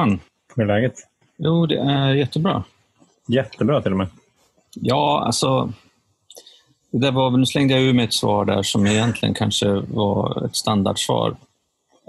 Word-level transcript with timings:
Johan. 0.00 0.20
Hur 0.56 0.62
är 0.62 0.66
läget? 0.66 0.94
Jo, 1.36 1.66
det 1.66 1.78
är 1.78 2.14
jättebra. 2.14 2.64
Jättebra 3.28 3.82
till 3.82 3.92
och 3.92 3.98
med. 3.98 4.06
Ja, 4.74 5.22
alltså. 5.26 5.72
Det 6.92 6.98
där 6.98 7.12
var, 7.12 7.30
nu 7.30 7.46
slängde 7.46 7.74
jag 7.74 7.82
ur 7.82 7.92
mig 7.92 8.04
ett 8.04 8.14
svar 8.14 8.44
där 8.44 8.62
som 8.62 8.86
egentligen 8.86 9.34
kanske 9.34 9.70
var 9.72 10.44
ett 10.44 10.56
standardsvar. 10.56 11.36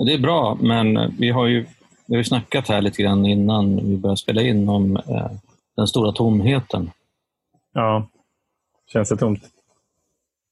Det 0.05 0.13
är 0.13 0.19
bra, 0.19 0.57
men 0.61 1.15
vi 1.17 1.29
har 1.29 1.45
ju, 1.45 1.65
vi 2.05 2.15
har 2.15 2.17
ju 2.17 2.23
snackat 2.23 2.67
här 2.67 2.81
lite 2.81 3.01
grann 3.01 3.25
innan 3.25 3.75
vi 3.75 3.97
började 3.97 4.17
spela 4.17 4.41
in 4.41 4.69
om 4.69 4.97
eh, 4.97 5.31
den 5.75 5.87
stora 5.87 6.11
tomheten. 6.11 6.91
Ja, 7.73 8.07
känns 8.93 9.09
det 9.09 9.17
tomt? 9.17 9.43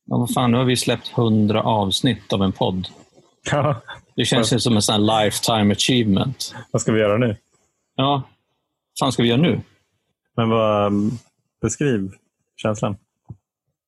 Ja, 0.06 0.18
vad 0.18 0.34
fan, 0.34 0.52
nu 0.52 0.58
har 0.58 0.66
vi 0.66 0.78
släppt 0.78 1.08
hundra 1.08 1.64
avsnitt 1.64 2.34
av 2.34 2.44
en 2.44 2.52
podd. 2.52 2.88
Ja. 3.52 3.76
Det 4.20 4.26
känns 4.26 4.54
ju 4.54 4.60
som 4.60 4.76
en 4.76 4.82
sån 4.82 5.06
lifetime 5.06 5.72
achievement. 5.72 6.56
Vad 6.72 6.82
ska 6.82 6.92
vi 6.92 7.00
göra 7.00 7.18
nu? 7.18 7.38
Ja, 7.96 8.12
vad 8.14 9.00
fan 9.00 9.12
ska 9.12 9.24
vi 9.24 9.30
göra 9.30 9.42
nu? 9.42 9.62
Men 10.36 10.50
vad, 10.50 10.94
beskriv 11.62 12.12
känslan. 12.56 12.98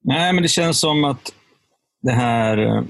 Nej, 0.03 0.33
men 0.33 0.43
det 0.43 0.49
känns 0.49 0.79
som 0.79 1.03
att 1.03 1.33
det 2.01 2.11
här 2.11 2.57
eh, 2.57 2.83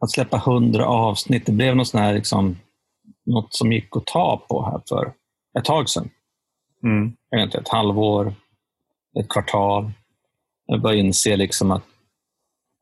att 0.00 0.10
släppa 0.10 0.38
hundra 0.38 0.86
avsnitt, 0.86 1.46
det 1.46 1.52
blev 1.52 1.76
något, 1.76 1.88
sån 1.88 2.00
här, 2.00 2.14
liksom, 2.14 2.58
något 3.26 3.54
som 3.54 3.72
gick 3.72 3.96
att 3.96 4.06
ta 4.06 4.46
på 4.48 4.64
här 4.64 4.80
för 4.88 5.12
ett 5.58 5.64
tag 5.64 5.88
sedan. 5.88 6.10
Mm. 6.82 7.16
Jag 7.30 7.38
vet 7.38 7.44
inte, 7.44 7.58
ett 7.58 7.68
halvår, 7.68 8.34
ett 9.20 9.28
kvartal. 9.28 9.92
Jag 10.66 10.82
börjar 10.82 10.98
inse 10.98 11.36
liksom 11.36 11.70
att 11.70 11.84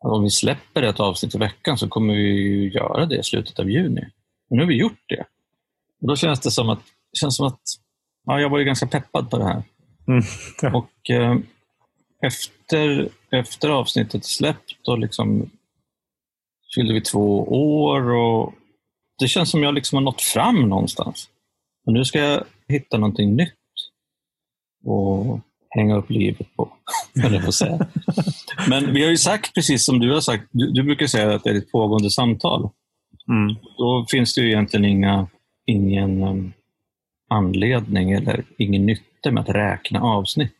om 0.00 0.22
vi 0.22 0.30
släpper 0.30 0.82
ett 0.82 1.00
avsnitt 1.00 1.34
i 1.34 1.38
veckan 1.38 1.78
så 1.78 1.88
kommer 1.88 2.14
vi 2.14 2.20
ju 2.20 2.70
göra 2.70 3.06
det 3.06 3.16
i 3.16 3.22
slutet 3.22 3.58
av 3.58 3.70
juni. 3.70 4.02
Och 4.50 4.56
nu 4.56 4.62
har 4.62 4.68
vi 4.68 4.78
gjort 4.78 5.04
det. 5.08 5.24
Och 6.00 6.08
då 6.08 6.16
känns 6.16 6.40
det 6.40 6.50
som 6.50 6.68
att, 6.68 6.82
känns 7.20 7.36
som 7.36 7.46
att 7.46 7.60
ja, 8.26 8.40
jag 8.40 8.48
var 8.48 8.58
ju 8.58 8.64
ganska 8.64 8.86
peppad 8.86 9.30
på 9.30 9.38
det 9.38 9.44
här. 9.44 9.62
Mm. 10.08 10.74
Och 10.74 11.10
eh, 11.10 11.36
efter, 12.22 13.08
efter 13.30 13.68
avsnittet 13.68 14.24
släppt 14.24 14.88
och 14.88 14.98
liksom 14.98 15.50
fyllde 16.74 16.94
vi 16.94 17.00
två 17.00 17.42
år 17.42 18.10
och 18.10 18.54
det 19.18 19.28
känns 19.28 19.50
som 19.50 19.62
jag 19.62 19.74
liksom 19.74 19.96
har 19.96 20.02
nått 20.02 20.22
fram 20.22 20.68
någonstans. 20.68 21.28
Och 21.86 21.92
nu 21.92 22.04
ska 22.04 22.18
jag 22.18 22.44
hitta 22.68 22.98
någonting 22.98 23.36
nytt 23.36 23.54
och 24.84 25.40
hänga 25.68 25.96
upp 25.96 26.10
livet 26.10 26.56
på, 26.56 26.72
jag 27.12 27.42
på 27.42 27.48
att 27.48 27.54
säga. 27.54 27.86
Men 28.70 28.94
vi 28.94 29.02
har 29.02 29.10
ju 29.10 29.16
sagt, 29.16 29.54
precis 29.54 29.84
som 29.84 29.98
du 29.98 30.12
har 30.12 30.20
sagt, 30.20 30.44
du, 30.50 30.70
du 30.70 30.82
brukar 30.82 31.06
säga 31.06 31.34
att 31.34 31.44
det 31.44 31.50
är 31.50 31.54
ett 31.54 31.72
pågående 31.72 32.10
samtal. 32.10 32.68
Mm. 33.28 33.56
Då 33.78 34.06
finns 34.10 34.34
det 34.34 34.40
ju 34.40 34.48
egentligen 34.48 34.84
inga, 34.84 35.26
ingen 35.66 36.22
um, 36.22 36.52
anledning 37.30 38.12
eller 38.12 38.44
ingen 38.58 38.86
nytta 38.86 39.30
med 39.30 39.40
att 39.40 39.54
räkna 39.54 40.00
avsnitt. 40.00 40.56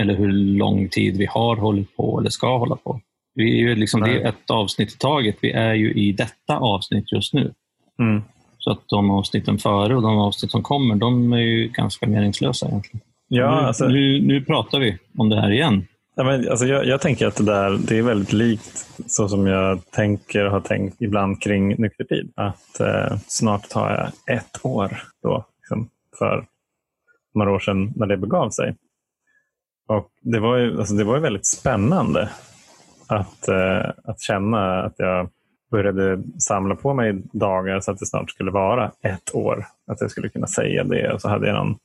Eller 0.00 0.16
hur 0.16 0.32
lång 0.32 0.88
tid 0.88 1.16
vi 1.16 1.26
har 1.26 1.56
hållit 1.56 1.96
på 1.96 2.20
eller 2.20 2.30
ska 2.30 2.58
hålla 2.58 2.76
på. 2.76 3.00
Vi 3.34 3.52
är 3.52 3.68
ju 3.68 3.74
liksom, 3.74 4.00
det 4.00 4.10
är 4.10 4.28
ett 4.28 4.50
avsnitt 4.50 4.94
i 4.94 4.98
taget. 4.98 5.36
Vi 5.40 5.52
är 5.52 5.74
ju 5.74 5.92
i 5.92 6.12
detta 6.12 6.58
avsnitt 6.58 7.12
just 7.12 7.34
nu. 7.34 7.52
Mm. 7.98 8.22
Så 8.58 8.70
att 8.70 8.88
de 8.88 9.10
avsnitten 9.10 9.58
före 9.58 9.96
och 9.96 10.02
de 10.02 10.18
avsnitt 10.18 10.50
som 10.50 10.62
kommer, 10.62 10.94
de 10.94 11.32
är 11.32 11.38
ju 11.38 11.68
ganska 11.68 12.06
meningslösa 12.06 12.68
egentligen. 12.68 13.00
Ja, 13.28 13.60
nu, 13.60 13.66
alltså, 13.66 13.88
nu, 13.88 14.22
nu 14.22 14.40
pratar 14.44 14.80
vi 14.80 14.98
om 15.16 15.28
det 15.28 15.40
här 15.40 15.50
igen 15.50 15.86
ja, 16.16 16.24
men, 16.24 16.48
alltså, 16.50 16.66
jag, 16.66 16.86
jag 16.86 17.00
tänker 17.00 17.26
att 17.26 17.36
det 17.36 17.44
där 17.44 17.78
det 17.88 17.98
är 17.98 18.02
väldigt 18.02 18.32
likt 18.32 18.88
så 19.06 19.28
som 19.28 19.46
jag 19.46 19.90
tänker 19.90 20.44
och 20.44 20.50
har 20.50 20.60
tänkt 20.60 21.02
ibland 21.02 21.42
kring 21.42 21.68
nyktertid. 21.68 22.32
Att 22.36 22.80
eh, 22.80 23.16
snart 23.26 23.68
tar 23.68 23.90
jag 23.90 24.36
ett 24.36 24.64
år 24.64 25.02
då, 25.22 25.44
liksom, 25.58 25.88
för 26.18 26.46
några 27.34 27.52
år 27.52 27.58
sedan 27.58 27.92
när 27.96 28.06
det 28.06 28.16
begav 28.16 28.50
sig. 28.50 28.76
Och 29.88 30.10
det 30.20 30.40
var 30.40 30.56
ju, 30.56 30.78
alltså, 30.78 30.94
det 30.94 31.04
var 31.04 31.14
ju 31.14 31.22
väldigt 31.22 31.46
spännande 31.46 32.28
att, 33.06 33.48
eh, 33.48 33.90
att 34.04 34.20
känna 34.20 34.82
att 34.82 34.94
jag 34.96 35.28
började 35.70 36.22
samla 36.38 36.74
på 36.74 36.94
mig 36.94 37.22
dagar 37.32 37.80
så 37.80 37.90
att 37.90 37.98
det 37.98 38.06
snart 38.06 38.30
skulle 38.30 38.50
vara 38.50 38.92
ett 39.02 39.34
år. 39.34 39.66
Att 39.86 40.00
jag 40.00 40.10
skulle 40.10 40.28
kunna 40.28 40.46
säga 40.46 40.84
det. 40.84 41.12
Och 41.12 41.20
så 41.20 41.28
hade 41.28 41.46
jag, 41.46 41.54
någon, 41.54 41.78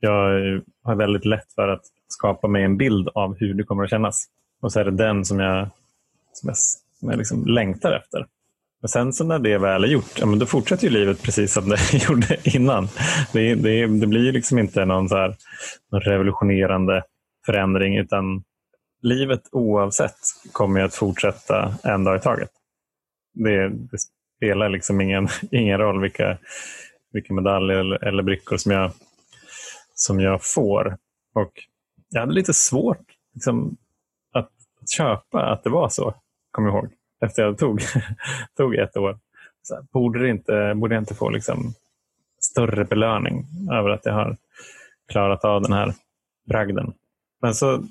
jag 0.00 0.62
har 0.82 0.94
väldigt 0.94 1.24
lätt 1.24 1.52
för 1.54 1.68
att 1.68 1.82
skapa 2.08 2.48
mig 2.48 2.64
en 2.64 2.76
bild 2.76 3.08
av 3.14 3.36
hur 3.38 3.54
det 3.54 3.64
kommer 3.64 3.84
att 3.84 3.90
kännas. 3.90 4.26
Och 4.60 4.72
så 4.72 4.80
är 4.80 4.84
det 4.84 4.90
den 4.90 5.24
som 5.24 5.40
jag, 5.40 5.68
som 6.32 6.48
jag, 6.48 6.56
som 6.98 7.08
jag 7.08 7.18
liksom 7.18 7.46
längtar 7.46 7.92
efter. 7.92 8.26
Men 8.80 8.88
sen 8.88 9.12
så 9.12 9.24
när 9.24 9.38
det 9.38 9.58
väl 9.58 9.84
är 9.84 9.88
gjort, 9.88 10.18
ja, 10.18 10.26
men 10.26 10.38
då 10.38 10.46
fortsätter 10.46 10.84
ju 10.84 10.90
livet 10.90 11.22
precis 11.22 11.52
som 11.52 11.68
det 11.68 11.78
gjorde 12.08 12.36
innan. 12.44 12.88
Det, 13.32 13.54
det, 13.54 13.86
det 13.86 14.06
blir 14.06 14.24
ju 14.24 14.32
liksom 14.32 14.58
inte 14.58 14.84
någon, 14.84 15.08
så 15.08 15.16
här, 15.16 15.36
någon 15.92 16.00
revolutionerande 16.00 17.02
förändring 17.46 17.96
utan 17.96 18.42
livet 19.02 19.42
oavsett 19.52 20.16
kommer 20.52 20.80
ju 20.80 20.86
att 20.86 20.94
fortsätta 20.94 21.74
en 21.84 22.04
dag 22.04 22.16
i 22.16 22.20
taget. 22.20 22.50
Det, 23.34 23.68
det 23.68 23.98
spelar 24.36 24.68
liksom 24.68 25.00
ingen, 25.00 25.28
ingen 25.50 25.78
roll 25.78 26.00
vilka, 26.00 26.38
vilka 27.12 27.34
medaljer 27.34 27.76
eller, 27.76 28.04
eller 28.04 28.22
brickor 28.22 28.56
som 28.56 28.72
jag, 28.72 28.92
som 30.00 30.20
jag 30.20 30.44
får. 30.44 30.98
Och 31.34 31.52
jag 32.08 32.20
hade 32.20 32.32
lite 32.32 32.54
svårt 32.54 33.06
liksom, 33.34 33.76
att, 34.32 34.50
köpa 34.90 35.52
att 35.52 35.64
det 35.64 35.70
var 35.70 35.88
så, 35.88 36.14
kommer 36.50 36.68
jag 36.68 36.76
ihåg. 36.78 36.92
Efter 37.20 37.42
jag 37.42 37.58
tog, 37.58 37.82
tog 38.56 38.74
ett 38.74 38.96
år. 38.96 39.18
Så 39.62 39.74
här, 39.74 39.82
borde, 39.92 40.18
det 40.22 40.28
inte, 40.28 40.74
borde 40.76 40.94
jag 40.94 41.02
inte 41.02 41.14
få 41.14 41.30
liksom, 41.30 41.74
större 42.40 42.84
belöning 42.84 43.46
över 43.72 43.90
att 43.90 44.06
jag 44.06 44.12
har 44.12 44.36
klarat 45.08 45.44
av 45.44 45.62
den 45.62 45.72
här 45.72 45.94
bragden? 46.48 46.92
Men 47.42 47.54
så, 47.54 47.82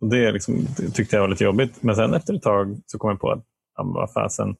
det, 0.00 0.32
liksom, 0.32 0.66
det 0.76 0.90
tyckte 0.90 1.16
jag 1.16 1.20
var 1.20 1.28
lite 1.28 1.44
jobbigt. 1.44 1.82
Men 1.82 1.96
sen 1.96 2.14
efter 2.14 2.34
ett 2.34 2.42
tag 2.42 2.76
så 2.86 2.98
kom 2.98 3.10
jag 3.10 3.20
på 3.20 3.30
att 3.30 3.44
ja, 3.76 3.82
vad 3.82 4.12
fasen, 4.12 4.56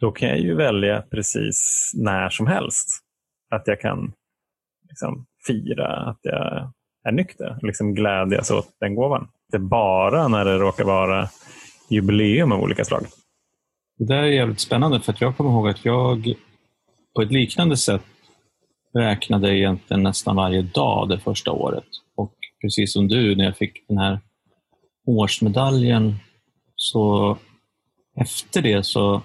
då 0.00 0.12
kan 0.12 0.28
jag 0.28 0.38
ju 0.38 0.54
välja 0.54 1.02
precis 1.10 1.90
när 1.94 2.30
som 2.30 2.46
helst. 2.46 2.88
Att 3.50 3.66
jag 3.66 3.80
kan 3.80 4.12
liksom, 4.92 5.26
fira 5.46 6.10
att 6.10 6.18
jag 6.22 6.72
är 7.04 7.12
nykter 7.12 7.56
och 7.56 7.64
liksom 7.64 7.94
glädjas 7.94 8.50
åt 8.50 8.68
den 8.80 8.94
gåvan. 8.94 9.28
Det 9.50 9.56
är 9.56 9.60
bara 9.60 10.28
när 10.28 10.44
det 10.44 10.58
råkar 10.58 10.84
vara 10.84 11.28
jubileum 11.90 12.52
av 12.52 12.60
olika 12.60 12.84
slag. 12.84 13.06
Det 13.98 14.04
där 14.04 14.22
är 14.22 14.26
jävligt 14.26 14.60
spännande 14.60 15.00
för 15.00 15.12
att 15.12 15.20
jag 15.20 15.36
kommer 15.36 15.50
ihåg 15.50 15.68
att 15.68 15.84
jag 15.84 16.34
på 17.14 17.22
ett 17.22 17.32
liknande 17.32 17.76
sätt 17.76 18.02
räknade 18.94 19.56
egentligen 19.56 20.02
nästan 20.02 20.36
varje 20.36 20.62
dag 20.62 21.08
det 21.08 21.18
första 21.18 21.52
året. 21.52 21.84
Och 22.16 22.34
precis 22.60 22.92
som 22.92 23.08
du, 23.08 23.36
när 23.36 23.44
jag 23.44 23.56
fick 23.56 23.88
den 23.88 23.98
här 23.98 24.20
årsmedaljen, 25.06 26.16
så 26.76 27.36
efter 28.16 28.62
det 28.62 28.86
så, 28.86 29.22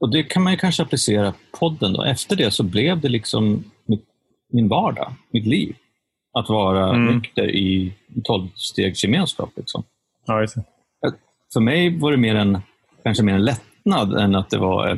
och 0.00 0.10
det 0.10 0.22
kan 0.22 0.42
man 0.42 0.52
ju 0.52 0.58
kanske 0.58 0.82
applicera 0.82 1.32
på 1.32 1.58
podden 1.58 1.92
då, 1.92 2.02
efter 2.02 2.36
det 2.36 2.50
så 2.50 2.62
blev 2.62 3.00
det 3.00 3.08
liksom 3.08 3.64
min 4.52 4.68
vardag, 4.68 5.14
mitt 5.30 5.46
liv. 5.46 5.76
Att 6.38 6.48
vara 6.48 6.88
Mm. 6.94 7.14
nykter 7.14 7.50
i 7.50 7.92
tolvstegsgemenskap. 8.24 9.50
Liksom. 9.56 9.82
Ja. 10.26 10.46
För 11.52 11.60
mig 11.60 11.98
var 11.98 12.10
det 12.10 12.16
mer 12.16 12.34
en, 12.34 12.58
kanske 13.04 13.22
mer 13.24 13.34
en 13.34 13.44
lättnad 13.44 14.12
än 14.14 14.34
att 14.34 14.50
det 14.50 14.58
var 14.58 14.88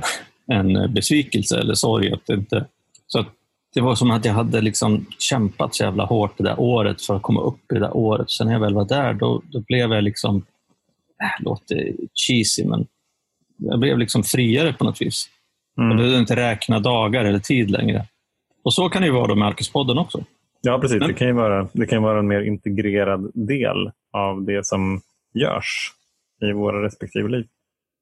en, 0.53 0.77
en 0.77 0.95
besvikelse 0.95 1.61
eller 1.61 1.75
sorg. 1.75 2.13
Att 2.13 2.27
det, 2.27 2.35
inte, 2.35 2.67
så 3.07 3.19
att 3.21 3.27
det 3.75 3.81
var 3.81 3.95
som 3.95 4.11
att 4.11 4.25
jag 4.25 4.33
hade 4.33 4.61
liksom 4.61 5.07
kämpat 5.19 5.75
så 5.75 5.83
jävla 5.85 6.05
hårt 6.05 6.39
det 6.39 6.45
där 6.45 6.61
året 6.61 7.03
för 7.03 7.17
att 7.17 7.23
komma 7.23 7.41
upp 7.41 7.73
i 7.73 7.75
det 7.75 7.81
där 7.81 7.97
året. 7.97 8.31
Sen 8.31 8.47
när 8.47 8.55
jag 8.55 8.61
väl 8.61 8.75
var 8.75 8.85
där, 8.85 9.15
då, 9.15 9.43
då 9.53 9.61
blev 9.61 9.93
jag 9.93 10.05
liksom, 10.05 10.37
äh, 11.23 11.45
låter 11.45 11.93
cheesy, 12.15 12.65
men 12.67 12.87
jag 13.57 13.79
blev 13.81 13.99
liksom 13.99 14.23
friare 14.23 14.73
på 14.73 14.85
något 14.85 15.03
vis. 15.03 15.29
Jag 15.77 15.85
Mm. 15.85 15.97
behövde 15.97 16.19
inte 16.19 16.37
räkna 16.37 16.81
dagar 16.81 17.25
eller 17.25 17.39
tid 17.39 17.71
längre. 17.71 18.07
Och 18.65 18.75
så 18.75 18.89
kan 18.89 19.03
det 19.03 19.07
ju 19.09 19.15
vara 19.15 19.27
då 19.27 19.35
med 19.35 19.49
Alkispodden 19.49 19.99
också. 19.99 20.25
Ja, 20.61 20.79
precis. 20.79 20.99
Men- 20.99 21.09
Det 21.09 21.15
kan, 21.15 21.27
ju 21.27 21.33
vara, 21.33 21.69
det 21.73 21.87
kan 21.87 22.03
vara 22.03 22.19
en 22.19 22.29
mer 22.29 22.41
integrerad 22.41 23.31
del 23.35 23.91
av 24.13 24.43
det 24.45 24.67
som 24.67 25.01
görs 25.35 25.93
i 26.43 26.53
våra 26.53 26.83
respektive 26.83 27.29
liv. 27.29 27.47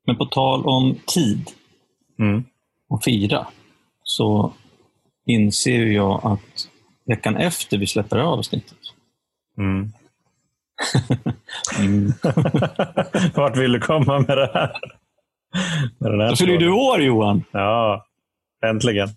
Men 0.06 0.16
på 0.16 0.24
tal 0.26 0.66
om 0.66 0.94
tid 1.06 1.50
Mm. 2.18 2.44
och 2.88 3.02
fira, 3.04 3.46
så 4.02 4.52
inser 5.26 5.86
jag 5.86 6.20
att 6.24 6.68
veckan 7.06 7.36
efter 7.36 7.78
vi 7.78 7.86
släpper 7.86 8.18
avsnittet, 8.18 8.78
Mm. 9.58 9.92
mm. 11.78 12.12
Vart 13.34 13.56
vill 13.56 13.72
du 13.72 13.80
komma 13.80 14.18
med 14.18 14.38
det 14.38 14.50
här? 14.54 14.72
Med 15.98 16.10
den 16.12 16.20
här 16.20 16.30
då 16.30 16.36
fyller 16.36 16.58
du 16.58 16.70
år 16.72 17.02
Johan, 17.02 17.44
Ja, 17.52 18.06
äntligen. 18.66 19.08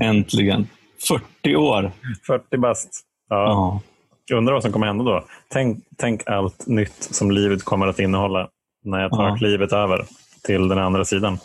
äntligen. 0.00 0.66
40 1.08 1.56
år. 1.56 1.92
40 2.26 2.56
bast. 2.56 3.00
Ja. 3.28 3.80
Ja. 4.28 4.36
Undrar 4.36 4.52
vad 4.54 4.62
som 4.62 4.72
kommer 4.72 4.86
hända 4.86 5.04
då. 5.04 5.24
Tänk, 5.48 5.78
tänk 5.96 6.26
allt 6.26 6.66
nytt 6.66 7.02
som 7.02 7.30
livet 7.30 7.64
kommer 7.64 7.86
att 7.86 7.98
innehålla 7.98 8.48
när 8.84 9.00
jag 9.00 9.10
tar 9.10 9.28
Ja. 9.28 9.36
klivet 9.36 9.72
över 9.72 10.04
till 10.42 10.68
den 10.68 10.78
andra 10.78 11.04
sidan. 11.04 11.38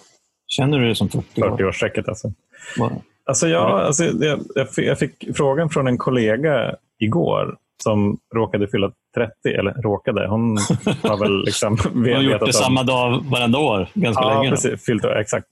Känner 0.48 0.80
du 0.80 0.86
dig 0.86 0.96
som 0.96 1.10
40 1.10 1.42
år? 1.44 1.58
40-årsstrecket 1.58 2.10
alltså. 2.10 2.32
Bara? 2.78 2.92
Alltså 3.26 3.48
jag, 3.48 3.82
alltså 3.82 4.04
jag, 4.04 4.40
jag 4.76 5.00
fick 5.00 5.38
frågan 5.38 5.70
från 5.70 5.88
en 5.88 5.98
kollega 5.98 6.76
igår 7.00 7.58
som 7.84 8.18
råkade 8.36 8.68
fylla 8.68 8.92
30, 9.16 9.34
eller 9.60 9.74
råkade, 9.74 10.28
hon 10.28 10.58
har 11.04 11.20
väl 11.20 11.44
liksom 11.46 11.78
hon 11.94 12.04
har 12.14 12.22
gjort 12.22 12.40
det 12.40 12.46
om... 12.46 12.54
samma 12.54 12.84
dag 12.84 13.26
varenda 13.32 13.60
år, 13.60 13.90
ganska 13.94 14.24
ja, 14.24 14.34
länge. 14.34 14.50
Precis, 14.50 14.86
fyllt, 14.86 15.06
exakt. 15.06 15.48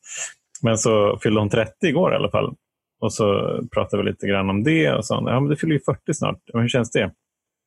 Men 0.61 0.77
så 0.77 1.19
fyllde 1.23 1.39
hon 1.39 1.49
30 1.49 1.71
igår 1.81 2.13
i 2.13 2.15
alla 2.15 2.29
fall. 2.29 2.55
Och 3.03 3.13
så 3.13 3.59
pratade 3.71 4.03
vi 4.03 4.09
lite 4.09 4.27
grann 4.27 4.49
om 4.49 4.63
det 4.63 4.91
och 4.91 5.05
sa 5.05 5.15
ja, 5.15 5.39
men 5.39 5.49
du 5.49 5.55
fyller 5.55 5.73
ju 5.73 5.79
40 5.79 6.13
snart. 6.13 6.39
Men 6.53 6.61
hur 6.61 6.69
känns 6.69 6.91
det? 6.91 7.11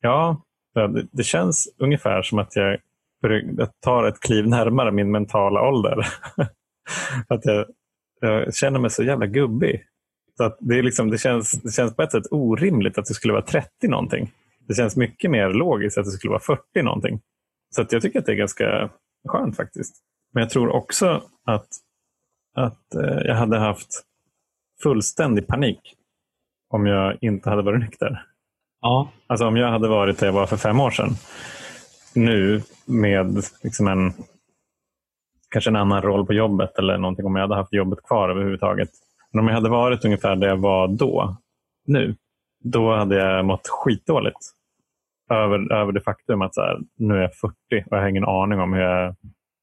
Ja, 0.01 0.41
det, 0.73 1.07
det 1.11 1.23
känns 1.23 1.67
ungefär 1.77 2.21
som 2.21 2.39
att 2.39 2.55
jag, 2.55 2.77
jag 3.57 3.69
tar 3.81 4.03
ett 4.07 4.19
kliv 4.19 4.47
närmare 4.47 4.91
min 4.91 5.11
mentala 5.11 5.61
ålder. 5.61 6.07
att 7.27 7.45
jag, 7.45 7.65
jag 8.21 8.55
känner 8.55 8.79
mig 8.79 8.89
så 8.89 9.03
jävla 9.03 9.25
gubbig. 9.25 9.83
Så 10.37 10.43
att 10.43 10.57
det, 10.59 10.79
är 10.79 10.83
liksom, 10.83 11.09
det, 11.09 11.17
känns, 11.17 11.51
det 11.51 11.71
känns 11.71 11.95
på 11.95 12.03
ett 12.03 12.11
sätt 12.11 12.31
orimligt 12.31 12.97
att 12.97 13.05
det 13.05 13.13
skulle 13.13 13.33
vara 13.33 13.45
30 13.45 13.87
någonting. 13.87 14.31
Det 14.67 14.73
känns 14.73 14.95
mycket 14.95 15.31
mer 15.31 15.49
logiskt 15.49 15.97
att 15.97 16.05
det 16.05 16.11
skulle 16.11 16.31
vara 16.31 16.39
40 16.39 16.81
någonting. 16.81 17.19
Så 17.75 17.81
att 17.81 17.91
jag 17.91 18.01
tycker 18.01 18.19
att 18.19 18.25
det 18.25 18.31
är 18.31 18.35
ganska 18.35 18.89
skönt 19.27 19.57
faktiskt. 19.57 19.95
Men 20.33 20.41
jag 20.41 20.49
tror 20.49 20.69
också 20.69 21.23
att, 21.45 21.67
att 22.55 22.95
eh, 22.95 23.21
jag 23.25 23.35
hade 23.35 23.57
haft 23.57 24.07
fullständig 24.83 25.47
panik 25.47 25.79
om 26.69 26.85
jag 26.85 27.17
inte 27.21 27.49
hade 27.49 27.61
varit 27.61 27.79
nykter. 27.79 28.23
Ja. 28.81 29.09
Alltså 29.27 29.47
om 29.47 29.57
jag 29.57 29.71
hade 29.71 29.87
varit 29.87 30.19
där 30.19 30.27
jag 30.27 30.33
var 30.33 30.45
för 30.45 30.57
fem 30.57 30.79
år 30.79 30.91
sedan. 30.91 31.09
Nu 32.15 32.61
med 32.85 33.43
liksom 33.63 33.87
en 33.87 34.13
kanske 35.49 35.69
en 35.69 35.75
annan 35.75 36.01
roll 36.01 36.25
på 36.25 36.33
jobbet 36.33 36.77
eller 36.77 36.97
någonting 36.97 37.25
om 37.25 37.35
jag 37.35 37.43
hade 37.43 37.55
haft 37.55 37.73
jobbet 37.73 38.03
kvar 38.03 38.29
överhuvudtaget. 38.29 38.89
Men 39.31 39.39
om 39.39 39.47
jag 39.47 39.55
hade 39.55 39.69
varit 39.69 40.05
ungefär 40.05 40.35
där 40.35 40.47
jag 40.47 40.57
var 40.57 40.87
då, 40.87 41.37
nu, 41.85 42.15
då 42.63 42.95
hade 42.95 43.15
jag 43.15 43.45
mått 43.45 43.67
skitdåligt. 43.67 44.39
Över, 45.29 45.73
över 45.73 45.91
det 45.91 46.01
faktum 46.01 46.41
att 46.41 46.55
så 46.55 46.61
här, 46.61 46.77
nu 46.97 47.17
är 47.17 47.21
jag 47.21 47.35
40 47.35 47.53
och 47.71 47.97
jag 47.97 48.01
har 48.01 48.09
ingen 48.09 48.25
aning 48.25 48.59
om 48.59 48.73
hur 48.73 48.81
jag, 48.81 49.15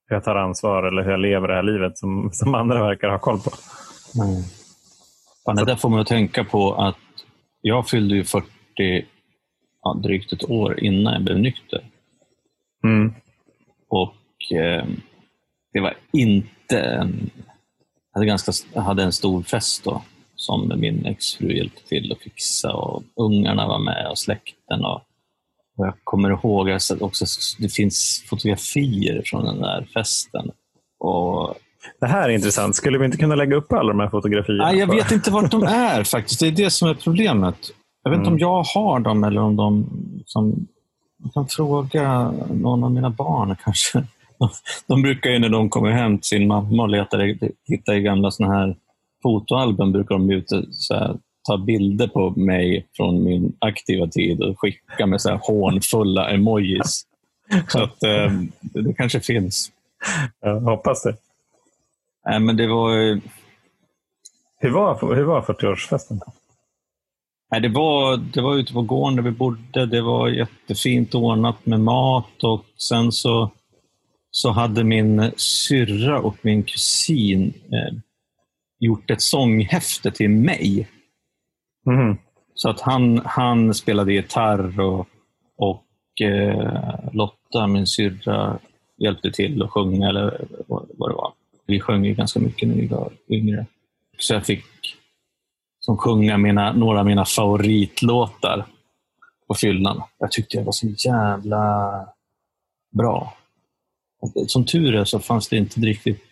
hur 0.06 0.16
jag 0.16 0.25
tar 0.25 0.37
ansvar 0.37 0.82
eller 0.82 1.02
hur 1.02 1.11
jag 1.11 1.20
lever 1.20 1.49
det 1.49 1.55
här 1.55 1.62
livet 1.62 1.99
som, 1.99 2.31
som 2.32 2.55
andra 2.55 2.82
verkar 2.82 3.08
ha 3.08 3.19
koll 3.19 3.38
på. 3.38 3.50
Mm. 4.22 4.43
Fan, 5.44 5.56
det 5.56 5.64
där 5.64 5.76
får 5.76 5.88
man 5.88 6.00
att 6.00 6.06
tänka 6.06 6.44
på 6.44 6.75
att 6.75 6.96
jag 7.61 7.88
fyllde 7.88 8.14
ju 8.14 8.25
40 8.25 8.46
ja, 9.82 9.94
drygt 10.02 10.32
ett 10.32 10.50
år 10.50 10.81
innan 10.81 11.12
jag 11.12 11.23
blev 11.23 11.38
nykter. 11.38 11.91
Mm. 12.85 13.14
Och 13.88 14.52
eh, 14.58 14.87
det 15.73 15.81
var 15.81 15.96
inte 16.12 16.81
en... 16.81 17.31
Jag 18.12 18.19
hade, 18.20 18.26
ganska, 18.26 18.81
hade 18.81 19.02
en 19.02 19.12
stor 19.12 19.43
fest 19.43 19.85
då 19.85 20.02
som 20.37 20.73
min 20.76 21.06
exfru 21.06 21.56
hjälpte 21.56 21.88
till 21.88 22.12
att 22.12 22.23
fixa 22.23 22.73
och 22.73 23.02
ungarna 23.17 23.69
var 23.69 23.79
med 23.79 24.11
och 24.11 24.19
släkten. 24.19 24.85
Och, 24.85 25.02
och 25.76 25.87
jag 25.87 25.94
kommer 26.05 26.31
ihåg 26.31 26.70
att 26.70 26.90
också 27.00 27.25
det 27.58 27.69
finns 27.69 28.25
fotografier 28.26 29.23
från 29.25 29.44
den 29.44 29.61
där 29.61 29.88
festen. 29.94 30.50
Och 30.99 31.55
det 32.01 32.07
här 32.07 32.29
är 32.29 32.33
intressant. 32.33 32.77
Skulle 32.77 32.99
vi 32.99 33.05
inte 33.05 33.17
kunna 33.17 33.35
lägga 33.35 33.57
upp 33.57 33.73
alla 33.73 33.89
de 33.89 34.01
här 34.01 34.09
fotografierna? 34.09 34.65
Nej, 34.65 34.79
jag 34.79 34.87
vet 34.87 35.11
inte 35.11 35.31
vart 35.31 35.51
de 35.51 35.63
är 35.63 36.05
faktiskt. 36.15 36.41
Det 36.41 36.47
är 36.47 36.53
det 36.53 36.71
som 36.71 36.89
är 36.89 36.95
problemet. 36.95 37.57
Jag 38.03 38.11
vet 38.11 38.19
inte 38.19 38.29
mm. 38.29 38.35
om 38.35 38.39
jag 38.39 38.63
har 38.63 39.01
dem 39.01 39.25
eller 39.25 39.41
om 39.41 39.57
de... 39.57 39.87
Som, 40.27 40.67
jag 41.23 41.33
kan 41.33 41.47
fråga 41.49 42.33
någon 42.51 42.85
av 42.85 42.93
mina 42.93 43.11
barn 43.11 43.57
kanske. 43.65 44.05
De 44.87 45.03
brukar 45.03 45.31
ju 45.31 45.39
när 45.39 45.49
de 45.49 45.71
kommer 45.71 45.91
hem 45.91 46.19
till 46.19 46.29
sin 46.29 46.47
mamma 46.47 46.83
och 46.83 46.89
letar, 46.89 47.39
hittar 47.69 47.95
i 47.95 48.01
gamla 48.01 48.31
såna 48.31 48.55
här 48.55 48.77
fotoalbum, 49.23 49.93
brukar 49.93 50.15
de 50.15 50.31
ute, 50.31 50.65
så 50.71 50.95
här, 50.95 51.17
ta 51.49 51.59
bilder 51.59 52.07
på 52.07 52.31
mig 52.31 52.87
från 52.97 53.25
min 53.25 53.53
aktiva 53.59 54.07
tid 54.07 54.43
och 54.43 54.61
skicka 54.61 55.07
med 55.07 55.21
så 55.21 55.29
här 55.29 55.41
hånfulla 55.43 56.31
emojis. 56.31 57.03
Så 57.69 57.83
att 57.83 58.03
eh, 58.03 58.33
det 58.61 58.95
kanske 58.95 59.21
finns. 59.21 59.73
Jag 60.41 60.61
hoppas 60.61 61.03
det. 61.03 61.17
Nej, 62.25 62.41
men 62.41 62.56
det 62.56 62.67
var... 62.67 63.21
Hur 64.61 64.71
var, 64.71 65.15
hur 65.15 65.25
var 65.25 65.43
40-årsfesten? 65.43 66.21
Nej, 67.50 67.61
det, 67.61 67.69
var, 67.69 68.17
det 68.17 68.41
var 68.41 68.55
ute 68.55 68.73
på 68.73 68.82
gården 68.82 69.17
där 69.17 69.23
vi 69.23 69.31
bodde. 69.31 69.87
Det 69.87 70.00
var 70.00 70.29
jättefint 70.29 71.15
ordnat 71.15 71.67
med 71.67 71.81
mat 71.81 72.44
och 72.44 72.65
sen 72.88 73.12
så, 73.12 73.50
så 74.31 74.50
hade 74.50 74.85
min 74.85 75.31
syrra 75.37 76.21
och 76.21 76.37
min 76.43 76.62
kusin 76.62 77.55
eh, 77.73 77.99
gjort 78.79 79.11
ett 79.11 79.23
sånghäfte 79.23 80.11
till 80.11 80.31
mig. 80.31 80.88
Mm. 81.87 82.17
Så 82.55 82.71
att 82.71 82.81
han, 82.81 83.23
han 83.25 83.75
spelade 83.75 84.12
gitarr 84.12 84.81
och, 84.81 85.09
och 85.56 86.21
eh, 86.21 87.12
Lotta, 87.12 87.67
min 87.67 87.87
syrra, 87.87 88.59
hjälpte 88.99 89.31
till 89.31 89.62
att 89.62 89.71
sjunga 89.71 90.09
eller 90.09 90.47
vad, 90.67 90.88
vad 90.99 91.11
det 91.11 91.15
var. 91.15 91.32
Vi 91.66 91.81
sjöng 91.81 92.05
ju 92.05 92.14
ganska 92.14 92.40
mycket 92.40 92.69
när 92.69 92.75
vi 92.75 92.87
var 92.87 93.12
yngre. 93.28 93.66
Så 94.19 94.34
jag 94.34 94.46
fick 94.46 94.64
som 95.81 95.96
sjunga 95.96 96.38
mina, 96.38 96.72
några 96.72 97.00
av 97.00 97.06
mina 97.06 97.25
favoritlåtar 97.25 98.66
på 99.49 99.55
fyllan. 99.55 100.02
Jag 100.19 100.32
tyckte 100.32 100.56
jag 100.56 100.64
var 100.64 100.72
så 100.72 100.87
jävla 100.87 101.90
bra. 102.93 103.37
Som 104.46 104.64
tur 104.64 104.94
är 104.94 105.05
så 105.05 105.19
fanns 105.19 105.49
det 105.49 105.56
inte 105.56 105.81
riktigt 105.81 106.25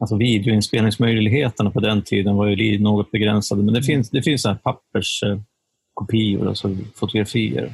Alltså 0.00 0.16
videoinspelningsmöjligheterna 0.16 1.70
på 1.70 1.80
den 1.80 2.02
tiden 2.02 2.36
var 2.36 2.46
ju 2.46 2.78
något 2.78 3.10
begränsade, 3.10 3.62
men 3.62 3.74
det 3.74 3.82
finns, 3.82 4.10
det 4.10 4.22
finns 4.22 4.46
papperskopior, 4.62 6.48
alltså 6.48 6.76
fotografier. 6.94 7.72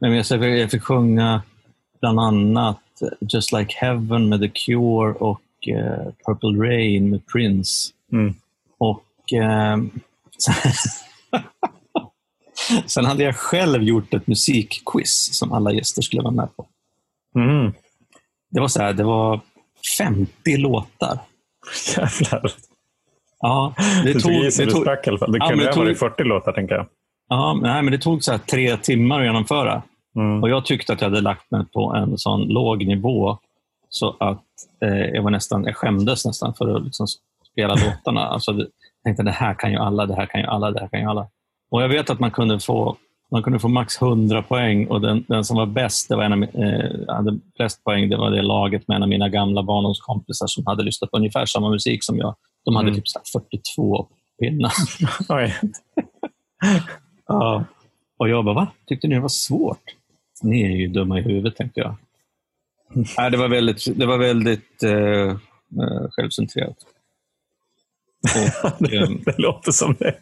Men 0.00 0.12
jag, 0.12 0.58
jag 0.58 0.70
fick 0.70 0.82
sjunga 0.82 1.42
bland 2.00 2.20
annat 2.20 2.80
Just 3.20 3.52
Like 3.52 3.74
Heaven 3.76 4.28
med 4.28 4.40
The 4.40 4.48
Cure 4.48 5.12
och 5.12 5.40
uh, 5.68 6.12
Purple 6.26 6.68
Rain 6.68 7.10
med 7.10 7.26
Prince. 7.26 7.92
Mm. 8.12 8.34
Och 8.78 9.04
uh, 9.34 9.84
Sen 12.86 13.04
hade 13.04 13.24
jag 13.24 13.36
själv 13.36 13.82
gjort 13.82 14.14
ett 14.14 14.26
musikquiz 14.26 15.28
som 15.38 15.52
alla 15.52 15.72
gäster 15.72 16.02
skulle 16.02 16.22
vara 16.22 16.34
med 16.34 16.56
på. 16.56 16.66
Mm. 17.34 17.72
Det 18.50 18.60
var 18.60 18.68
så 18.68 18.82
här, 18.82 18.92
det 18.92 19.04
var 19.04 19.40
50 19.98 20.56
låtar. 20.56 21.18
Jävlar. 21.96 22.52
Ja, 23.40 23.74
det, 24.04 24.12
det 24.12 24.20
tog... 24.20 24.32
Det, 24.32 24.66
tog, 24.66 24.82
sprack, 24.82 25.06
i 25.06 25.10
alla 25.10 25.18
fall. 25.18 25.32
det 25.32 25.38
kunde 25.38 25.64
ja, 25.64 25.72
ha 25.72 25.82
varit 25.82 25.98
40 25.98 26.24
låtar, 26.24 26.52
tänker 26.52 26.74
jag. 26.74 26.86
Ja, 27.28 27.58
nej, 27.62 27.82
men 27.82 27.92
det 27.92 27.98
tog 27.98 28.24
så 28.24 28.38
tre 28.38 28.76
timmar 28.76 29.20
att 29.20 29.26
genomföra. 29.26 29.82
Mm. 30.16 30.42
Och 30.42 30.50
Jag 30.50 30.64
tyckte 30.64 30.92
att 30.92 31.00
jag 31.00 31.08
hade 31.08 31.20
lagt 31.20 31.50
mig 31.50 31.64
på 31.74 31.94
en 31.94 32.18
sån 32.18 32.42
låg 32.42 32.86
nivå 32.86 33.38
så 33.88 34.16
att 34.20 34.44
eh, 34.82 35.06
jag, 35.14 35.22
var 35.22 35.30
nästan, 35.30 35.64
jag 35.64 35.76
skämdes 35.76 36.26
nästan 36.26 36.54
för 36.54 36.76
att 36.76 36.84
liksom 36.84 37.06
spela 37.52 37.74
låtarna. 37.74 38.26
Alltså, 38.26 38.52
jag 38.52 38.68
tänkte 39.04 39.22
det 39.22 39.30
här 39.30 39.54
kan 39.54 39.72
ju 39.72 39.78
alla, 39.78 40.06
det 40.06 40.14
här 40.14 40.26
kan 40.26 40.40
ju 40.40 40.46
alla, 40.46 40.70
det 40.70 40.80
här 40.80 40.88
kan 40.88 41.00
ju 41.00 41.06
alla. 41.06 41.28
Och 41.70 41.82
Jag 41.82 41.88
vet 41.88 42.10
att 42.10 42.20
man 42.20 42.30
kunde 42.30 42.60
få 42.60 42.96
man 43.30 43.42
kunde 43.42 43.58
få 43.58 43.68
max 43.68 44.02
100 44.02 44.42
poäng 44.42 44.86
och 44.86 45.00
den, 45.00 45.24
den 45.28 45.44
som 45.44 45.56
var 45.56 45.66
bäst, 45.66 46.08
det 46.08 46.16
var 46.16 46.24
en 46.24 46.32
av, 46.32 46.42
eh, 46.42 47.14
hade 47.14 47.38
flest 47.56 47.84
poäng, 47.84 48.08
det 48.08 48.16
var 48.16 48.30
det 48.30 48.42
laget 48.42 48.88
med 48.88 48.96
en 48.96 49.02
av 49.02 49.08
mina 49.08 49.28
gamla 49.28 49.62
barndomskompisar 49.62 50.46
som 50.46 50.66
hade 50.66 50.82
lyssnat 50.82 51.10
på 51.10 51.16
ungefär 51.16 51.46
samma 51.46 51.70
musik 51.70 52.04
som 52.04 52.18
jag. 52.18 52.34
De 52.64 52.76
hade 52.76 52.88
mm. 52.88 53.00
typ 53.00 53.04
42 53.32 54.08
pinnar. 54.40 54.72
ja. 57.26 57.64
Och 58.18 58.28
jag 58.28 58.44
bara, 58.44 58.54
va? 58.54 58.66
Tyckte 58.86 59.08
ni 59.08 59.14
det 59.14 59.20
var 59.20 59.28
svårt? 59.28 59.82
Ni 60.42 60.62
är 60.62 60.76
ju 60.76 60.88
dumma 60.88 61.18
i 61.18 61.22
huvudet, 61.22 61.56
tänkte 61.56 61.80
jag. 61.80 61.94
Nej, 62.88 63.30
det 63.30 63.36
var 63.36 63.48
väldigt, 63.48 63.98
det 63.98 64.06
var 64.06 64.18
väldigt 64.18 64.82
eh, 64.82 64.92
eh 64.92 66.08
självcentrerat. 66.10 66.76
Och, 68.64 68.70
det, 68.78 68.96
eh, 68.96 69.08
det 69.24 69.38
låter 69.38 69.72
som 69.72 69.96
det. 69.98 70.14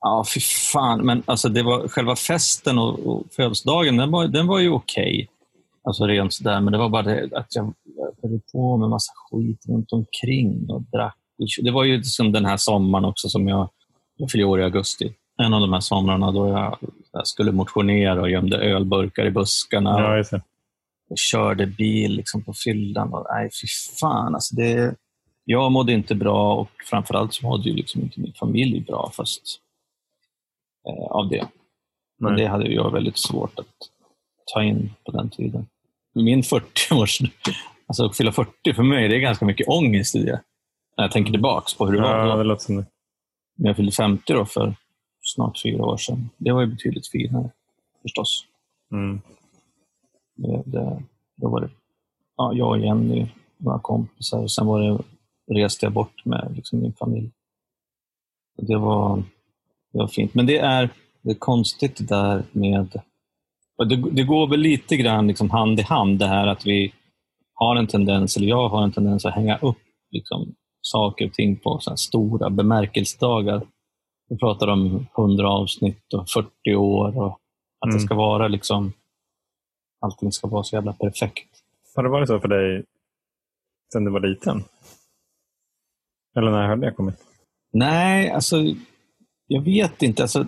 Ja, 0.00 0.24
fy 0.34 0.40
fan. 0.40 1.06
Men 1.06 1.22
alltså, 1.26 1.48
det 1.48 1.62
var, 1.62 1.88
själva 1.88 2.16
festen 2.16 2.78
och, 2.78 3.06
och 3.06 3.26
födelsedagen, 3.36 3.96
den 3.96 4.10
var, 4.10 4.28
den 4.28 4.46
var 4.46 4.58
ju 4.58 4.70
okej. 4.70 5.14
Okay. 5.14 5.26
Alltså 5.84 6.06
rent 6.06 6.34
sådär, 6.34 6.60
men 6.60 6.72
det 6.72 6.78
var 6.78 6.88
bara 6.88 7.02
det 7.02 7.28
att 7.32 7.56
jag 7.56 7.74
höll 8.22 8.40
på 8.52 8.76
med 8.76 8.88
massa 8.88 9.12
skit 9.16 9.64
runt 9.68 9.92
omkring 9.92 10.70
och 10.70 10.82
drack. 10.82 11.16
Det 11.62 11.70
var 11.70 11.84
ju 11.84 12.02
som 12.02 12.32
den 12.32 12.44
här 12.44 12.56
sommaren 12.56 13.04
också 13.04 13.28
som 13.28 13.48
jag, 13.48 13.70
jag 14.16 14.30
fyllde 14.30 14.44
år 14.44 14.60
i 14.60 14.64
augusti. 14.64 15.14
En 15.42 15.54
av 15.54 15.60
de 15.60 15.72
här 15.72 15.80
somrarna 15.80 16.30
då 16.30 16.48
jag, 16.48 16.78
jag 17.12 17.26
skulle 17.26 17.52
motionera 17.52 18.20
och 18.20 18.30
gömde 18.30 18.56
ölburkar 18.56 19.26
i 19.26 19.30
buskarna. 19.30 20.20
Ja, 20.30 20.40
och 21.12 21.18
körde 21.18 21.66
bil 21.66 22.12
liksom 22.12 22.42
på 22.42 22.52
fyllan. 22.64 23.14
Och, 23.14 23.26
nej, 23.30 23.50
fy 23.62 23.66
fan. 24.00 24.34
Alltså 24.34 24.56
det, 24.56 24.94
jag 25.44 25.72
mådde 25.72 25.92
inte 25.92 26.14
bra 26.14 26.54
och 26.54 26.70
framförallt 26.90 27.34
så 27.34 27.46
mådde 27.46 27.68
ju 27.68 27.76
liksom 27.76 28.02
inte 28.02 28.20
min 28.20 28.32
familj 28.32 28.80
bra. 28.80 29.12
Fast 29.16 29.42
eh, 30.88 31.10
av 31.10 31.28
det. 31.28 31.48
Men 32.18 32.36
det 32.36 32.46
hade 32.46 32.72
jag 32.72 32.92
väldigt 32.92 33.18
svårt 33.18 33.58
att 33.58 33.76
ta 34.54 34.62
in 34.62 34.90
på 35.04 35.12
den 35.12 35.30
tiden. 35.30 35.66
Min 36.14 36.42
40-års... 36.42 37.20
Alltså 37.86 38.04
att 38.04 38.16
fylla 38.16 38.32
40 38.32 38.74
för 38.74 38.82
mig, 38.82 39.08
det 39.08 39.16
är 39.16 39.20
ganska 39.20 39.44
mycket 39.44 39.68
ångest 39.68 40.16
i 40.16 40.22
det. 40.22 40.42
När 40.96 41.04
jag 41.04 41.12
tänker 41.12 41.32
tillbaka 41.32 41.66
på 41.78 41.86
hur 41.86 41.92
det 41.92 42.08
ja, 42.08 42.26
var. 42.26 42.38
Det 42.38 42.44
låter 42.44 42.64
som 42.64 42.76
det. 42.76 42.86
när 43.56 43.68
jag 43.68 43.76
fyllde 43.76 43.92
50 43.92 44.32
då 44.32 44.44
för 44.44 44.74
snart 45.22 45.62
fyra 45.62 45.84
år 45.84 45.96
sedan. 45.96 46.30
Det 46.36 46.52
var 46.52 46.60
ju 46.60 46.66
betydligt 46.66 47.08
finare 47.08 47.50
förstås. 48.02 48.46
Mm. 48.92 49.20
Det, 50.36 50.62
det, 50.66 51.02
då 51.36 51.48
var 51.48 51.60
det 51.60 51.70
ja, 52.36 52.52
jag 52.54 52.68
och 52.68 52.78
Jenny, 52.78 53.26
några 53.56 53.78
kompisar. 53.78 54.46
Sen 54.46 54.66
var 54.66 54.80
det, 54.80 54.98
reste 55.54 55.86
jag 55.86 55.92
bort 55.92 56.24
med 56.24 56.52
liksom, 56.56 56.80
min 56.80 56.92
familj. 56.92 57.30
Det 58.56 58.76
var, 58.76 59.22
det 59.92 59.98
var 59.98 60.08
fint. 60.08 60.34
Men 60.34 60.46
det 60.46 60.58
är, 60.58 60.90
det 61.22 61.30
är 61.30 61.34
konstigt 61.34 61.96
det 61.96 62.04
där 62.04 62.42
med... 62.52 63.02
Det, 63.88 63.96
det 63.96 64.22
går 64.22 64.46
väl 64.46 64.60
lite 64.60 64.96
grann 64.96 65.28
liksom 65.28 65.50
hand 65.50 65.80
i 65.80 65.82
hand 65.82 66.18
det 66.18 66.26
här 66.26 66.46
att 66.46 66.66
vi 66.66 66.92
har 67.54 67.76
en 67.76 67.86
tendens, 67.86 68.36
eller 68.36 68.46
jag 68.46 68.68
har 68.68 68.82
en 68.82 68.92
tendens 68.92 69.24
att 69.24 69.34
hänga 69.34 69.58
upp 69.58 69.78
liksom, 70.10 70.54
saker 70.80 71.26
och 71.26 71.32
ting 71.32 71.56
på 71.56 71.78
så 71.78 71.96
stora 71.96 72.50
bemärkelsedagar. 72.50 73.62
Vi 74.28 74.38
pratar 74.38 74.68
om 74.68 75.06
100 75.18 75.50
avsnitt 75.50 76.14
och 76.14 76.28
40 76.30 76.74
år 76.74 77.18
och 77.18 77.38
att 77.80 77.88
mm. 77.88 77.96
det 77.96 78.00
ska 78.00 78.14
vara 78.14 78.48
liksom 78.48 78.92
allting 80.02 80.32
ska 80.32 80.48
vara 80.48 80.62
så 80.62 80.76
jävla 80.76 80.92
perfekt. 80.92 81.48
Har 81.96 82.02
det 82.02 82.08
varit 82.08 82.28
så 82.28 82.40
för 82.40 82.48
dig 82.48 82.84
sedan 83.92 84.04
du 84.04 84.10
var 84.10 84.20
liten? 84.20 84.64
Eller 86.36 86.50
när 86.50 86.68
har 86.68 86.76
det 86.76 86.92
kommit? 86.92 87.14
Nej, 87.72 88.30
alltså 88.30 88.56
jag 89.46 89.62
vet 89.62 90.02
inte. 90.02 90.22
Alltså, 90.22 90.46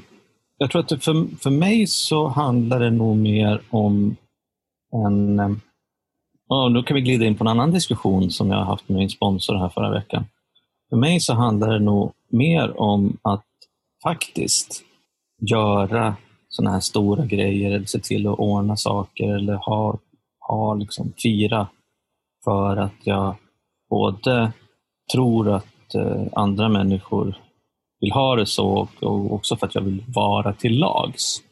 jag 0.58 0.70
tror 0.70 0.82
att 0.82 1.04
för, 1.04 1.36
för 1.42 1.50
mig 1.50 1.86
så 1.86 2.28
handlar 2.28 2.80
det 2.80 2.90
nog 2.90 3.16
mer 3.16 3.62
om 3.70 4.16
en... 4.92 5.40
Oh, 6.48 6.70
nu 6.70 6.82
kan 6.82 6.94
vi 6.94 7.00
glida 7.00 7.24
in 7.24 7.36
på 7.36 7.44
en 7.44 7.48
annan 7.48 7.70
diskussion 7.70 8.30
som 8.30 8.50
jag 8.50 8.56
har 8.56 8.64
haft 8.64 8.88
med 8.88 8.98
min 8.98 9.10
sponsor 9.10 9.54
här 9.54 9.68
förra 9.68 9.90
veckan. 9.90 10.24
För 10.90 10.96
mig 10.96 11.20
så 11.20 11.34
handlar 11.34 11.72
det 11.72 11.78
nog 11.78 12.12
mer 12.28 12.80
om 12.80 13.16
att 13.22 13.44
faktiskt 14.02 14.82
göra 15.40 16.16
sådana 16.54 16.72
här 16.72 16.80
stora 16.80 17.26
grejer 17.26 17.70
eller 17.70 17.86
se 17.86 17.98
till 17.98 18.26
att 18.26 18.38
ordna 18.38 18.76
saker 18.76 19.34
eller 19.34 19.54
ha, 19.54 19.98
ha 20.40 20.74
liksom, 20.74 21.12
fira 21.22 21.68
för 22.44 22.76
att 22.76 22.94
jag 23.04 23.36
både 23.90 24.52
tror 25.12 25.54
att 25.54 25.94
eh, 25.94 26.22
andra 26.32 26.68
människor 26.68 27.38
vill 28.00 28.12
ha 28.12 28.36
det 28.36 28.46
så 28.46 28.88
och 29.00 29.32
också 29.32 29.56
för 29.56 29.66
att 29.66 29.74
jag 29.74 29.82
vill 29.82 30.04
vara 30.08 30.52
till 30.52 30.78
lags. 30.78 31.42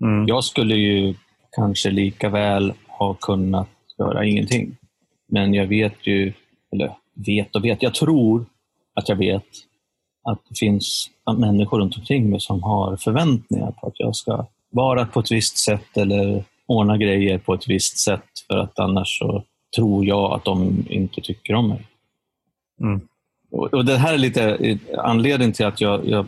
Mm. 0.00 0.26
Jag 0.26 0.44
skulle 0.44 0.74
ju 0.74 1.14
kanske 1.56 1.90
lika 1.90 2.28
väl 2.28 2.72
ha 2.86 3.14
kunnat 3.14 3.68
göra 3.98 4.24
ingenting. 4.24 4.76
Men 5.28 5.54
jag 5.54 5.66
vet 5.66 6.06
ju, 6.06 6.32
eller 6.72 6.96
vet 7.26 7.56
och 7.56 7.64
vet, 7.64 7.82
jag 7.82 7.94
tror 7.94 8.46
att 8.94 9.08
jag 9.08 9.16
vet 9.16 9.46
att 10.30 10.40
det 10.48 10.58
finns 10.58 11.10
människor 11.38 11.80
runt 11.80 11.96
omkring 11.96 12.30
mig 12.30 12.40
som 12.40 12.62
har 12.62 12.96
förväntningar 12.96 13.70
på 13.70 13.86
att 13.86 14.00
jag 14.00 14.16
ska 14.16 14.46
vara 14.70 15.06
på 15.06 15.20
ett 15.20 15.32
visst 15.32 15.58
sätt 15.58 15.96
eller 15.96 16.44
ordna 16.66 16.96
grejer 16.96 17.38
på 17.38 17.54
ett 17.54 17.68
visst 17.68 17.98
sätt 17.98 18.24
för 18.46 18.58
att 18.58 18.78
annars 18.78 19.18
så 19.18 19.44
tror 19.76 20.04
jag 20.04 20.32
att 20.32 20.44
de 20.44 20.84
inte 20.88 21.20
tycker 21.20 21.54
om 21.54 21.68
mig. 21.68 21.86
Mm. 22.80 23.00
Och 23.50 23.84
Det 23.84 23.96
här 23.96 24.14
är 24.14 24.18
lite 24.18 24.78
anledningen 24.98 25.52
till 25.52 25.66
att 25.66 25.80
jag, 25.80 26.08
jag 26.08 26.26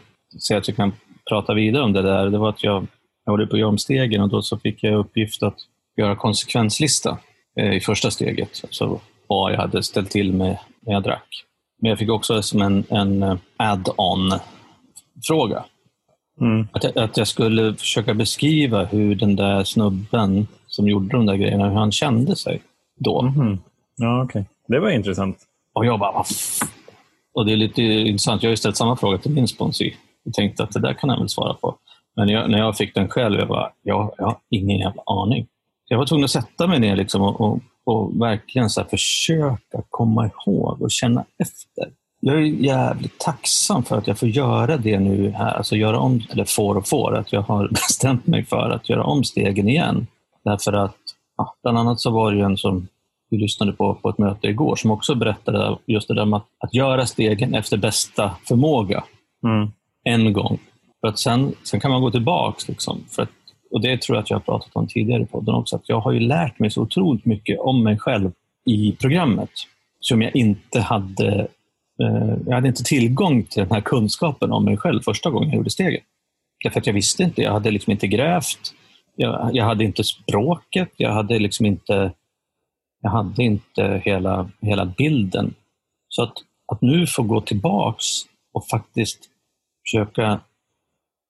säger 0.49 0.61
att 0.61 0.69
jag 0.69 0.77
kan 0.77 0.93
prata 1.29 1.55
vidare 1.55 1.83
om 1.83 1.93
det 1.93 2.03
där. 2.03 2.31
Det 2.31 2.39
var 2.39 2.49
att 2.49 2.65
jag, 2.65 2.87
jag 3.25 3.37
var 3.39 3.47
på 3.47 3.59
Jormstegen 3.59 4.21
och 4.21 4.29
då 4.29 4.43
så 4.43 4.59
fick 4.59 4.83
jag 4.83 4.95
uppgift 4.95 5.43
att 5.43 5.57
göra 5.97 6.17
konsekvenslista 6.17 7.19
eh, 7.57 7.73
i 7.73 7.81
första 7.81 8.11
steget. 8.11 8.61
Alltså 8.63 9.01
vad 9.27 9.53
jag 9.53 9.59
hade 9.59 9.83
ställt 9.83 10.11
till 10.11 10.33
med 10.33 10.59
när 10.81 10.93
jag 10.93 11.03
drack. 11.03 11.45
Men 11.83 11.89
jag 11.89 11.99
fick 11.99 12.11
också 12.11 12.43
som 12.43 12.62
en, 12.62 12.85
en 12.89 13.23
eh, 13.23 13.37
add-on 13.57 14.33
fråga. 15.27 15.65
Mm. 16.41 16.69
Att, 16.73 16.85
jag, 16.85 16.99
att 16.99 17.17
jag 17.17 17.29
skulle 17.29 17.75
försöka 17.75 18.15
beskriva 18.15 18.85
hur 18.85 19.15
den 19.15 19.37
där 19.37 19.65
snubben 19.65 20.47
som 20.67 20.89
gjorde 20.89 21.17
de 21.17 21.27
där 21.27 21.37
grejerna, 21.37 21.69
hur 21.69 21.77
han 21.77 21.93
kände 21.93 22.37
sig 22.37 22.62
då. 22.99 23.21
Mm. 23.21 23.59
Ja, 23.97 24.25
okay. 24.25 24.45
Det 24.69 24.81
var 24.81 24.91
intressant. 24.91 25.39
Och 25.75 25.87
jag 25.87 25.99
bara, 25.99 26.25
och 27.35 27.47
det 27.47 27.53
är 27.53 27.57
lite 27.57 27.83
intressant. 27.83 28.43
Jag 28.43 28.49
har 28.49 28.53
ju 28.53 28.57
ställt 28.57 28.77
samma 28.77 28.97
fråga 28.97 29.19
till 29.19 29.33
min 29.33 29.49
sponsor 29.49 29.87
och 30.27 30.33
tänkte 30.33 30.62
att 30.62 30.73
det 30.73 30.81
där 30.81 30.95
kan 30.95 31.11
han 31.11 31.19
väl 31.19 31.29
svara 31.29 31.55
på. 31.55 31.77
Men 32.17 32.29
jag, 32.29 32.51
när 32.51 32.59
jag 32.59 32.77
fick 32.77 32.95
den 32.95 33.09
själv, 33.09 33.39
jag 33.39 33.49
bara, 33.49 33.71
jag, 33.83 34.15
jag 34.19 34.25
har 34.25 34.37
ingen 34.51 34.79
jävla 34.79 35.03
aning. 35.07 35.47
Jag 35.89 35.99
var 35.99 36.07
tvungen 36.07 36.25
att 36.25 36.31
sätta 36.31 36.67
mig 36.67 36.81
ner 36.81 36.97
liksom 36.97 37.23
och, 37.23 37.41
och, 37.41 37.59
och 37.85 38.21
verkligen 38.21 38.71
så 38.71 38.85
försöka 38.85 39.83
komma 39.91 40.27
ihåg 40.27 40.83
och 40.83 40.91
känna 40.91 41.25
efter. 41.39 41.93
Jag 42.21 42.37
är 42.37 42.41
jävligt 42.41 43.19
tacksam 43.19 43.83
för 43.83 43.99
att 43.99 44.07
jag 44.07 44.19
får 44.19 44.29
göra 44.29 44.77
det 44.77 44.99
nu 44.99 45.31
här. 45.31 45.55
Alltså 45.55 45.77
göra 45.77 45.99
om, 45.99 46.23
eller 46.31 46.45
får 46.45 46.75
och 46.75 46.89
får, 46.89 47.17
att 47.17 47.33
jag 47.33 47.43
har 47.43 47.69
bestämt 47.71 48.27
mig 48.27 48.45
för 48.45 48.71
att 48.71 48.89
göra 48.89 49.05
om 49.05 49.25
stegen 49.25 49.69
igen. 49.69 50.07
Därför 50.45 50.73
att, 50.73 50.97
ja, 51.37 51.55
bland 51.62 51.79
annat 51.79 52.01
så 52.01 52.11
var 52.11 52.33
det 52.33 52.39
ju 52.39 52.45
en 52.45 52.57
som 52.57 52.89
vi 53.31 53.39
lyssnade 53.39 53.73
på 53.73 53.95
på 53.95 54.09
ett 54.09 54.19
möte 54.19 54.49
igår 54.49 54.77
som 54.77 54.91
också 54.91 55.15
berättade 55.15 55.77
just 55.87 56.09
det 56.09 56.15
där 56.15 56.25
med 56.25 56.37
att, 56.37 56.47
att 56.59 56.75
göra 56.75 57.07
stegen 57.07 57.55
efter 57.55 57.77
bästa 57.77 58.31
förmåga. 58.49 59.05
Mm. 59.45 59.73
En 60.05 60.33
gång. 60.33 60.59
För 61.01 61.09
att 61.09 61.19
sen, 61.19 61.55
sen 61.62 61.81
kan 61.81 61.91
man 61.91 62.03
gå 62.03 62.11
tillbaks. 62.11 62.69
Liksom, 62.69 63.05
för 63.11 63.23
att, 63.23 63.29
och 63.73 63.81
Det 63.81 64.02
tror 64.02 64.17
jag 64.17 64.23
att 64.23 64.31
jag 64.31 64.37
har 64.37 64.43
pratat 64.43 64.76
om 64.76 64.87
tidigare 64.87 65.23
i 65.23 65.26
podden 65.26 65.55
också. 65.55 65.76
Att 65.76 65.88
jag 65.88 66.00
har 66.00 66.12
ju 66.12 66.21
lärt 66.21 66.59
mig 66.59 66.71
så 66.71 66.83
otroligt 66.83 67.25
mycket 67.25 67.59
om 67.61 67.83
mig 67.83 67.99
själv 67.99 68.33
i 68.64 68.93
programmet 68.93 69.50
som 70.00 70.23
jag 70.23 70.37
inte 70.37 70.81
hade 70.81 71.49
eh, 72.02 72.37
jag 72.47 72.55
hade 72.55 72.69
inte 72.69 72.85
tillgång 72.85 73.43
till 73.45 73.62
den 73.62 73.73
här 73.73 73.81
kunskapen 73.81 74.52
om 74.52 74.64
mig 74.64 74.76
själv 74.76 75.00
första 75.00 75.31
gången 75.31 75.49
jag 75.49 75.57
gjorde 75.57 75.71
steget. 75.71 76.02
Därför 76.64 76.81
att 76.81 76.87
jag 76.87 76.95
visste 76.95 77.23
inte. 77.23 77.43
Jag 77.43 77.52
hade 77.52 77.71
liksom 77.71 77.91
inte 77.91 78.07
grävt. 78.07 78.75
Jag, 79.17 79.50
jag 79.52 79.64
hade 79.64 79.85
inte 79.85 80.05
språket. 80.05 80.91
Jag 80.97 81.12
hade 81.12 81.38
liksom 81.38 81.67
inte 81.67 82.12
jag 83.02 83.11
hade 83.11 83.43
inte 83.43 84.02
hela, 84.05 84.50
hela 84.61 84.87
bilden. 84.87 85.55
Så 86.09 86.23
att, 86.23 86.33
att 86.73 86.83
nu 86.83 87.07
få 87.07 87.23
gå 87.23 87.41
tillbaks 87.41 88.07
och 88.52 88.69
faktiskt 88.69 89.19
försöka 89.87 90.41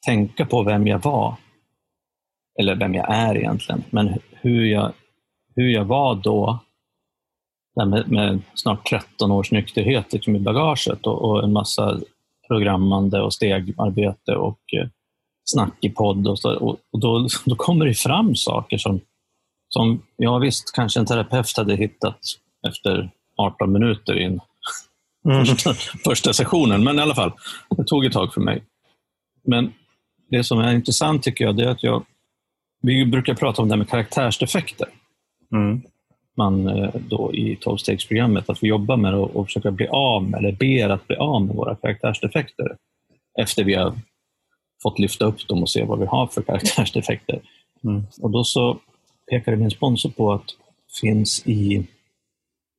tänka 0.06 0.46
på 0.46 0.62
vem 0.62 0.87
jag 0.87 1.02
var, 1.02 1.37
eller 2.61 2.75
vem 2.75 2.94
jag 2.94 3.14
är 3.14 3.37
egentligen, 3.37 3.85
men 3.90 4.18
hur 4.30 4.64
jag, 4.64 4.92
hur 5.56 5.68
jag 5.68 5.85
var 5.85 6.14
då, 6.14 6.59
med, 7.87 8.11
med 8.11 8.42
snart 8.54 8.88
13 8.88 9.30
års 9.30 9.52
nykterhet 9.52 10.12
liksom 10.12 10.37
i 10.37 10.40
bagaget 10.40 11.06
och, 11.06 11.30
och, 11.30 11.44
en 11.44 11.52
massa 11.52 12.00
programmande 12.49 13.21
och 13.21 13.35
stegarbete 13.35 14.37
och 14.37 14.59
eh, 14.76 14.88
snack 15.44 15.75
i 15.80 15.88
podd. 15.88 16.28
Och, 16.28 16.38
så, 16.38 16.56
och, 16.56 16.76
och 16.92 17.00
då, 17.00 17.28
då 17.44 17.56
kommer 17.56 17.87
det 17.87 17.94
fram 17.94 18.35
saker 18.37 18.78
som 18.78 19.00
som, 19.73 20.02
ja 20.16 20.38
visst, 20.38 20.73
kanske 20.73 21.00
en 21.00 21.06
terapeut 21.06 21.56
hade 21.56 21.76
hittat 21.76 22.18
efter 22.68 23.11
18 23.37 23.73
minuter 23.73 24.18
i 24.18 24.25
mm. 24.25 24.40
första, 25.47 25.75
första 26.04 26.32
sessionen, 26.32 26.85
men 26.85 26.99
i 26.99 27.02
alla 27.02 27.14
fall, 27.14 27.32
det 27.76 27.85
tog 27.85 28.04
ett 28.04 28.12
tag 28.12 28.35
för 28.35 28.40
mig. 28.40 28.64
Men 29.44 29.73
det 30.30 30.44
som 30.44 30.59
är 30.59 30.75
intressant 30.75 31.23
tycker 31.23 31.44
jag, 31.44 31.56
det 31.56 31.64
är 31.64 31.68
att 31.68 31.82
jag, 31.82 32.04
vi 32.82 33.04
brukar 33.04 33.34
prata 33.34 33.62
om 33.62 33.68
det 33.68 33.74
här 33.74 33.78
med 33.78 33.88
karaktärsdefekter. 33.88 34.88
Mm. 35.52 35.82
Man 36.36 36.68
eh, 36.68 36.90
då 37.08 37.34
i 37.34 37.56
tolvstegsprogrammet, 37.60 38.50
att 38.50 38.62
vi 38.62 38.68
jobbar 38.68 38.96
med 38.96 39.14
att 39.14 39.30
och 39.30 39.46
försöka 39.46 39.70
bli 39.70 39.88
av 39.88 40.30
med, 40.30 40.38
eller 40.38 40.52
ber 40.52 40.88
att 40.88 41.06
bli 41.06 41.16
av 41.16 41.46
med 41.46 41.56
våra 41.56 41.76
karaktärsdefekter. 41.76 42.76
Efter 43.38 43.64
vi 43.64 43.74
har 43.74 43.94
fått 44.82 44.98
lyfta 44.98 45.24
upp 45.24 45.48
dem 45.48 45.62
och 45.62 45.70
se 45.70 45.84
vad 45.84 45.98
vi 45.98 46.06
har 46.06 46.26
för 46.26 46.42
karaktärsdefekter. 46.42 47.40
Mm. 47.84 48.02
Och 48.20 48.30
då 48.30 48.44
så 48.44 48.78
pekade 49.30 49.56
min 49.56 49.70
sponsor 49.70 50.10
på 50.10 50.32
att 50.32 50.46
finns 51.00 51.46
i, 51.46 51.86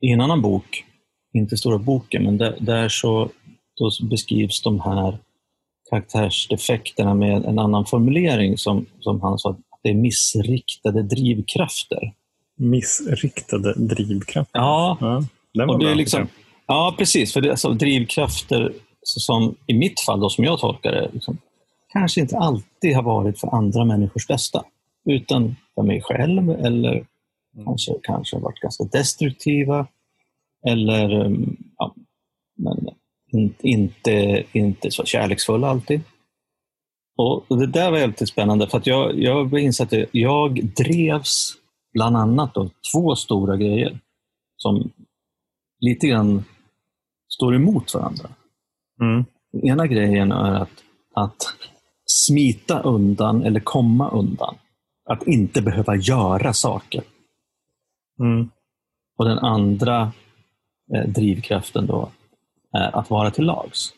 i 0.01 0.11
en 0.11 0.21
annan 0.21 0.41
bok, 0.41 0.85
inte 1.33 1.57
stora 1.57 1.77
boken, 1.77 2.23
men 2.23 2.37
där, 2.37 2.57
där 2.59 2.89
så 2.89 3.29
beskrivs 4.09 4.61
de 4.61 4.79
här 4.79 5.17
karaktärsdefekterna 5.89 7.13
med 7.13 7.45
en 7.45 7.59
annan 7.59 7.85
formulering 7.85 8.57
som, 8.57 8.85
som 8.99 9.21
han 9.21 9.39
sa, 9.39 9.49
att 9.49 9.59
det 9.83 9.89
är 9.89 9.93
missriktade 9.93 11.03
drivkrafter. 11.03 12.13
Missriktade 12.55 13.73
drivkrafter? 13.73 14.59
Ja, 14.59 14.97
ja 15.51 15.65
och 15.65 15.79
det 15.79 15.91
är 15.91 15.95
liksom, 15.95 16.27
ja 16.67 16.95
precis. 16.97 17.33
För 17.33 17.41
det 17.41 17.47
är 17.47 17.51
alltså 17.51 17.69
drivkrafter 17.73 18.73
som 19.03 19.55
i 19.67 19.73
mitt 19.73 19.99
fall, 19.99 20.19
då, 20.19 20.29
som 20.29 20.43
jag 20.43 20.59
tolkar 20.59 20.91
det, 20.91 21.09
liksom, 21.13 21.37
kanske 21.93 22.21
inte 22.21 22.37
alltid 22.37 22.95
har 22.95 23.03
varit 23.03 23.39
för 23.39 23.55
andra 23.55 23.85
människors 23.85 24.27
bästa 24.27 24.65
utan 25.05 25.55
för 25.75 25.83
mig 25.83 26.01
själv 26.01 26.49
eller 26.49 26.91
mm. 26.91 27.65
kanske, 27.65 27.93
kanske 28.03 28.37
varit 28.37 28.59
ganska 28.59 28.83
destruktiva. 28.83 29.87
Eller 30.67 31.25
um, 31.25 31.57
ja, 31.77 31.95
men 32.57 32.89
inte, 33.61 34.43
inte 34.51 34.91
så 34.91 35.05
kärleksfulla 35.05 35.67
alltid. 35.67 36.01
Och 37.15 37.57
Det 37.57 37.67
där 37.67 37.91
var 37.91 37.99
väldigt 37.99 38.29
spännande 38.29 38.67
för 38.67 38.77
att 38.77 38.87
jag, 38.87 39.19
jag 39.19 39.59
insåg 39.59 39.87
att 39.87 40.09
jag 40.11 40.65
drevs 40.65 41.53
bland 41.93 42.17
annat 42.17 42.57
av 42.57 42.69
två 42.93 43.15
stora 43.15 43.57
grejer 43.57 43.99
som 44.57 44.91
lite 45.79 46.07
grann 46.07 46.43
står 47.29 47.55
emot 47.55 47.93
varandra. 47.93 48.29
Mm. 49.01 49.25
Den 49.51 49.67
ena 49.67 49.87
grejen 49.87 50.31
är 50.31 50.53
att, 50.53 50.83
att 51.15 51.55
smita 52.05 52.79
undan 52.79 53.43
eller 53.43 53.59
komma 53.59 54.09
undan. 54.09 54.55
Att 55.09 55.27
inte 55.27 55.61
behöva 55.61 55.95
göra 55.95 56.53
saker. 56.53 57.03
Mm. 58.19 58.49
Och 59.17 59.25
den 59.25 59.39
andra 59.39 60.11
eh, 60.95 61.07
drivkraften 61.07 61.85
då 61.87 62.11
är 62.71 62.95
att 62.95 63.09
vara 63.09 63.31
till 63.31 63.45
lags. 63.45 63.93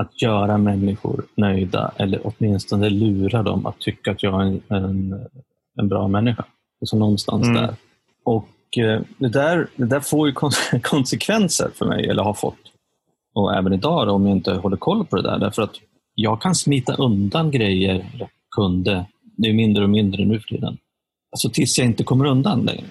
Att 0.00 0.22
göra 0.22 0.58
människor 0.58 1.24
nöjda 1.36 1.92
eller 1.96 2.20
åtminstone 2.24 2.90
lura 2.90 3.42
dem 3.42 3.66
att 3.66 3.78
tycka 3.78 4.10
att 4.10 4.22
jag 4.22 4.42
är 4.42 4.46
en, 4.46 4.60
en, 4.68 5.20
en 5.80 5.88
bra 5.88 6.08
människa. 6.08 6.44
Så 6.84 6.96
någonstans 6.98 7.46
Mm. 7.46 7.62
där. 7.62 7.74
Och 8.24 8.78
eh, 8.78 9.00
det 9.18 9.28
där, 9.28 9.66
det 9.76 9.84
där 9.86 10.00
får 10.00 10.28
ju 10.28 10.34
kon- 10.34 10.80
konsekvenser 10.82 11.70
för 11.74 11.86
mig, 11.86 12.08
eller 12.08 12.22
har 12.22 12.34
fått. 12.34 12.56
Och 13.34 13.54
även 13.54 13.72
idag 13.72 14.06
då, 14.06 14.12
om 14.12 14.26
jag 14.26 14.36
inte 14.36 14.54
håller 14.54 14.76
koll 14.76 15.06
på 15.06 15.16
det 15.16 15.22
där. 15.22 15.38
Därför 15.38 15.62
att 15.62 15.74
jag 16.14 16.42
kan 16.42 16.54
smita 16.54 16.94
undan 16.94 17.50
grejer 17.50 18.06
jag 18.18 18.28
kunde. 18.56 19.04
Det 19.36 19.48
är 19.48 19.52
mindre 19.54 19.84
och 19.84 19.90
mindre 19.90 20.24
nu 20.24 20.40
för 20.40 20.48
tiden. 20.48 20.76
Alltså 21.32 21.50
tills 21.50 21.78
jag 21.78 21.86
inte 21.86 22.04
kommer 22.04 22.24
undan 22.24 22.60
längre. 22.60 22.86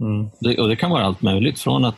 Mm. 0.00 0.26
Det, 0.40 0.58
och 0.58 0.68
det 0.68 0.76
kan 0.76 0.90
vara 0.90 1.04
allt 1.04 1.22
möjligt. 1.22 1.58
Från 1.60 1.84
att 1.84 1.96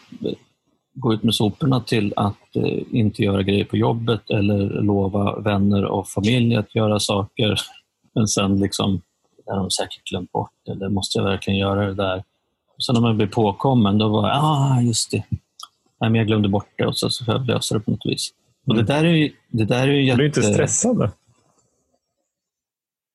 gå 1.00 1.14
ut 1.14 1.22
med 1.22 1.34
soporna 1.34 1.80
till 1.80 2.12
att 2.16 2.56
eh, 2.56 2.82
inte 2.92 3.22
göra 3.22 3.42
grejer 3.42 3.64
på 3.64 3.76
jobbet 3.76 4.30
eller 4.30 4.82
lova 4.82 5.40
vänner 5.40 5.84
och 5.84 6.08
familj 6.08 6.56
att 6.56 6.74
göra 6.74 7.00
saker. 7.00 7.60
Men 8.14 8.28
sen 8.28 8.60
liksom, 8.60 9.02
har 9.46 9.56
de 9.56 9.70
säkert 9.70 10.04
glömt 10.10 10.32
bort. 10.32 10.68
Eller 10.68 10.88
måste 10.88 11.18
jag 11.18 11.24
verkligen 11.24 11.58
göra 11.58 11.86
det 11.86 11.94
där? 11.94 12.24
Och 12.76 12.84
sen 12.84 12.94
när 12.94 13.02
man 13.02 13.16
blir 13.16 13.26
påkommen, 13.26 13.98
då 13.98 14.08
var 14.08 14.28
jag, 14.28 14.38
ah 14.42 14.80
just 14.80 15.10
det. 15.10 15.24
Nej, 16.00 16.10
men 16.10 16.14
jag 16.14 16.26
glömde 16.26 16.48
bort 16.48 16.68
det 16.76 16.86
och 16.86 16.96
så, 16.96 17.24
får 17.24 17.34
jag 17.34 17.46
lösa 17.46 17.74
det 17.74 17.80
på 17.80 17.90
något 17.90 18.06
vis. 18.06 18.30
Och 18.66 18.74
det 18.74 18.82
där 18.82 19.04
är 19.04 19.12
ju, 19.12 19.32
det 19.48 19.64
där 19.64 19.88
är 19.88 19.92
ju 19.92 20.04
jätte... 20.06 20.16
Du 20.16 20.22
är 20.22 20.26
inte 20.26 20.42
stressad? 20.42 21.10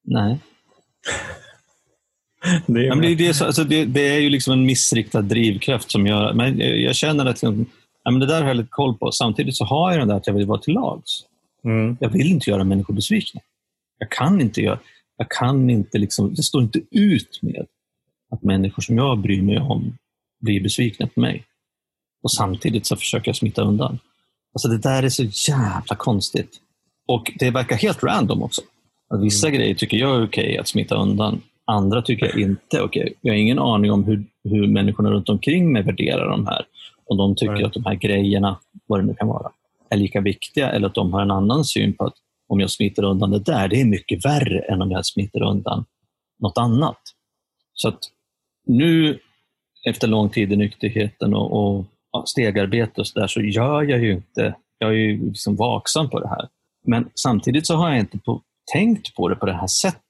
Nej. 0.03 0.39
Det 2.67 2.79
är, 2.79 2.83
Ja, 2.83 2.95
det, 2.95 3.15
det, 3.15 3.33
så- 3.33 3.45
alltså 3.45 3.63
det, 3.63 3.85
det 3.85 4.07
är 4.15 4.19
ju 4.19 4.29
liksom 4.29 4.53
en 4.53 4.65
missriktad 4.65 5.21
drivkraft 5.21 5.91
som 5.91 6.07
gör... 6.07 6.33
Men 6.33 6.59
jag, 6.59 6.95
känner 6.95 7.25
att 7.25 7.29
liksom, 7.31 7.65
ja, 8.03 8.11
men 8.11 8.19
det 8.19 8.25
där 8.25 8.41
har 8.41 8.47
jag 8.47 8.57
lite 8.57 8.69
koll 8.71 8.97
på. 8.97 9.11
Samtidigt 9.11 9.55
så 9.55 9.65
har 9.65 9.91
jag 9.91 10.01
den 10.01 10.07
där 10.07 10.15
att 10.15 10.27
jag 10.27 10.33
vill 10.33 10.45
vara 10.45 10.59
till 10.59 10.73
lags. 10.73 11.11
mm. 11.63 11.97
Jag 11.99 12.09
vill 12.09 12.27
inte 12.31 12.49
göra 12.49 12.63
människor 12.63 12.93
besvikna. 12.93 13.41
Jag 13.99 14.11
kan 14.11 14.41
inte 14.41 14.61
göra... 14.61 14.79
Jag 15.17 15.29
kan 15.29 15.69
inte 15.69 15.97
liksom... 15.97 16.33
Det 16.33 16.43
står 16.43 16.63
inte 16.63 16.81
ut 16.91 17.39
med 17.41 17.65
att 18.31 18.43
människor 18.43 18.81
som 18.81 18.97
jag 18.97 19.19
bryr 19.19 19.41
mig 19.41 19.57
om 19.59 19.97
blir 20.41 20.63
besvikna 20.63 21.07
på 21.07 21.19
mig. 21.19 21.43
Och 22.23 22.31
samtidigt 22.31 22.85
så 22.85 22.95
försöker 22.95 23.29
jag 23.29 23.35
smita 23.35 23.61
undan. 23.61 23.99
Alltså 24.53 24.67
det 24.67 24.77
där 24.77 25.03
är 25.03 25.09
så 25.09 25.23
jävla 25.51 25.95
konstigt. 25.95 26.49
Och 27.07 27.31
det 27.39 27.51
verkar 27.51 27.75
helt 27.75 28.03
random 28.03 28.43
också. 28.43 28.61
Att 29.09 29.23
vissa 29.23 29.49
grejer 29.49 29.75
tycker 29.75 29.97
jag 29.97 30.15
är 30.21 30.25
okej 30.25 30.57
att 30.57 30.67
smita 30.67 30.95
undan. 30.95 31.41
Andra 31.65 32.01
tycker 32.01 32.25
jag 32.25 32.39
inte 32.39 32.77
är 32.77 32.83
okej. 32.83 33.13
Jag 33.21 33.33
har 33.33 33.37
ingen 33.37 33.59
aning 33.59 33.91
om 33.91 34.03
hur, 34.03 34.25
hur 34.43 34.67
människorna 34.67 35.11
runt 35.11 35.29
omkring 35.29 35.71
mig 35.71 35.83
värderar 35.83 36.29
de 36.29 36.47
här. 36.47 36.65
Om 37.05 37.17
de 37.17 37.35
tycker 37.35 37.53
Nej. 37.53 37.63
att 37.63 37.73
de 37.73 37.85
här 37.85 37.95
grejerna, 37.95 38.59
vad 38.87 38.99
det 38.99 39.03
nu 39.03 39.13
kan 39.13 39.27
vara, 39.27 39.51
är 39.89 39.97
lika 39.97 40.21
viktiga 40.21 40.71
eller 40.71 40.87
att 40.87 40.95
de 40.95 41.13
har 41.13 41.21
en 41.21 41.31
annan 41.31 41.65
syn 41.65 41.93
på 41.93 42.05
att 42.05 42.13
om 42.47 42.59
jag 42.59 42.69
smiter 42.69 43.03
undan 43.03 43.31
det 43.31 43.39
där, 43.39 43.67
det 43.67 43.81
är 43.81 43.85
mycket 43.85 44.25
värre 44.25 44.59
än 44.59 44.81
om 44.81 44.91
jag 44.91 45.05
smiter 45.05 45.43
undan 45.43 45.85
något 46.39 46.57
annat. 46.57 46.99
Så 47.73 47.87
att 47.87 47.99
nu, 48.65 49.19
efter 49.85 50.07
lång 50.07 50.29
tid 50.29 50.51
i 50.51 50.55
nykterheten 50.55 51.33
och, 51.33 51.77
och 51.77 51.85
ja, 52.11 52.23
stegarbete 52.25 53.01
och 53.01 53.07
så 53.07 53.19
där, 53.19 53.27
så 53.27 53.41
gör 53.41 53.83
jag 53.83 54.03
ju 54.03 54.11
inte, 54.11 54.55
jag 54.77 54.89
är 54.89 54.93
ju 54.93 55.27
liksom 55.27 55.55
vaksam 55.55 56.09
på 56.09 56.19
det 56.19 56.27
här. 56.27 56.47
Men 56.85 57.09
samtidigt 57.15 57.67
så 57.67 57.75
har 57.75 57.89
jag 57.89 57.99
inte 57.99 58.17
på, 58.17 58.41
tänkt 58.73 59.15
på 59.15 59.29
det 59.29 59.35
på 59.35 59.45
det 59.45 59.53
här 59.53 59.67
sättet. 59.67 60.01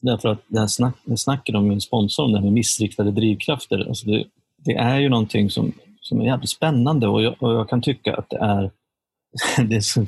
Därför 0.00 0.28
att 0.28 0.42
det 0.48 0.60
här 0.60 0.66
snack, 0.66 0.94
det 1.04 1.16
snacket 1.16 1.54
om 1.54 1.68
min 1.68 1.80
sponsor, 1.80 2.24
om 2.24 2.32
det 2.32 2.38
här 2.38 2.44
med 2.44 2.52
missriktade 2.52 3.10
drivkrafter, 3.10 3.88
alltså 3.88 4.06
det, 4.06 4.24
det 4.56 4.74
är 4.74 4.98
ju 4.98 5.08
någonting 5.08 5.50
som, 5.50 5.72
som 6.00 6.20
är 6.20 6.24
jävligt 6.24 6.50
spännande 6.50 7.08
och 7.08 7.22
jag, 7.22 7.42
och 7.42 7.54
jag 7.54 7.68
kan 7.68 7.82
tycka 7.82 8.16
att 8.16 8.30
det 8.30 8.36
är, 8.36 8.70
det 9.68 9.76
är, 9.76 9.80
så, 9.80 10.06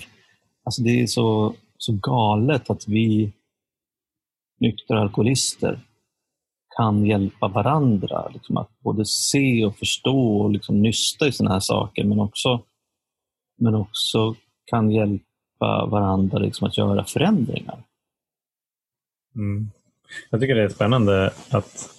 alltså 0.64 0.83
det 0.83 1.03
är 1.03 1.07
så, 1.07 1.55
så 1.79 1.92
galet 1.92 2.70
att 2.70 2.88
vi 2.88 3.33
nyktra 4.61 5.00
alkoholister 5.00 5.81
kan 6.76 7.07
hjälpa 7.07 7.48
varandra. 7.48 8.29
Liksom 8.33 8.57
att 8.57 8.70
både 8.81 9.05
se 9.05 9.64
och 9.64 9.76
förstå 9.76 10.40
och 10.40 10.50
liksom 10.50 10.83
nysta 10.83 11.26
i 11.26 11.33
sådana 11.33 11.55
här 11.55 11.61
saker 11.61 12.05
men 12.05 12.20
också, 12.20 12.62
men 13.59 13.74
också 13.74 14.35
kan 14.64 14.90
hjälpa 14.90 15.87
varandra 15.87 16.38
liksom 16.38 16.66
att 16.66 16.79
göra 16.79 17.05
förändringar. 17.05 17.85
Mm. 19.35 19.70
Jag 20.31 20.40
tycker 20.40 20.55
det 20.55 20.62
är 20.62 20.68
spännande 20.68 21.33
att 21.51 21.90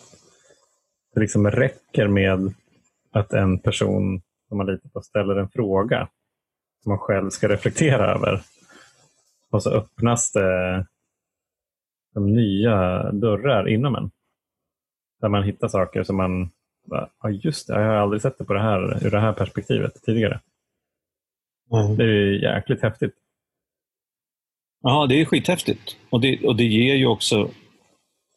det 1.13 1.19
liksom 1.21 1.51
räcker 1.51 2.07
med 2.07 2.53
att 3.11 3.33
en 3.33 3.59
person 3.59 4.21
som 4.47 4.57
man 4.57 4.67
litar 4.67 4.89
på 4.89 5.01
ställer 5.01 5.35
en 5.35 5.49
fråga 5.49 6.09
som 6.83 6.89
man 6.89 6.99
själv 6.99 7.29
ska 7.29 7.49
reflektera 7.49 8.13
över. 8.15 8.41
Och 9.51 9.63
så 9.63 9.69
öppnas 9.69 10.31
det 10.31 10.85
de 12.13 12.33
nya 12.35 13.11
dörrar 13.11 13.67
inom 13.69 13.95
en. 13.95 14.11
Där 15.21 15.29
man 15.29 15.43
hittar 15.43 15.67
saker 15.67 16.03
som 16.03 16.17
man, 16.17 16.49
ja 17.21 17.29
just 17.29 17.67
det, 17.67 17.73
jag 17.73 17.87
har 17.87 17.95
aldrig 17.95 18.21
sett 18.21 18.37
det 18.37 18.45
på 18.45 18.53
det 18.53 18.61
här, 18.61 19.05
ur 19.05 19.11
det 19.11 19.19
här 19.19 19.33
perspektivet 19.33 19.93
tidigare. 20.03 20.39
Det 21.97 22.03
är 22.03 22.07
ju 22.07 22.41
jäkligt 22.41 22.81
häftigt. 22.81 23.13
Ja, 24.81 25.05
det 25.09 25.21
är 25.21 25.25
skithäftigt. 25.25 25.97
Och 26.09 26.21
det, 26.21 26.45
och 26.45 26.55
det 26.55 26.63
ger 26.63 26.95
ju 26.95 27.05
också, 27.07 27.51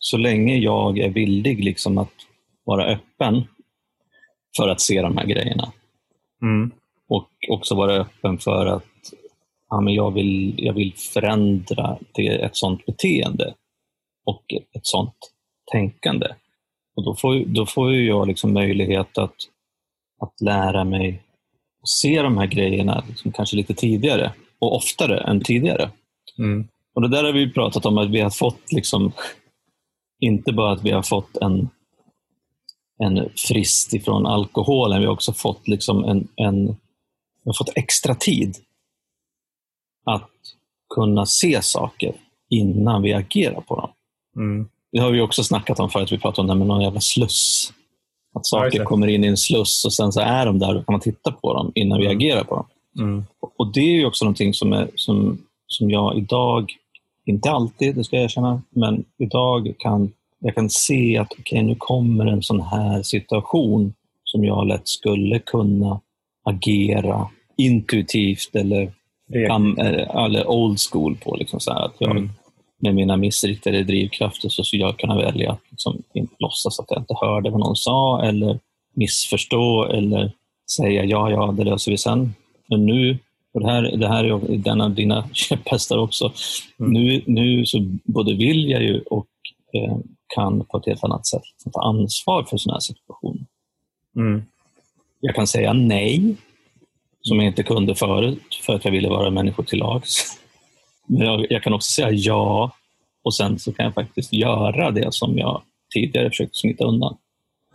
så 0.07 0.17
länge 0.17 0.57
jag 0.57 0.99
är 0.99 1.09
villig 1.09 1.65
liksom 1.65 1.99
att 1.99 2.13
vara 2.65 2.85
öppen 2.85 3.45
för 4.57 4.69
att 4.69 4.81
se 4.81 5.03
de 5.03 5.17
här 5.17 5.27
grejerna 5.27 5.73
Mm. 6.43 6.71
och 7.09 7.29
också 7.49 7.75
vara 7.75 7.95
öppen 7.95 8.39
för 8.39 8.67
att 8.67 8.85
ja, 9.71 9.81
men 9.81 9.95
jag, 9.95 10.11
vill, 10.11 10.55
jag 10.59 10.73
vill 10.73 10.93
förändra 10.97 11.99
det, 12.13 12.27
ett 12.27 12.57
sånt 12.57 12.87
beteende 12.87 13.55
och 14.25 14.45
ett, 14.73 14.87
sånt 14.87 15.15
tänkande. 15.73 16.27
Och 16.97 17.05
då 17.05 17.15
får, 17.15 17.45
då 17.47 17.67
får 17.67 17.95
jag 17.95 18.29
liksom 18.29 18.53
möjlighet 18.53 19.19
att, 19.19 19.35
att 20.21 20.41
lära 20.41 20.85
mig 20.85 21.23
att 21.83 21.89
se 21.89 22.23
de 22.23 22.39
här 22.39 22.47
grejerna 22.47 23.05
liksom 23.09 23.33
kanske 23.33 23.57
lite 23.57 23.75
tidigare 23.75 24.33
och 24.59 24.77
oftare 24.77 25.21
än 25.21 25.41
tidigare. 25.41 25.91
Mm. 26.39 26.69
Och 26.95 27.03
det 27.03 27.09
där 27.09 27.25
har 27.25 27.33
vi 27.33 27.53
pratat 27.53 27.87
om 27.87 27.99
att 27.99 28.11
vi 28.11 28.21
har 28.21 28.31
fått 28.31 28.73
liksom, 28.73 29.13
inte 30.25 30.53
bara 30.53 30.73
att 30.73 30.85
vi 30.85 30.91
har 30.91 31.03
fått 31.03 31.37
en, 31.37 31.69
en 32.99 33.29
frist 33.37 33.95
ifrån 33.95 34.27
alkoholen, 34.27 35.01
vi 35.01 35.07
har 35.07 35.13
också 35.13 35.33
fått 35.33 35.69
liksom 35.69 36.05
en, 36.05 36.29
en 36.37 36.67
vi 37.45 37.49
har 37.49 37.55
fått 37.55 37.73
extra 37.77 38.15
tid 38.15 38.57
att 40.05 40.31
kunna 40.95 41.27
se 41.27 41.63
saker 41.63 42.15
innan 42.51 43.03
vi 43.03 43.13
agerar 43.13 43.61
på 43.61 43.77
dem. 43.77 43.91
Mm. 44.37 44.69
Det 44.93 44.99
har 45.01 45.11
vi 45.11 45.21
också 45.21 45.45
snackat 45.45 45.81
om 45.81 45.91
förut, 45.91 46.13
vi 46.13 46.19
pratade 46.19 46.41
om 46.41 46.47
det 46.47 46.53
här 46.53 46.59
med 46.59 46.67
någon 46.67 46.83
jävla 46.83 47.01
sluss. 47.01 47.73
Att 48.35 48.47
saker 48.47 48.85
kommer 48.85 49.07
in 49.07 49.25
i 49.25 49.27
en 49.27 49.37
sluss 49.37 49.85
och 49.85 49.93
sen 49.93 50.13
så 50.13 50.21
är 50.21 50.47
de 50.47 50.59
där 50.59 50.77
och 50.77 50.87
kan 50.87 50.93
man 50.93 51.01
titta 51.01 51.33
på 51.33 51.55
dem 51.55 51.73
innan 51.75 51.99
vi 51.99 52.05
Mm. 52.07 52.17
agerar 52.17 52.45
på 52.45 52.55
dem. 52.57 52.67
Mm. 52.99 53.25
Och 53.57 53.73
det 53.73 53.81
är 53.81 53.97
ju 53.97 54.07
också 54.07 54.25
någonting 54.25 54.55
som, 54.55 54.73
är, 54.73 54.91
som, 54.95 55.39
som 55.67 55.91
jag 55.91 56.19
idag, 56.19 56.73
inte 57.27 57.51
alltid, 57.51 57.97
det 57.97 58.05
ska 58.05 58.17
jag 58.17 58.25
erkänna, 58.25 58.63
men 58.71 59.05
idag 59.19 59.75
kan 59.79 60.13
jag 60.47 60.55
kan 60.55 60.71
se 60.71 61.19
att 61.19 61.33
okej, 61.39 61.63
nu 61.63 61.75
kommer 61.79 62.27
en 62.27 62.43
sån 62.43 62.61
här 62.61 63.03
situation 63.03 63.95
som 64.25 64.45
jag 64.45 64.67
lätt 64.67 64.89
skulle 64.89 65.39
kunna 65.39 66.01
agera 66.45 67.29
intuitivt 67.57 68.57
eller, 68.57 68.83
eh, 69.35 70.25
eller 70.25 70.47
old 70.47 70.79
school 70.91 71.17
på. 71.17 71.37
Liksom 71.37 71.61
så 71.61 71.73
att 71.73 71.95
jag, 71.99 72.11
Mm. 72.11 72.31
Med 72.79 72.95
mina 72.95 73.17
missriktade 73.17 73.85
drivkrafter 73.85 74.49
så 74.49 74.65
skulle 74.65 74.83
jag 74.83 74.99
kunna 74.99 75.17
välja 75.17 75.53
att 75.53 75.61
liksom 75.71 76.03
låtsas 76.39 76.81
att 76.81 76.87
jag 76.89 77.01
inte 77.01 77.15
hörde 77.21 77.51
vad 77.51 77.61
någon 77.61 77.77
sa 77.77 78.23
eller 78.23 78.61
missförstå 78.95 79.85
eller 79.85 80.33
säga 80.77 81.05
ja, 81.05 81.31
ja, 81.31 81.55
det 81.57 81.65
löser 81.65 81.91
vi 81.91 81.99
sen. 81.99 82.35
Men 82.69 82.87
nu, 82.87 83.19
och 83.55 83.61
det 83.61 83.67
här, 83.67 83.83
det 83.97 84.09
här 84.09 84.25
är 84.25 84.57
den 84.57 84.81
av 84.81 84.95
dina 84.95 85.29
käpphästar 85.33 85.99
också, 85.99 86.33
Mm. 86.81 86.93
nu, 86.93 87.23
nu 87.27 87.67
så 87.67 87.87
både 88.05 88.35
vill 88.35 88.71
jag 88.71 88.83
ju 88.83 89.01
och 89.01 89.27
eh, 89.73 89.97
kan 90.35 90.65
på 90.65 90.79
ett 90.79 90.87
helt 90.87 91.05
annat 91.05 91.27
sätt 91.27 91.43
ta 91.73 91.83
ansvar 91.83 92.45
för 92.45 92.57
sådana 92.57 92.75
här 92.75 92.81
situationer. 92.81 93.47
Mm. 94.17 94.43
Jag 95.21 95.35
kan 95.35 95.47
säga 95.47 95.73
nej, 95.73 96.37
som 97.21 97.39
jag 97.39 97.47
inte 97.47 97.63
kunde 97.63 97.95
förut, 97.95 98.61
för 98.63 98.75
att 98.75 98.85
jag 98.85 98.93
ville 98.93 99.09
vara 99.09 99.31
människor 99.31 99.63
till 99.63 99.79
lags. 99.79 100.39
Men 101.07 101.27
jag, 101.27 101.47
jag 101.51 101.63
kan 101.63 101.73
också 101.75 101.91
säga 101.91 102.11
ja, 102.11 102.73
och 103.23 103.35
sen 103.35 103.59
så 103.59 103.73
kan 103.73 103.85
jag 103.85 103.95
faktiskt 103.95 104.33
göra 104.33 104.91
det 104.91 105.15
som 105.15 105.39
jag 105.39 105.63
tidigare 105.95 106.29
försökte 106.31 106.59
smita 106.59 106.85
undan. 106.85 107.17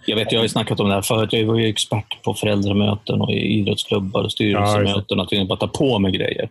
Jag 0.06 0.16
vet, 0.16 0.32
jag 0.32 0.40
har 0.40 0.44
ju 0.44 0.50
snackat 0.50 0.80
om 0.80 0.88
det 0.88 0.94
här 0.94 1.02
förut. 1.02 1.34
Jag 1.34 1.46
var 1.46 1.56
ju 1.56 1.68
expert 1.68 2.24
på 2.24 2.34
föräldramöten 2.34 3.22
och 3.22 3.32
i 3.32 3.60
idrottsklubbar 3.60 4.24
och 4.24 4.32
styrelsemöten. 4.32 5.20
Att 5.20 5.32
jag 5.32 5.48
bara 5.48 5.60
ta 5.60 5.68
på 5.68 6.00
mig 6.00 6.12
grejer. 6.12 6.50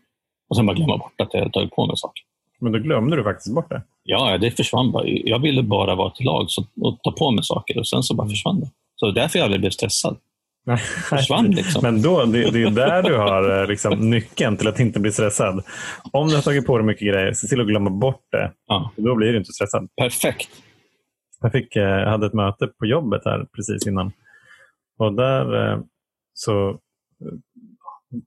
Och 0.49 0.57
sen 0.57 0.67
bara 0.67 0.77
glömma 0.77 0.97
bort 0.97 1.21
att 1.21 1.35
jag 1.35 1.53
tagit 1.53 1.71
på 1.71 1.87
mig 1.87 1.97
saker. 1.97 2.23
Men 2.61 2.73
då 2.73 2.79
glömde 2.79 3.17
du 3.17 3.25
faktiskt 3.25 3.55
bort 3.55 3.71
det? 3.71 3.83
Ja, 4.03 4.39
det 4.39 4.51
försvann 4.51 4.93
bara. 4.93 5.07
Jag 5.07 5.39
ville 5.39 5.63
bara 5.63 5.95
vara 5.95 6.11
till 6.11 6.27
lag 6.27 6.49
och 6.81 6.99
ta 7.03 7.13
på 7.13 7.31
mig 7.31 7.45
saker 7.45 7.79
och 7.79 7.89
sen 7.89 8.03
så 8.03 8.15
bara 8.15 8.23
mm. 8.23 8.31
försvann 8.31 8.61
det. 8.61 8.71
Så 8.97 9.07
det 9.07 9.21
är 9.21 9.23
därför 9.23 9.39
jag 9.39 9.45
aldrig 9.45 9.61
blev 9.61 9.71
stressad. 9.71 10.17
försvann 11.11 11.51
liksom. 11.51 11.83
Men 11.83 12.03
då, 12.03 12.25
det, 12.25 12.51
det 12.51 12.63
är 12.63 12.71
där 12.71 13.03
du 13.03 13.17
har 13.17 13.61
eh, 13.61 13.69
liksom, 13.69 14.11
nyckeln 14.11 14.57
till 14.57 14.69
att 14.69 14.81
inte 14.81 15.01
bli 15.01 15.13
stressad. 15.13 15.63
Om 16.13 16.29
du 16.29 16.35
har 16.35 16.43
tagit 16.43 16.67
på 16.67 16.79
dig 16.79 16.87
mycket 16.87 17.09
grejer, 17.09 17.33
se 17.33 17.47
till 17.47 17.61
att 17.61 17.67
glömma 17.67 17.91
bort 17.91 18.23
det. 18.33 18.53
Ja. 18.69 18.91
Då 18.97 19.15
blir 19.15 19.33
du 19.33 19.39
inte 19.39 19.53
stressad. 19.53 19.89
Perfekt. 19.97 20.49
Jag, 21.41 21.53
fick, 21.53 21.77
eh, 21.77 21.83
jag 21.83 22.03
eh, 22.03 22.09
hade 22.09 22.27
ett 22.27 22.35
möte 22.35 22.67
på 22.67 22.87
jobbet 22.87 23.23
här 23.25 23.47
precis 23.57 23.87
innan. 23.87 24.13
Och 24.99 25.15
där 25.15 25.73
eh, 25.73 25.81
så 26.33 26.69
eh, 26.71 26.77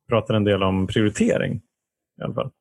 pratade 0.10 0.38
en 0.38 0.44
del 0.44 0.64
om 0.64 0.88
prioritering. 0.88 1.62
i 2.20 2.24
alla 2.24 2.34
fall. 2.34 2.52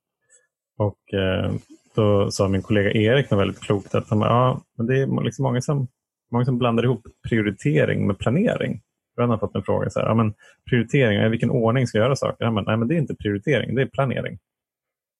Och 0.79 1.15
eh, 1.15 1.53
då 1.95 2.31
sa 2.31 2.49
min 2.49 2.63
kollega 2.63 2.93
Erik 2.93 3.31
något 3.31 3.41
väldigt 3.41 3.61
klokt 3.61 3.95
att 3.95 4.11
han, 4.11 4.21
ja, 4.21 4.63
men 4.77 4.87
det 4.87 4.99
är 4.99 5.25
liksom 5.25 5.43
många, 5.43 5.61
som, 5.61 5.89
många 6.31 6.45
som 6.45 6.59
blandar 6.59 6.85
ihop 6.85 7.07
prioritering 7.29 8.07
med 8.07 8.19
planering. 8.19 8.83
Jag 9.17 9.27
har 9.27 9.39
fått 9.39 9.55
en 9.55 9.63
fråga, 9.63 9.91
så 9.91 10.01
här, 10.01 10.07
ja, 10.07 10.15
men 10.15 10.35
prioritering, 10.71 11.21
i 11.21 11.29
vilken 11.29 11.51
ordning 11.51 11.87
ska 11.87 11.99
jag 11.99 12.05
göra 12.05 12.17
saker? 12.17 12.45
Ja, 12.45 12.51
men, 12.51 12.65
nej, 12.65 12.77
men 12.77 12.89
det 12.89 12.95
är 12.95 12.99
inte 12.99 13.15
prioritering, 13.15 13.75
det 13.75 13.83
är 13.83 13.87
planering. 13.87 14.39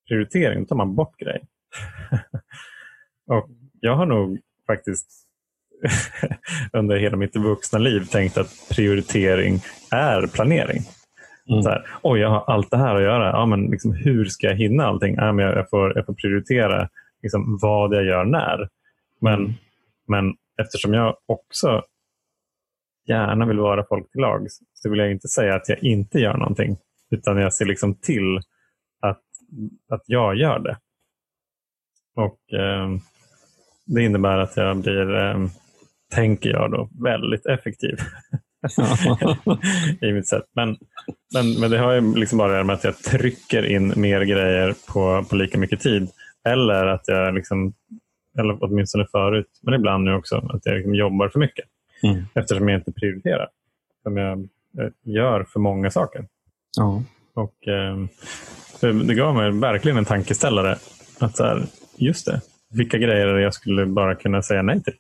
Prioritering, 0.09 0.61
då 0.61 0.67
tar 0.67 0.77
man 0.77 0.95
bort 0.95 1.17
grejer. 1.19 1.43
och 3.27 3.49
jag 3.81 3.97
har 3.97 4.07
nog 4.07 4.41
faktiskt 4.75 5.07
under 6.73 6.97
hela 6.97 7.17
mitt 7.17 7.37
vuxna 7.37 7.79
liv 7.79 8.05
tänkt 8.05 8.39
att 8.39 8.51
prioritering 8.71 9.61
är 9.91 10.27
planering. 10.27 10.83
Mm. 11.49 11.63
Så 11.63 11.69
här, 11.69 11.87
Oj, 12.03 12.21
jag 12.21 12.29
har 12.29 12.45
allt 12.55 12.71
det 12.71 12.77
här 12.77 12.95
att 12.95 13.03
göra. 13.03 13.31
Ja, 13.31 13.47
men 13.47 13.67
liksom, 13.67 13.93
hur 13.93 14.25
ska 14.25 14.47
jag 14.47 14.55
hinna 14.55 14.85
allting? 14.85 15.15
Ja, 15.15 15.33
men 15.33 15.45
jag, 15.45 15.57
jag, 15.57 15.71
får, 15.71 15.97
jag 15.97 16.07
får 16.07 16.15
prioritera 16.15 16.89
liksom, 17.23 17.59
vad 17.63 17.95
jag 17.95 18.05
gör 18.05 18.25
när. 18.25 18.69
Men, 19.21 19.35
mm. 19.35 19.53
men 20.09 20.35
eftersom 20.63 20.95
jag 20.95 21.17
också 21.27 21.83
gärna 23.07 23.47
vill 23.47 23.59
vara 23.59 23.87
folk 23.89 24.11
till 24.11 24.21
lag 24.21 24.47
så 24.75 24.91
vill 24.91 24.99
jag 24.99 25.11
inte 25.11 25.29
säga 25.29 25.55
att 25.55 25.69
jag 25.69 25.83
inte 25.83 26.19
gör 26.19 26.37
någonting. 26.37 26.77
Utan 27.11 27.37
jag 27.37 27.55
ser 27.55 27.65
liksom 27.65 27.95
till 27.95 28.37
att, 29.01 29.23
att 29.89 30.03
jag 30.07 30.37
gör 30.37 30.59
det. 30.59 30.77
Och 32.15 32.53
eh, 32.53 32.89
Det 33.95 34.03
innebär 34.03 34.39
att 34.39 34.57
jag 34.57 34.77
blir, 34.77 35.17
eh, 35.17 35.47
tänker 36.15 36.51
jag 36.51 36.71
då, 36.71 36.89
väldigt 37.03 37.47
effektiv. 37.47 37.97
i 40.01 40.13
mitt 40.13 40.29
sätt. 40.29 40.45
Men, 40.57 40.77
men, 41.35 41.61
men 41.61 41.71
det 41.71 41.79
har 41.79 41.93
ju 41.93 42.15
liksom 42.15 42.39
bara 42.39 42.65
med 42.65 42.75
att 42.75 42.85
jag 42.85 42.99
trycker 42.99 43.63
in 43.67 43.93
mer 43.97 44.21
grejer 44.21 44.75
på, 44.93 45.25
på 45.31 45.37
lika 45.37 45.59
mycket 45.59 45.81
tid. 45.81 46.09
Eller 46.49 46.87
att 46.87 47.09
jag, 47.09 47.35
liksom, 47.35 47.73
eller 48.39 48.59
åtminstone 48.61 49.07
förut, 49.13 49.47
men 49.63 49.75
ibland 49.75 50.05
nu 50.05 50.15
också, 50.15 50.37
att 50.37 50.67
jag 50.67 50.77
liksom 50.77 50.95
jobbar 50.95 51.29
för 51.29 51.39
mycket. 51.39 51.65
Mm. 52.03 52.25
Eftersom 52.35 52.69
jag 52.69 52.81
inte 52.81 52.93
prioriterar. 52.93 53.49
Som 54.03 54.17
jag 54.17 54.49
gör 55.05 55.45
för 55.45 55.61
många 55.61 55.91
saker. 55.91 56.27
Ja. 56.77 57.03
Och, 57.35 57.69
eh, 57.69 57.97
det 58.81 59.15
gav 59.15 59.35
mig 59.35 59.51
verkligen 59.51 59.99
en 59.99 60.05
tankeställare. 60.05 60.77
Att 61.19 61.37
så 61.37 61.45
här, 61.45 61.63
just 61.97 62.27
det, 62.27 62.41
vilka 62.71 62.99
grejer 62.99 63.27
jag 63.27 63.55
skulle 63.55 63.87
bara 63.87 64.15
kunna 64.15 64.43
säga 64.43 64.63
nej 64.63 64.83
till? 64.83 64.95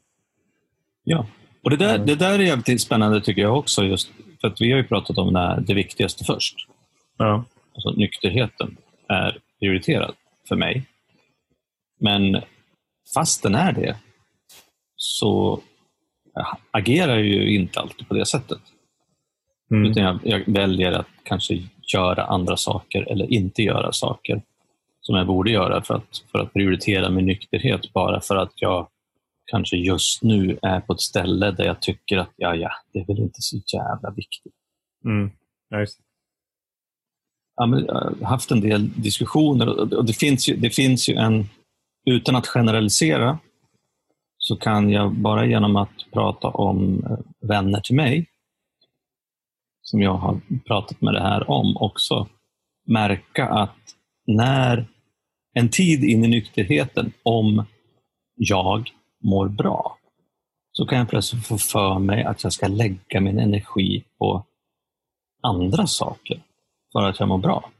Ja, 1.04 1.26
och 1.62 1.70
det 1.70 1.76
där, 1.76 1.98
det 1.98 2.14
där 2.14 2.38
är 2.38 2.42
jävligt 2.42 2.80
spännande 2.80 3.20
tycker 3.20 3.42
jag 3.42 3.59
också. 3.59 3.85
Just 3.85 4.11
för 4.40 4.48
att 4.48 4.61
vi 4.61 4.70
har 4.70 4.78
ju 4.78 4.85
pratat 4.85 5.18
om 5.18 5.33
det, 5.33 5.38
här, 5.38 5.61
det 5.61 5.74
viktigaste 5.74 6.24
först. 6.24 6.54
Ja. 7.16 7.44
Alltså, 7.74 7.90
nykterheten 7.90 8.76
är 9.09 9.38
prioriterad 9.61 10.14
för 10.48 10.56
mig. 10.56 10.83
Men 12.00 12.42
fast 13.14 13.42
den 13.42 13.54
är 13.54 13.72
det 13.72 13.96
så 14.96 15.61
agerar 16.70 17.16
jag 17.16 17.26
ju 17.26 17.54
inte 17.54 17.80
alltid 17.80 18.09
på 18.09 18.14
det 18.14 18.26
sättet. 18.26 18.61
Mm. 19.70 19.90
Utan 19.90 20.02
jag, 20.02 20.18
jag, 20.22 20.42
väljer 20.46 20.92
att 20.92 21.06
kanske 21.22 21.62
göra 21.94 22.24
andra 22.24 22.56
saker 22.56 23.12
eller 23.12 23.33
inte 23.33 23.62
göra 23.62 23.92
saker 23.92 24.42
som 25.00 25.16
jag 25.16 25.26
borde 25.26 25.50
göra 25.50 25.82
för 25.82 25.94
att, 25.94 26.22
för 26.32 26.38
att 26.38 26.52
prioritera 26.52 27.10
min 27.10 27.26
nykterhet 27.26 27.92
bara 27.92 28.20
för 28.20 28.36
att 28.36 28.52
jag 28.54 28.88
kanske 29.50 29.76
just 29.76 30.22
nu 30.22 30.58
är 30.62 30.80
på 30.80 30.92
ett 30.92 31.00
ställe 31.00 31.50
där 31.50 31.64
jag 31.64 31.82
tycker 31.82 32.18
att 32.18 32.32
ja, 32.36 32.54
ja, 32.54 32.70
det 32.92 32.98
är 32.98 33.06
väl 33.06 33.18
inte 33.18 33.42
så 33.42 33.60
jävla 33.72 34.10
viktigt. 34.10 34.54
Mm. 35.04 35.30
Ja, 37.56 37.66
men 37.66 37.84
jag 37.84 37.94
har 37.94 38.26
haft 38.26 38.50
en 38.50 38.60
del 38.60 39.02
diskussioner 39.02 39.94
och 39.96 40.04
det 40.04 40.12
finns 40.12 40.48
ju, 40.48 40.56
det 40.56 40.70
finns 40.70 41.08
ju 41.08 41.14
en, 41.14 41.48
utan 42.04 42.36
att 42.36 42.46
generalisera, 42.46 43.38
så 44.38 44.56
kan 44.56 44.90
jag 44.90 45.12
bara 45.12 45.46
genom 45.46 45.76
att 45.76 46.10
prata 46.12 46.48
om 46.48 47.04
eh, 47.04 47.48
vänner 47.48 47.80
till 47.80 47.96
mig, 47.96 48.26
som 49.82 50.02
jag 50.02 50.14
har 50.14 50.40
pratat 50.66 51.00
med 51.00 51.14
det 51.14 51.20
här 51.20 51.50
om 51.50 51.76
också, 51.76 52.28
märka 52.86 53.48
att 53.48 53.76
när 54.37 54.87
en 55.55 55.69
tid 55.69 56.05
in 56.05 56.25
i 56.25 56.29
nykterheten, 56.29 57.12
om 57.23 57.64
jag 58.37 58.90
mår 59.25 59.49
bra, 59.49 59.97
så 60.73 60.87
kan 60.87 60.99
jag 60.99 61.09
plötsligt 61.09 61.47
få 61.47 61.59
för 61.59 61.99
mig 61.99 62.25
att 62.25 62.45
jag 62.45 62.53
ska 62.53 62.69
lägga 62.69 63.21
min 63.21 63.38
energi 63.38 64.05
på 64.19 64.45
andra 65.43 65.87
saker 65.87 66.43
för 66.93 67.03
att 67.03 67.21
jag 67.21 67.29
mår 67.29 67.38
bra. 67.38 67.71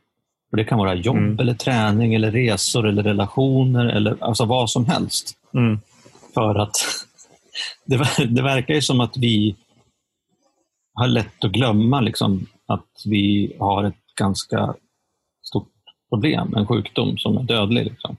För 0.51 0.57
Det 0.57 0.65
kan 0.65 0.79
vara 0.79 0.95
jobb, 0.95 1.17
mm. 1.17 1.39
eller 1.39 1.55
träning, 1.55 2.15
eller 2.15 2.31
resor, 2.31 2.89
eller 2.89 3.03
relationer, 3.03 3.87
eller 3.87 4.17
alltså 4.21 4.45
vad 4.45 4.71
som 4.71 4.87
helst. 4.87 5.37
Mm. 5.55 5.81
För 6.35 6.55
att 6.55 6.77
det, 7.87 8.27
det 8.27 8.43
verkar 8.43 8.75
ju 8.75 8.83
som 8.83 9.01
att 9.01 9.17
vi 9.17 9.57
har 10.95 11.07
lätt 11.07 11.45
att 11.45 11.53
glömma 11.53 12.01
liksom, 12.01 12.47
att 12.67 13.03
vi 13.07 13.57
har 13.59 13.85
ett 13.85 14.15
ganska 14.17 14.75
problem, 16.11 16.55
en 16.57 16.67
sjukdom 16.67 17.19
som 17.19 17.37
är 17.37 17.43
dödlig. 17.43 17.85
Liksom. 17.85 18.17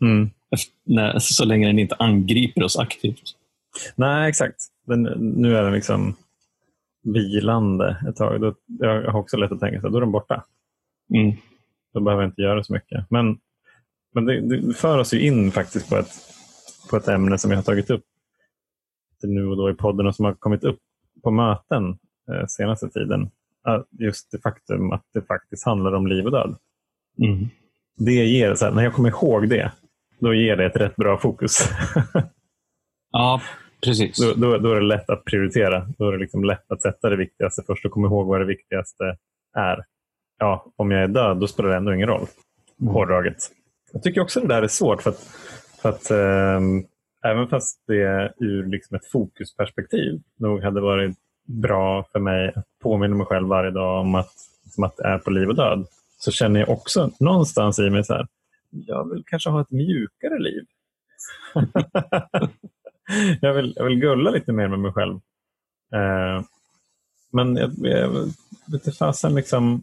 Mm. 0.00 0.30
Efter, 0.50 1.18
så 1.18 1.44
länge 1.44 1.66
den 1.66 1.78
inte 1.78 1.94
angriper 1.98 2.62
oss 2.62 2.78
aktivt. 2.78 3.36
Nej, 3.96 4.28
exakt. 4.28 4.56
Den, 4.86 5.02
nu 5.18 5.56
är 5.56 5.62
den 5.62 5.72
liksom 5.72 6.14
vilande 7.02 7.96
ett 8.08 8.16
tag. 8.16 8.40
Då, 8.40 8.54
jag 8.66 9.10
har 9.12 9.20
också 9.20 9.36
lätt 9.36 9.52
att 9.52 9.60
tänka 9.60 9.86
att 9.86 9.92
då 9.92 9.96
är 9.96 10.00
den 10.00 10.12
borta. 10.12 10.44
Mm. 11.14 11.36
Då 11.92 12.00
behöver 12.00 12.22
jag 12.22 12.30
inte 12.30 12.42
göra 12.42 12.64
så 12.64 12.72
mycket. 12.72 13.06
Men, 13.10 13.38
men 14.14 14.24
det, 14.24 14.40
det 14.40 14.74
för 14.74 14.98
oss 14.98 15.14
ju 15.14 15.20
in 15.20 15.52
faktiskt 15.52 15.88
på 15.88 15.96
ett, 15.96 16.12
på 16.90 16.96
ett 16.96 17.08
ämne 17.08 17.38
som 17.38 17.50
jag 17.50 17.58
har 17.58 17.62
tagit 17.62 17.90
upp 17.90 18.04
nu 19.22 19.46
och 19.46 19.56
då 19.56 19.70
i 19.70 19.74
podden 19.74 20.06
och 20.06 20.16
som 20.16 20.24
har 20.24 20.34
kommit 20.34 20.64
upp 20.64 20.78
på 21.22 21.30
möten 21.30 21.98
eh, 22.30 22.46
senaste 22.46 22.88
tiden. 22.88 23.30
Just 23.90 24.30
det 24.30 24.38
faktum 24.38 24.92
att 24.92 25.04
det 25.14 25.22
faktiskt 25.22 25.64
handlar 25.64 25.92
om 25.92 26.06
liv 26.06 26.24
och 26.24 26.32
död. 26.32 26.56
Mm. 27.18 27.48
Det 27.96 28.12
ger, 28.12 28.54
så 28.54 28.64
här, 28.64 28.72
när 28.72 28.84
jag 28.84 28.94
kommer 28.94 29.08
ihåg 29.08 29.48
det, 29.48 29.72
då 30.18 30.34
ger 30.34 30.56
det 30.56 30.66
ett 30.66 30.76
rätt 30.76 30.96
bra 30.96 31.18
fokus. 31.18 31.70
ja, 33.12 33.40
precis. 33.84 34.18
Då, 34.18 34.34
då, 34.34 34.58
då, 34.58 34.72
är 34.72 34.80
det 34.80 34.86
lätt 34.86 35.10
att 35.10 35.24
prioritera. 35.24 35.86
Då 35.98 36.08
är 36.08 36.12
det 36.12 36.18
liksom 36.18 36.44
lätt 36.44 36.72
att 36.72 36.82
sätta 36.82 37.10
det 37.10 37.16
viktigaste 37.16 37.62
först 37.66 37.84
och 37.84 37.90
komma 37.90 38.06
ihåg 38.06 38.26
vad 38.26 38.40
det 38.40 38.46
viktigaste 38.46 39.04
är. 39.56 39.84
Ja, 40.38 40.72
om 40.76 40.90
jag 40.90 41.02
är 41.02 41.08
död, 41.08 41.36
då 41.36 41.46
spelar 41.46 41.70
det 41.70 41.76
ändå 41.76 41.94
ingen 41.94 42.08
roll. 42.08 42.26
Mm. 42.80 42.94
Hårdraget. 42.94 43.36
Jag 43.92 44.02
tycker 44.02 44.20
också 44.20 44.40
det 44.40 44.46
där 44.46 44.62
är 44.62 44.68
svårt. 44.68 45.02
för 45.02 45.10
att, 45.10 45.20
för 45.82 45.88
att 45.88 46.10
eh, 46.10 46.60
Även 47.24 47.48
fast 47.48 47.82
det 47.86 48.32
ur 48.38 48.66
liksom 48.66 48.96
ett 48.96 49.10
fokusperspektiv 49.10 50.20
nog 50.38 50.62
hade 50.62 50.80
varit 50.80 51.16
bra 51.46 52.04
för 52.12 52.18
mig 52.18 52.52
att 52.56 52.66
påminna 52.82 53.16
mig 53.16 53.26
själv 53.26 53.48
varje 53.48 53.70
dag 53.70 54.00
om 54.00 54.14
att, 54.14 54.32
liksom 54.64 54.84
att 54.84 54.96
det 54.96 55.04
är 55.04 55.18
på 55.18 55.30
liv 55.30 55.48
och 55.48 55.56
död, 55.56 55.86
så 56.24 56.30
känner 56.30 56.60
jag 56.60 56.68
också 56.68 57.10
någonstans 57.20 57.78
i 57.78 57.90
mig 57.90 58.04
så 58.04 58.14
här, 58.14 58.26
jag 58.70 59.10
vill 59.10 59.22
kanske 59.26 59.50
ha 59.50 59.60
ett 59.60 59.70
mjukare 59.70 60.38
liv. 60.38 60.64
jag, 63.40 63.54
vill, 63.54 63.72
jag 63.76 63.84
vill 63.84 64.00
gulla 64.00 64.30
lite 64.30 64.52
mer 64.52 64.68
med 64.68 64.78
mig 64.78 64.92
själv. 64.92 65.14
Eh, 65.94 66.44
men 67.32 67.56
jag, 67.56 67.72
jag 67.78 68.32
vet 68.66 68.98
fasen, 68.98 69.34
liksom, 69.34 69.82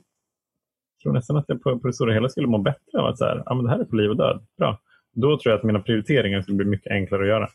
jag 0.98 1.04
tror 1.04 1.14
nästan 1.14 1.38
att 1.38 1.46
jag 1.48 1.64
på, 1.64 1.80
på 1.80 1.88
det 1.88 1.94
stora 1.94 2.14
hela 2.14 2.30
skulle 2.30 2.48
må 2.48 2.58
bättre 2.58 3.00
av 3.00 3.06
att 3.06 3.18
så 3.18 3.26
här, 3.26 3.44
ah, 3.46 3.56
men 3.56 3.66
det 3.66 3.72
här 3.72 3.80
är 3.80 3.86
på 3.86 3.96
liv 3.96 4.10
och 4.10 4.18
död. 4.18 4.46
Bra. 4.58 4.80
Då 5.14 5.38
tror 5.38 5.52
jag 5.52 5.58
att 5.58 5.66
mina 5.66 5.80
prioriteringar 5.80 6.42
skulle 6.42 6.58
bli 6.58 6.66
mycket 6.66 6.92
enklare 6.92 7.22
att 7.22 7.28
göra. 7.28 7.50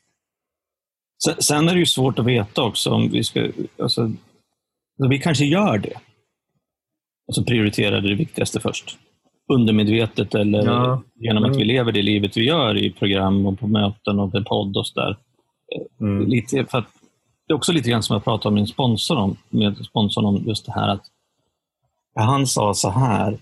Sen 1.38 1.68
är 1.68 1.72
det 1.72 1.78
ju 1.78 1.86
svårt 1.86 2.18
att 2.18 2.26
veta 2.26 2.62
också 2.62 2.90
om 2.90 3.08
vi 3.08 3.24
ska... 3.24 3.48
Alltså, 3.78 4.12
vi 5.08 5.18
kanske 5.18 5.44
gör 5.44 5.78
det. 5.78 6.00
Alltså 7.28 7.44
prioriterar 7.44 8.00
det 8.00 8.14
viktigaste 8.14 8.60
först. 8.60 8.98
Undermedvetet 9.52 10.34
eller 10.34 10.64
ja, 10.66 11.02
genom 11.14 11.44
att 11.44 11.56
vi 11.56 11.64
lever 11.64 11.92
det 11.92 12.02
livet 12.02 12.36
vi 12.36 12.44
gör 12.44 12.76
i 12.76 12.90
program 12.92 13.46
och 13.46 13.58
på 13.58 13.66
möten 13.66 14.20
och 14.20 14.32
på 14.32 14.44
podd 14.44 14.76
och 14.76 14.86
sådär. 14.86 15.16
Mm. 16.00 16.28
Lite, 16.28 16.66
för 16.66 16.84
det 17.46 17.52
är 17.52 17.56
också 17.56 17.72
lite 17.72 17.90
grann 17.90 18.02
som 18.02 18.14
jag 18.14 18.24
pratade 18.24 18.52
med 18.52 18.60
min 18.60 18.66
sponsor 18.66 19.16
om, 19.16 19.36
med 19.48 19.76
sponsorn 19.76 20.24
om 20.24 20.42
just 20.46 20.66
det 20.66 20.72
här 20.72 20.88
att 20.88 21.06
han 22.14 22.46
sa 22.46 22.74
så 22.74 22.90
här, 22.90 23.38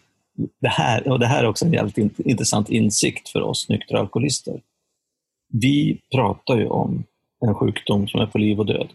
det 0.60 0.68
här, 0.68 1.08
och 1.08 1.18
det 1.18 1.26
här 1.26 1.44
är 1.44 1.48
också 1.48 1.64
en 1.64 1.72
jävligt 1.72 2.18
intressant 2.18 2.68
insikt 2.68 3.28
för 3.28 3.42
oss 3.42 3.68
nyktra 3.68 4.00
alkoholister. 4.00 4.60
Vi 5.52 6.00
pratar 6.14 6.56
ju 6.56 6.66
om 6.66 7.04
en 7.40 7.54
sjukdom 7.54 8.08
som 8.08 8.20
är 8.20 8.26
på 8.26 8.38
liv 8.38 8.60
och 8.60 8.66
död. 8.66 8.88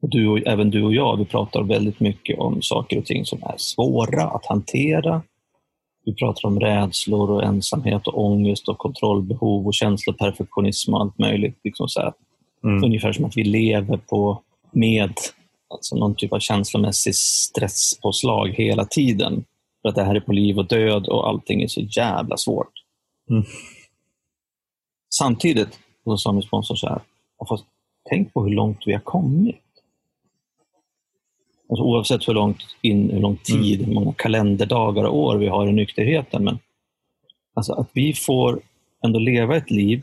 Och 0.00 0.08
du 0.08 0.28
och, 0.28 0.38
även 0.46 0.70
du 0.70 0.82
och 0.82 0.94
jag, 0.94 1.16
vi 1.16 1.24
pratar 1.24 1.62
väldigt 1.62 2.00
mycket 2.00 2.38
om 2.38 2.62
saker 2.62 2.98
och 2.98 3.06
ting 3.06 3.24
som 3.24 3.42
är 3.42 3.54
svåra 3.56 4.24
att 4.24 4.46
hantera. 4.46 5.22
Vi 6.04 6.14
pratar 6.14 6.48
om 6.48 6.60
rädslor 6.60 7.30
och 7.30 7.44
ensamhet 7.44 8.06
och 8.06 8.24
ångest 8.24 8.68
och 8.68 8.78
kontrollbehov 8.78 9.66
och 9.66 9.74
känsloperfektionism 9.74 10.94
och 10.94 11.00
allt 11.00 11.18
möjligt. 11.18 11.58
Liksom 11.64 11.88
så 11.88 12.00
här. 12.00 12.12
Mm. 12.64 12.84
Ungefär 12.84 13.12
som 13.12 13.24
att 13.24 13.36
vi 13.36 13.44
lever 13.44 13.96
på 13.96 14.42
med 14.72 15.12
alltså 15.68 15.96
någon 15.96 16.14
typ 16.14 16.32
av 16.32 16.38
känslomässig 16.38 17.14
stresspåslag 17.14 18.48
hela 18.48 18.84
tiden. 18.84 19.44
För 19.82 19.88
att 19.88 19.94
det 19.94 20.04
här 20.04 20.14
är 20.14 20.20
på 20.20 20.32
liv 20.32 20.58
och 20.58 20.66
död 20.66 21.06
och 21.06 21.28
allting 21.28 21.62
är 21.62 21.68
så 21.68 21.80
jävla 21.80 22.36
svårt. 22.36 22.72
Mm. 23.30 23.44
Samtidigt, 25.14 25.78
så 26.04 26.16
sa 26.16 26.32
min 26.32 26.42
sponsor 26.42 26.74
så 26.74 26.88
här, 26.88 27.00
tänk 28.10 28.32
på 28.32 28.44
hur 28.44 28.50
långt 28.50 28.82
vi 28.86 28.92
har 28.92 29.00
kommit. 29.00 29.56
Alltså 31.70 31.84
oavsett 31.84 32.28
hur, 32.28 32.34
långt 32.34 32.62
in, 32.82 33.10
hur 33.10 33.20
lång 33.20 33.36
tid, 33.36 33.78
mm. 33.78 33.86
hur 33.86 33.94
många 33.94 34.12
kalenderdagar 34.12 35.04
och 35.04 35.16
år 35.16 35.36
vi 35.36 35.48
har 35.48 35.68
i 35.68 35.72
nykterheten. 35.72 36.44
Men 36.44 36.58
alltså 37.54 37.72
att 37.72 37.90
vi 37.92 38.12
får 38.12 38.60
ändå 39.04 39.18
leva 39.18 39.56
ett 39.56 39.70
liv 39.70 40.02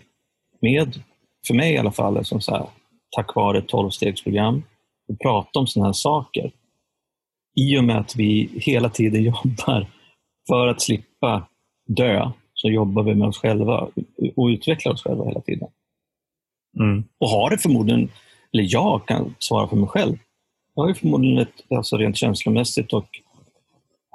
med, 0.62 1.00
för 1.48 1.54
mig 1.54 1.74
i 1.74 1.78
alla 1.78 1.92
fall, 1.92 2.26
som 2.26 2.42
så 2.42 2.52
här, 2.52 2.66
tack 3.16 3.36
vare 3.36 3.58
ett 3.58 3.68
tolvstegsprogram, 3.68 4.64
och 5.08 5.20
prata 5.20 5.60
om 5.60 5.68
sådana 5.68 5.88
här 5.88 5.94
saker. 5.94 6.52
I 7.56 7.78
och 7.78 7.84
med 7.84 7.98
att 7.98 8.16
vi 8.16 8.50
hela 8.54 8.90
tiden 8.90 9.24
jobbar 9.44 9.88
för 10.48 10.68
att 10.68 10.82
slippa 10.82 11.48
dö, 11.88 12.32
så 12.54 12.70
jobbar 12.70 13.04
vi 13.04 13.16
med 13.16 13.28
oss 13.28 13.38
själva 13.38 13.90
och 14.36 14.46
utvecklar 14.48 14.94
oss 14.94 15.04
själva 15.04 15.26
hela 15.26 15.42
tiden. 15.42 15.68
Mm. 16.80 17.04
Och 17.18 17.30
har 17.30 17.50
det 17.50 17.58
förmodligen, 17.58 18.10
eller 18.54 18.68
jag 18.68 19.08
kan 19.08 19.36
svara 19.40 19.68
för 19.68 19.76
mig 19.76 19.88
själv, 19.88 20.18
har 20.82 20.88
ju 20.88 20.94
förmodligen 20.94 21.38
ett, 21.38 21.72
alltså 21.76 21.98
rent 21.98 22.18
känslomässigt 22.18 22.94
och 22.94 23.08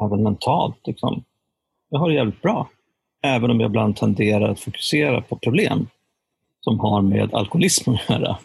även 0.07 0.23
mentalt, 0.23 0.87
liksom, 0.87 1.25
jag 1.91 1.99
har 1.99 2.09
det 2.09 2.15
jävligt 2.15 2.43
bra. 2.43 2.69
Även 3.23 3.51
om 3.51 3.61
jag 3.61 3.69
ibland 3.69 3.97
tenderar 3.97 4.49
att 4.49 4.61
fokusera 4.61 5.21
på 5.23 5.37
problem 5.37 5.89
som 6.61 6.81
har 6.81 7.03
med 7.03 7.35
alkoholism 7.35 7.91
att 7.91 8.11
göra. 8.11 8.39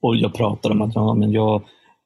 Och 0.00 0.16
jag 0.16 0.34
pratar 0.34 0.70
om 0.70 0.82
att 0.82 0.94
ja, 0.94 1.14
men 1.14 1.32
jag, 1.32 1.62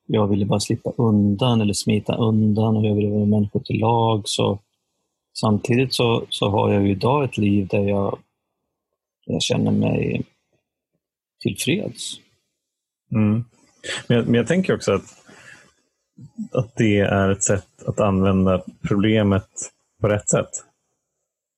jag 0.07 0.27
ville 0.27 0.45
bara 0.45 0.61
slippa 0.61 0.93
undan 0.97 1.61
eller 1.61 1.73
smita 1.73 2.17
undan 2.17 2.77
och 2.77 2.87
jag 2.87 2.95
ville 2.95 3.11
vara 3.11 3.27
människor 3.27 3.61
till 3.61 3.81
lag. 3.81 4.23
Så 4.25 4.59
samtidigt 5.41 5.95
så, 5.95 6.25
så 6.29 6.49
har 6.49 6.73
jag 6.73 6.89
idag 6.89 7.25
ett 7.25 7.39
liv 7.39 7.67
där 7.67 7.89
jag, 7.89 8.19
jag 9.27 9.43
känner 9.43 9.71
mig 9.71 10.23
tillfreds. 11.41 12.21
Mm. 13.13 13.45
Men, 14.07 14.17
jag, 14.17 14.27
men 14.27 14.35
jag 14.35 14.47
tänker 14.47 14.75
också 14.75 14.93
att, 14.93 15.21
att 16.53 16.77
det 16.77 17.01
är 17.01 17.31
ett 17.31 17.43
sätt 17.43 17.83
att 17.87 18.01
använda 18.01 18.63
problemet 18.89 19.49
på 20.01 20.09
rätt 20.09 20.29
sätt. 20.29 20.51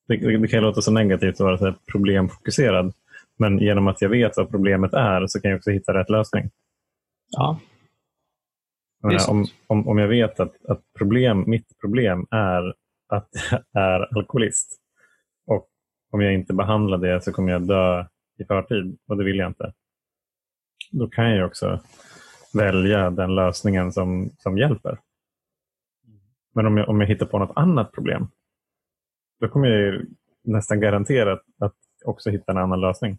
Det, 0.08 0.16
det, 0.16 0.38
det 0.38 0.48
kan 0.48 0.62
låta 0.62 0.82
så 0.82 0.90
negativt 0.90 1.34
att 1.34 1.40
vara 1.40 1.58
så 1.58 1.74
problemfokuserad. 1.92 2.92
Men 3.38 3.58
genom 3.58 3.88
att 3.88 4.02
jag 4.02 4.08
vet 4.08 4.36
vad 4.36 4.50
problemet 4.50 4.94
är 4.94 5.26
så 5.26 5.40
kan 5.40 5.50
jag 5.50 5.58
också 5.58 5.70
hitta 5.70 5.94
rätt 5.94 6.10
lösning. 6.10 6.50
Ja. 7.30 7.58
Menar, 9.02 9.30
om, 9.30 9.46
om, 9.66 9.88
om 9.88 9.98
jag 9.98 10.08
vet 10.08 10.40
att, 10.40 10.64
att 10.68 10.80
problem, 10.98 11.44
mitt 11.46 11.80
problem 11.80 12.26
är 12.30 12.74
att 13.08 13.28
jag 13.50 13.62
är 13.72 14.16
alkoholist 14.16 14.78
och 15.46 15.68
om 16.10 16.20
jag 16.20 16.34
inte 16.34 16.52
behandlar 16.52 16.98
det 16.98 17.24
så 17.24 17.32
kommer 17.32 17.52
jag 17.52 17.66
dö 17.66 18.04
i 18.38 18.44
förtid 18.44 18.98
och 19.08 19.16
det 19.16 19.24
vill 19.24 19.38
jag 19.38 19.50
inte. 19.50 19.72
Då 20.90 21.08
kan 21.08 21.30
jag 21.30 21.46
också 21.46 21.80
välja 22.54 23.10
den 23.10 23.34
lösningen 23.34 23.92
som, 23.92 24.30
som 24.38 24.58
hjälper. 24.58 24.98
Men 26.54 26.66
om 26.66 26.76
jag, 26.76 26.88
om 26.88 27.00
jag 27.00 27.08
hittar 27.08 27.26
på 27.26 27.38
något 27.38 27.56
annat 27.56 27.92
problem, 27.92 28.28
då 29.40 29.48
kommer 29.48 29.68
jag 29.68 30.02
nästan 30.44 30.80
garanterat 30.80 31.42
att 31.60 31.74
också 32.04 32.30
hitta 32.30 32.52
en 32.52 32.58
annan 32.58 32.80
lösning. 32.80 33.18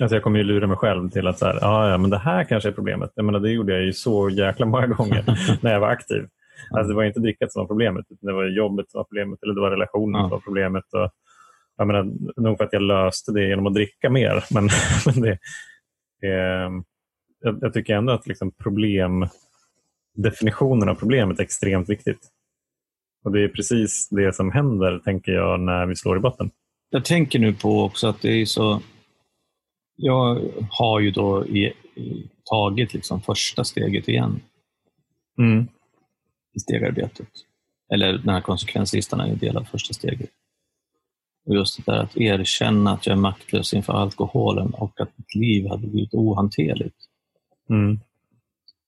Alltså 0.00 0.16
jag 0.16 0.22
kommer 0.22 0.38
ju 0.38 0.44
lura 0.44 0.66
mig 0.66 0.76
själv 0.76 1.10
till 1.10 1.26
att 1.26 1.38
så 1.38 1.46
här, 1.46 1.58
ah, 1.62 1.90
ja, 1.90 1.98
men 1.98 2.10
det 2.10 2.18
här 2.18 2.44
kanske 2.44 2.68
är 2.68 2.72
problemet. 2.72 3.10
Jag 3.14 3.24
menar, 3.24 3.40
det 3.40 3.50
gjorde 3.50 3.72
jag 3.72 3.82
ju 3.82 3.92
så 3.92 4.30
jäkla 4.30 4.66
många 4.66 4.86
gånger 4.86 5.24
när 5.62 5.72
jag 5.72 5.80
var 5.80 5.88
aktiv. 5.88 6.28
Alltså 6.70 6.88
det 6.88 6.94
var 6.94 7.04
inte 7.04 7.20
drickat 7.20 7.52
som 7.52 7.60
var 7.60 7.66
problemet, 7.66 8.06
utan 8.10 8.26
det 8.26 8.32
var 8.32 8.44
jobbet 8.44 8.90
som 8.90 8.98
var 8.98 9.04
problemet 9.04 9.42
eller 9.42 9.54
det 9.54 9.60
var 9.60 9.70
relationen 9.70 10.22
som 10.22 10.30
var 10.30 10.38
problemet. 10.38 10.84
Och, 10.92 11.10
jag 11.76 11.86
menar, 11.86 12.02
nog 12.36 12.56
för 12.56 12.64
att 12.64 12.72
jag 12.72 12.82
löste 12.82 13.32
det 13.32 13.48
genom 13.48 13.66
att 13.66 13.74
dricka 13.74 14.10
mer. 14.10 14.44
Men, 14.50 14.68
men 15.06 15.20
det, 15.20 15.32
eh, 16.28 16.70
jag, 17.44 17.58
jag, 17.60 17.72
tycker 17.72 17.94
ändå 17.94 18.12
att 18.12 18.26
liksom 18.26 18.50
problem, 18.50 19.28
definitionen 20.14 20.88
av 20.88 20.94
problemet 20.94 21.38
är 21.38 21.42
extremt 21.42 21.88
viktigt. 21.88 22.30
Och 23.24 23.32
Det 23.32 23.44
är 23.44 23.48
precis 23.48 24.08
det 24.10 24.34
som 24.34 24.52
händer, 24.52 24.98
tänker 24.98 25.32
jag, 25.32 25.60
när 25.60 25.86
vi 25.86 25.96
slår 25.96 26.16
i 26.16 26.20
botten. 26.20 26.50
Jag 26.90 27.04
tänker 27.04 27.38
nu 27.38 27.54
på 27.54 27.84
också 27.84 28.06
att 28.08 28.22
det 28.22 28.40
är 28.40 28.46
så... 28.46 28.82
Jag 29.96 30.40
har 30.70 31.00
ju 31.00 31.10
då 31.10 31.46
i, 31.46 31.72
i, 31.94 32.30
tagit 32.44 32.94
liksom 32.94 33.22
första 33.22 33.64
steget 33.64 34.08
igen 34.08 34.40
mm. 35.38 35.68
i 36.54 36.60
stegarbetet. 36.60 37.28
Eller 37.92 38.12
den 38.12 38.28
här 38.28 38.40
konsekvenslistan 38.40 39.20
är 39.20 39.26
en 39.26 39.38
del 39.38 39.56
av 39.56 39.64
första 39.64 39.94
steget. 39.94 40.30
Och 41.46 41.54
just 41.54 41.76
det 41.76 41.92
där 41.92 41.98
att 41.98 42.16
erkänna 42.16 42.92
att 42.92 43.06
jag 43.06 43.12
är 43.12 43.20
maktlös 43.20 43.74
inför 43.74 43.92
alkoholen 43.92 44.74
och 44.74 45.00
att 45.00 45.18
mitt 45.18 45.34
liv 45.34 45.68
hade 45.68 45.86
blivit 45.86 46.14
ohanterligt. 46.14 47.03
Mm. 47.70 48.00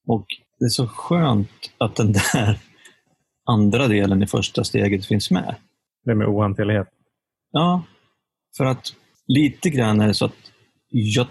Och 0.07 0.27
det 0.59 0.65
är 0.65 0.69
så 0.69 0.87
skönt 0.87 1.73
att 1.79 1.97
den 1.97 2.13
där 2.13 2.59
andra 3.45 3.89
delen 3.89 4.23
i 4.23 4.27
första 4.27 4.65
steget 4.65 5.07
finns 5.07 5.31
med. 5.31 5.55
Det 6.05 6.15
med 6.15 6.29
ohanterlighet? 6.29 6.89
Ja, 7.53 7.83
för 8.57 8.65
att 8.65 8.95
lite 9.27 9.71
grann 9.71 10.01
är 10.01 10.07
det 10.07 10.15
så 10.15 10.25
att 10.25 10.53
jag, 10.89 11.27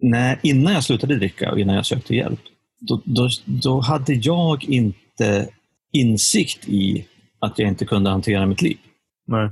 när, 0.00 0.38
innan 0.42 0.72
jag 0.72 0.84
slutade 0.84 1.16
dricka 1.16 1.52
och 1.52 1.60
innan 1.60 1.74
jag 1.74 1.86
sökte 1.86 2.14
hjälp, 2.14 2.40
då, 2.80 3.02
då, 3.04 3.28
då 3.44 3.80
hade 3.80 4.12
jag 4.12 4.64
inte 4.64 5.48
insikt 5.92 6.68
i 6.68 7.06
att 7.38 7.58
jag 7.58 7.68
inte 7.68 7.84
kunde 7.84 8.10
hantera 8.10 8.46
mitt 8.46 8.62
liv. 8.62 8.78
Nej. 9.26 9.50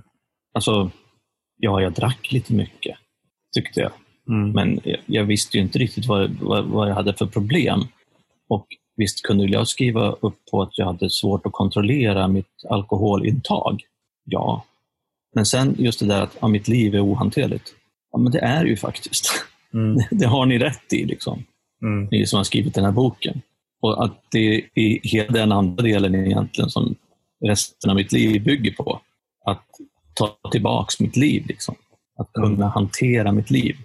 Alltså, 0.55 0.91
ja, 1.57 1.81
jag 1.81 1.93
drack 1.93 2.33
lite 2.33 2.53
mycket, 2.53 2.97
tyckte 3.55 3.81
jag. 3.81 3.93
Mm. 4.29 4.51
Men 4.51 4.81
jag, 4.85 4.99
jag, 5.07 5.25
visste 5.25 5.57
ju 5.57 5.63
inte 5.63 5.79
riktigt 5.79 6.07
vad, 6.07 6.31
vad, 6.41 6.65
vad, 6.65 6.89
jag 6.91 6.95
hade 6.95 7.15
för 7.15 7.27
problem. 7.27 7.81
Och 8.49 8.67
visst 8.97 9.23
kunde 9.23 9.45
jag 9.45 9.69
skriva 9.69 10.13
upp 10.13 10.37
på 10.51 10.63
att 10.63 10.79
jag 10.79 10.87
hade 10.87 11.11
svårt 11.11 11.47
att 11.47 11.53
kontrollera 11.53 12.29
mitt 12.29 12.65
alkoholintag. 12.71 13.83
Ja, 14.25 14.65
men 15.35 15.47
sen 15.47 15.75
just 15.79 16.01
det 16.01 16.07
där 16.07 16.23
att 16.23 16.37
ja, 16.41 16.49
mitt 16.49 16.69
liv 16.69 16.95
är 16.95 17.05
ohanterligt. 17.05 17.75
Ja, 18.13 18.19
men 18.19 18.33
det 18.33 18.39
är 18.39 18.65
ju 18.65 18.77
faktiskt. 18.77 19.31
Mm. 19.75 19.99
Det 20.11 20.27
har 20.27 20.47
ni 20.47 20.59
rätt 20.59 20.93
i, 20.93 21.05
liksom. 21.05 21.45
Mm. 21.83 22.09
ni 22.11 22.27
som 22.27 22.37
har 22.37 22.45
skrivit 22.45 22.75
den 22.75 22.85
här 22.85 22.93
boken. 22.93 23.43
Och 23.81 24.05
att 24.05 24.23
det 24.33 24.57
är 24.75 24.99
hela 25.03 25.33
den 25.33 25.53
andra 25.53 25.83
delen 25.83 26.15
egentligen 26.15 26.71
som 26.71 26.95
resten 27.45 27.91
av 27.91 27.97
mitt 27.97 28.13
liv 28.13 28.45
bygger 28.45 28.71
på. 28.71 29.01
Att 29.45 29.67
ta 30.15 30.37
tillbaks 30.53 31.01
mitt 31.01 31.17
liv. 31.17 31.47
Liksom. 31.47 31.75
Att 32.19 32.33
kunna 32.33 32.47
mm. 32.47 32.63
hantera 32.63 33.33
mitt 33.33 33.51
liv. 33.51 33.77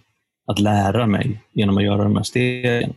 Att 0.51 0.59
lära 0.59 1.07
mig 1.07 1.43
genom 1.53 1.77
att 1.77 1.83
göra 1.83 2.03
de 2.03 2.15
här 2.15 2.23
stegen. 2.23 2.93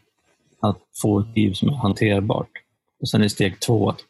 Att 0.60 0.78
få 1.02 1.20
ett 1.20 1.36
liv 1.36 1.52
som 1.52 1.68
är 1.68 1.72
hanterbart. 1.72 2.50
Och 3.00 3.08
Sen 3.08 3.22
är 3.22 3.28
steg 3.28 3.60
två 3.60 3.90
att, 3.90 4.00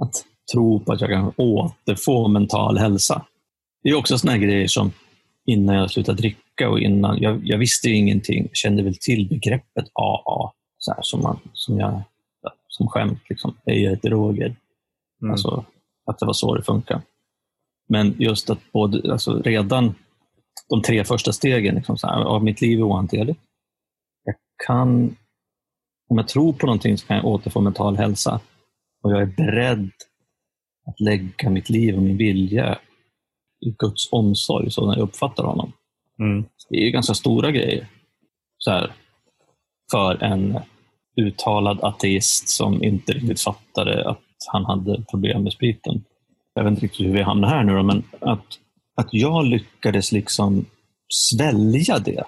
att 0.00 0.24
tro 0.52 0.80
på 0.80 0.92
att 0.92 1.00
jag 1.00 1.10
kan 1.10 1.32
återfå 1.36 2.28
mental 2.28 2.78
hälsa. 2.78 3.26
Det 3.82 3.88
är 3.88 3.94
också 3.94 4.18
såna 4.18 4.38
grejer 4.38 4.66
som 4.66 4.92
innan 5.46 5.76
jag 5.76 5.90
slutade 5.90 6.18
dricka 6.18 6.70
och 6.70 6.80
innan, 6.80 7.22
jag, 7.22 7.40
jag 7.44 7.58
visste 7.58 7.90
ingenting, 7.90 8.48
kände 8.52 8.82
väl 8.82 8.96
till 9.00 9.28
begreppet 9.28 9.84
AA, 9.94 10.52
så 10.78 10.92
här, 10.92 11.02
som, 11.02 11.22
man, 11.22 11.38
som, 11.52 11.78
jag, 11.78 12.02
som 12.68 12.88
skämt. 12.88 13.20
Liksom. 13.28 13.56
Jag 13.64 13.76
är 13.76 13.96
droger. 13.96 14.56
Mm. 15.22 15.32
Alltså, 15.32 15.64
att 16.06 16.18
det 16.18 16.26
var 16.26 16.32
så 16.32 16.54
det 16.54 16.62
funkar. 16.62 17.02
Men 17.88 18.14
just 18.18 18.50
att 18.50 18.72
både, 18.72 19.12
alltså 19.12 19.42
redan 19.42 19.94
de 20.68 20.82
tre 20.82 21.04
första 21.04 21.32
stegen, 21.32 21.74
liksom 21.74 21.98
så 21.98 22.06
här, 22.06 22.24
av 22.24 22.44
mitt 22.44 22.60
liv 22.60 22.78
är 22.78 22.88
ohanterligt. 22.88 23.40
Jag 24.24 24.34
kan, 24.66 25.16
om 26.08 26.18
jag 26.18 26.28
tror 26.28 26.52
på 26.52 26.66
någonting 26.66 26.98
så 26.98 27.06
kan 27.06 27.16
jag 27.16 27.26
återfå 27.26 27.60
mental 27.60 27.96
hälsa. 27.96 28.40
Och 29.02 29.12
jag 29.12 29.22
är 29.22 29.26
beredd 29.26 29.90
att 30.86 31.00
lägga 31.00 31.50
mitt 31.50 31.70
liv 31.70 31.96
och 31.96 32.02
min 32.02 32.16
vilja 32.16 32.78
Guds 33.78 34.12
omsorg, 34.12 34.70
så 34.70 34.86
när 34.86 34.96
jag 34.96 35.02
uppfattar 35.02 35.44
honom. 35.44 35.72
Mm. 36.18 36.44
Det 36.68 36.76
är 36.76 36.84
ju 36.84 36.90
ganska 36.90 37.14
stora 37.14 37.50
grejer 37.50 37.86
så 38.58 38.70
här, 38.70 38.92
för 39.90 40.22
en 40.22 40.58
uttalad 41.16 41.80
ateist 41.82 42.48
som 42.48 42.82
inte 42.84 43.12
riktigt 43.12 43.40
fattade 43.40 44.10
att 44.10 44.18
han 44.52 44.64
hade 44.64 45.04
problem 45.10 45.42
med 45.42 45.52
spriten. 45.52 46.04
jag 46.54 46.64
vet 46.64 46.70
inte 46.70 46.82
riktigt 46.82 47.06
hur 47.06 47.12
vi 47.12 47.22
hamnar 47.22 47.48
här 47.48 47.64
nu, 47.64 47.76
då, 47.76 47.82
men 47.82 48.02
att, 48.20 48.46
att 48.96 49.08
jag 49.10 49.44
lyckades 49.44 50.12
liksom 50.12 50.66
svälja 51.08 51.98
det 51.98 52.24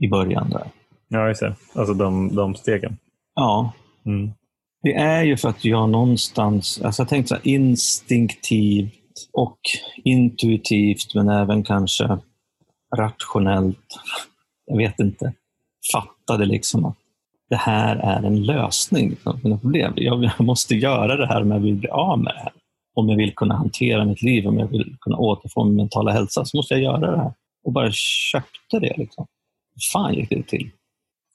i 0.00 0.08
början. 0.08 0.50
där. 0.50 0.66
Ja, 1.08 1.28
just 1.28 1.40
det. 1.40 1.54
Alltså 1.74 1.94
de, 1.94 2.34
de 2.34 2.54
stegen. 2.54 2.96
Ja. 3.34 3.72
Mm. 4.06 4.30
Det 4.82 4.94
är 4.94 5.22
ju 5.22 5.36
för 5.36 5.48
att 5.48 5.64
jag 5.64 5.90
någonstans, 5.90 6.82
alltså 6.82 7.02
jag 7.02 7.08
tänkte 7.08 7.28
så 7.28 7.34
här, 7.34 7.48
instinktivt 7.48 8.92
och 9.32 9.58
intuitivt, 10.04 11.14
men 11.14 11.28
även 11.28 11.62
kanske 11.62 12.18
rationellt, 12.96 13.86
jag 14.66 14.76
vet 14.76 15.00
inte, 15.00 15.32
fattade 15.92 16.46
liksom 16.46 16.84
att 16.84 16.96
det 17.50 17.56
här 17.56 17.96
är 17.96 18.22
en 18.22 18.42
lösning 18.42 19.16
på 19.24 19.38
mina 19.42 19.58
problem. 19.58 19.92
Jag 19.96 20.30
måste 20.38 20.74
göra 20.74 21.16
det 21.16 21.26
här 21.26 21.42
om 21.42 21.50
jag 21.50 21.60
vill 21.60 21.74
bli 21.74 21.88
av 21.88 22.18
med 22.18 22.34
det 22.34 22.40
här. 22.40 22.52
Om 22.94 23.08
jag 23.08 23.16
vill 23.16 23.34
kunna 23.34 23.54
hantera 23.54 24.04
mitt 24.04 24.22
liv, 24.22 24.46
om 24.46 24.58
jag 24.58 24.66
vill 24.66 24.96
kunna 25.00 25.16
återfå 25.16 25.64
min 25.64 25.76
mentala 25.76 26.12
hälsa, 26.12 26.44
så 26.44 26.56
måste 26.56 26.74
jag 26.74 26.82
göra 26.82 26.98
det 26.98 27.16
här. 27.16 27.32
Och 27.64 27.72
bara 27.72 27.90
köpte 27.92 28.78
det. 28.80 28.94
Liksom. 28.96 29.26
fan 29.92 30.14
gick 30.14 30.30
det 30.30 30.42
till? 30.42 30.70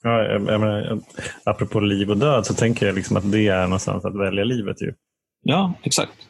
Ja, 0.03 0.23
jag, 0.23 0.41
jag 0.41 0.59
menar, 0.59 0.99
apropå 1.43 1.79
liv 1.79 2.09
och 2.09 2.17
död 2.17 2.45
så 2.45 2.53
tänker 2.53 2.85
jag 2.85 2.95
liksom 2.95 3.17
att 3.17 3.31
det 3.31 3.47
är 3.47 3.63
någonstans 3.63 4.05
att 4.05 4.15
välja 4.15 4.43
livet. 4.43 4.81
Ju. 4.81 4.93
Ja, 5.41 5.73
exakt. 5.83 6.27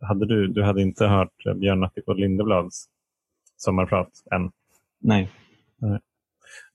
Hade 0.00 0.26
du, 0.26 0.46
du 0.46 0.62
hade 0.62 0.82
inte 0.82 1.06
hört 1.06 1.56
Björn 1.56 1.80
Natthiko 1.80 2.12
Lindeblads 2.12 2.86
sommarprat 3.56 4.10
än? 4.34 4.50
Nej. 5.00 5.28
Nej. 5.78 6.00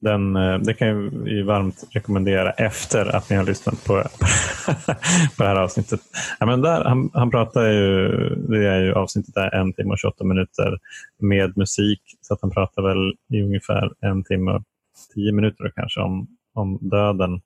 Den, 0.01 0.35
eh, 0.35 0.57
det 0.57 0.73
kan 0.73 0.87
jag 0.87 1.45
varmt 1.45 1.83
rekommendera 1.91 2.51
efter 2.51 3.15
att 3.15 3.29
ni 3.29 3.35
har 3.35 3.43
lyssnat 3.43 3.85
på, 3.85 3.93
på 5.37 5.43
det 5.43 5.49
här 5.49 5.55
avsnittet. 5.55 5.99
Ja, 6.39 6.45
men 6.45 6.61
där, 6.61 6.83
han, 6.83 7.09
han 7.13 7.31
pratar 7.31 7.65
ju, 7.69 8.09
det 8.35 8.67
är 8.67 8.79
ju 8.79 8.93
avsnittet 8.93 9.37
är 9.37 9.55
en 9.55 9.73
timme 9.73 9.91
och 9.91 9.99
28 9.99 10.23
minuter 10.23 10.77
med 11.19 11.57
musik. 11.57 12.01
Så 12.21 12.33
att 12.33 12.41
han 12.41 12.51
pratar 12.51 12.81
väl 12.81 13.13
i 13.33 13.41
ungefär 13.41 13.91
en 13.99 14.23
timme 14.23 14.51
och 14.51 14.63
tio 15.15 15.31
minuter 15.31 15.71
kanske 15.75 16.01
om, 16.01 16.27
om 16.53 16.77
döden 16.81 17.41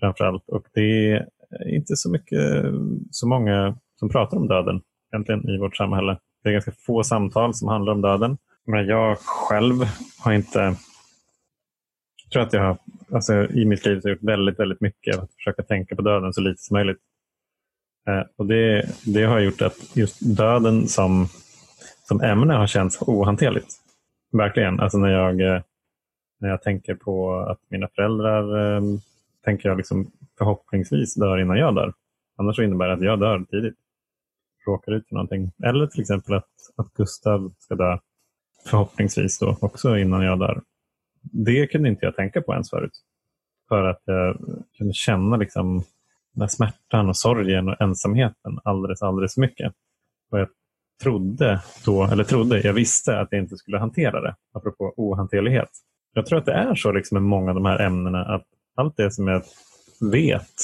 framförallt. 0.00 0.48
Och 0.48 0.66
det 0.74 1.12
är 1.12 1.28
inte 1.68 1.96
så 1.96 2.10
mycket, 2.10 2.64
så 3.10 3.28
många 3.28 3.76
som 3.98 4.08
pratar 4.08 4.36
om 4.36 4.48
döden 4.48 4.80
egentligen 5.12 5.48
i 5.48 5.58
vårt 5.58 5.76
samhälle. 5.76 6.18
Det 6.42 6.48
är 6.48 6.52
ganska 6.52 6.72
få 6.86 7.02
samtal 7.02 7.54
som 7.54 7.68
handlar 7.68 7.92
om 7.92 8.00
döden. 8.00 8.38
Men 8.66 8.86
jag 8.86 9.18
själv 9.18 9.74
har 10.18 10.32
inte 10.32 10.76
tror 12.30 12.42
att 12.42 12.52
jag 12.52 12.62
har, 12.62 12.78
alltså, 13.12 13.32
i 13.34 13.64
mitt 13.64 13.86
liv 13.86 14.00
har 14.04 14.10
gjort 14.10 14.22
väldigt, 14.22 14.58
väldigt 14.58 14.80
mycket 14.80 15.18
att 15.18 15.34
försöka 15.34 15.62
tänka 15.62 15.96
på 15.96 16.02
döden 16.02 16.32
så 16.32 16.40
lite 16.40 16.62
som 16.62 16.74
möjligt. 16.74 16.98
Eh, 18.08 18.22
och 18.36 18.46
det, 18.46 18.88
det 19.04 19.22
har 19.22 19.38
gjort 19.38 19.62
att 19.62 19.96
just 19.96 20.36
döden 20.36 20.88
som, 20.88 21.28
som 22.04 22.20
ämne 22.20 22.54
har 22.54 22.66
känts 22.66 23.02
ohanterligt. 23.02 23.74
Verkligen. 24.32 24.80
Alltså 24.80 24.98
när 24.98 25.08
jag, 25.08 25.40
eh, 25.40 25.62
när 26.40 26.48
jag 26.48 26.62
tänker 26.62 26.94
på 26.94 27.38
att 27.40 27.58
mina 27.68 27.88
föräldrar 27.88 28.76
eh, 28.76 28.82
tänker 29.44 29.68
jag 29.68 29.76
liksom 29.76 30.10
förhoppningsvis 30.38 31.14
dör 31.14 31.38
innan 31.38 31.58
jag 31.58 31.74
dör. 31.74 31.92
Annars 32.36 32.56
så 32.56 32.62
innebär 32.62 32.88
det 32.88 32.94
att 32.94 33.02
jag 33.02 33.20
dör 33.20 33.44
tidigt. 33.50 33.76
Råkar 34.66 34.92
ut 34.92 35.08
för 35.08 35.14
någonting. 35.14 35.52
Eller 35.64 35.86
till 35.86 36.00
exempel 36.00 36.34
att, 36.34 36.50
att 36.76 36.92
Gustav 36.94 37.52
ska 37.58 37.74
dö 37.74 37.98
förhoppningsvis 38.66 39.38
då 39.38 39.56
också 39.60 39.98
innan 39.98 40.22
jag 40.22 40.38
dör 40.38 40.62
det 41.22 41.66
kunde 41.66 41.88
inte 41.88 42.04
jag 42.06 42.16
tänka 42.16 42.42
på 42.42 42.52
ens 42.52 42.70
förut. 42.70 42.92
För 43.68 43.84
att 43.84 44.02
jag 44.04 44.36
kunde 44.78 44.92
känna 44.94 45.36
liksom 45.36 45.82
den 46.34 46.40
här 46.40 46.48
smärtan 46.48 47.08
och 47.08 47.16
sorgen 47.16 47.68
och 47.68 47.80
ensamheten 47.80 48.58
alldeles, 48.64 49.02
alldeles 49.02 49.34
för 49.34 49.40
mycket. 49.40 49.72
Och 50.30 50.38
jag 50.38 50.48
trodde 51.02 51.60
då, 51.84 52.04
eller 52.04 52.24
trodde, 52.24 52.60
jag 52.60 52.72
visste 52.72 53.20
att 53.20 53.28
jag 53.30 53.40
inte 53.40 53.56
skulle 53.56 53.78
hantera 53.78 54.20
det, 54.20 54.36
apropå 54.54 54.94
ohanterlighet. 54.96 55.70
Jag 56.14 56.26
tror 56.26 56.38
att 56.38 56.46
det 56.46 56.52
är 56.52 56.74
så 56.74 56.92
liksom 56.92 57.14
med 57.14 57.22
många 57.22 57.50
av 57.50 57.54
de 57.54 57.64
här 57.64 57.78
ämnena 57.80 58.24
att 58.24 58.44
allt 58.74 58.96
det 58.96 59.10
som 59.10 59.28
jag 59.28 59.42
vet, 60.12 60.54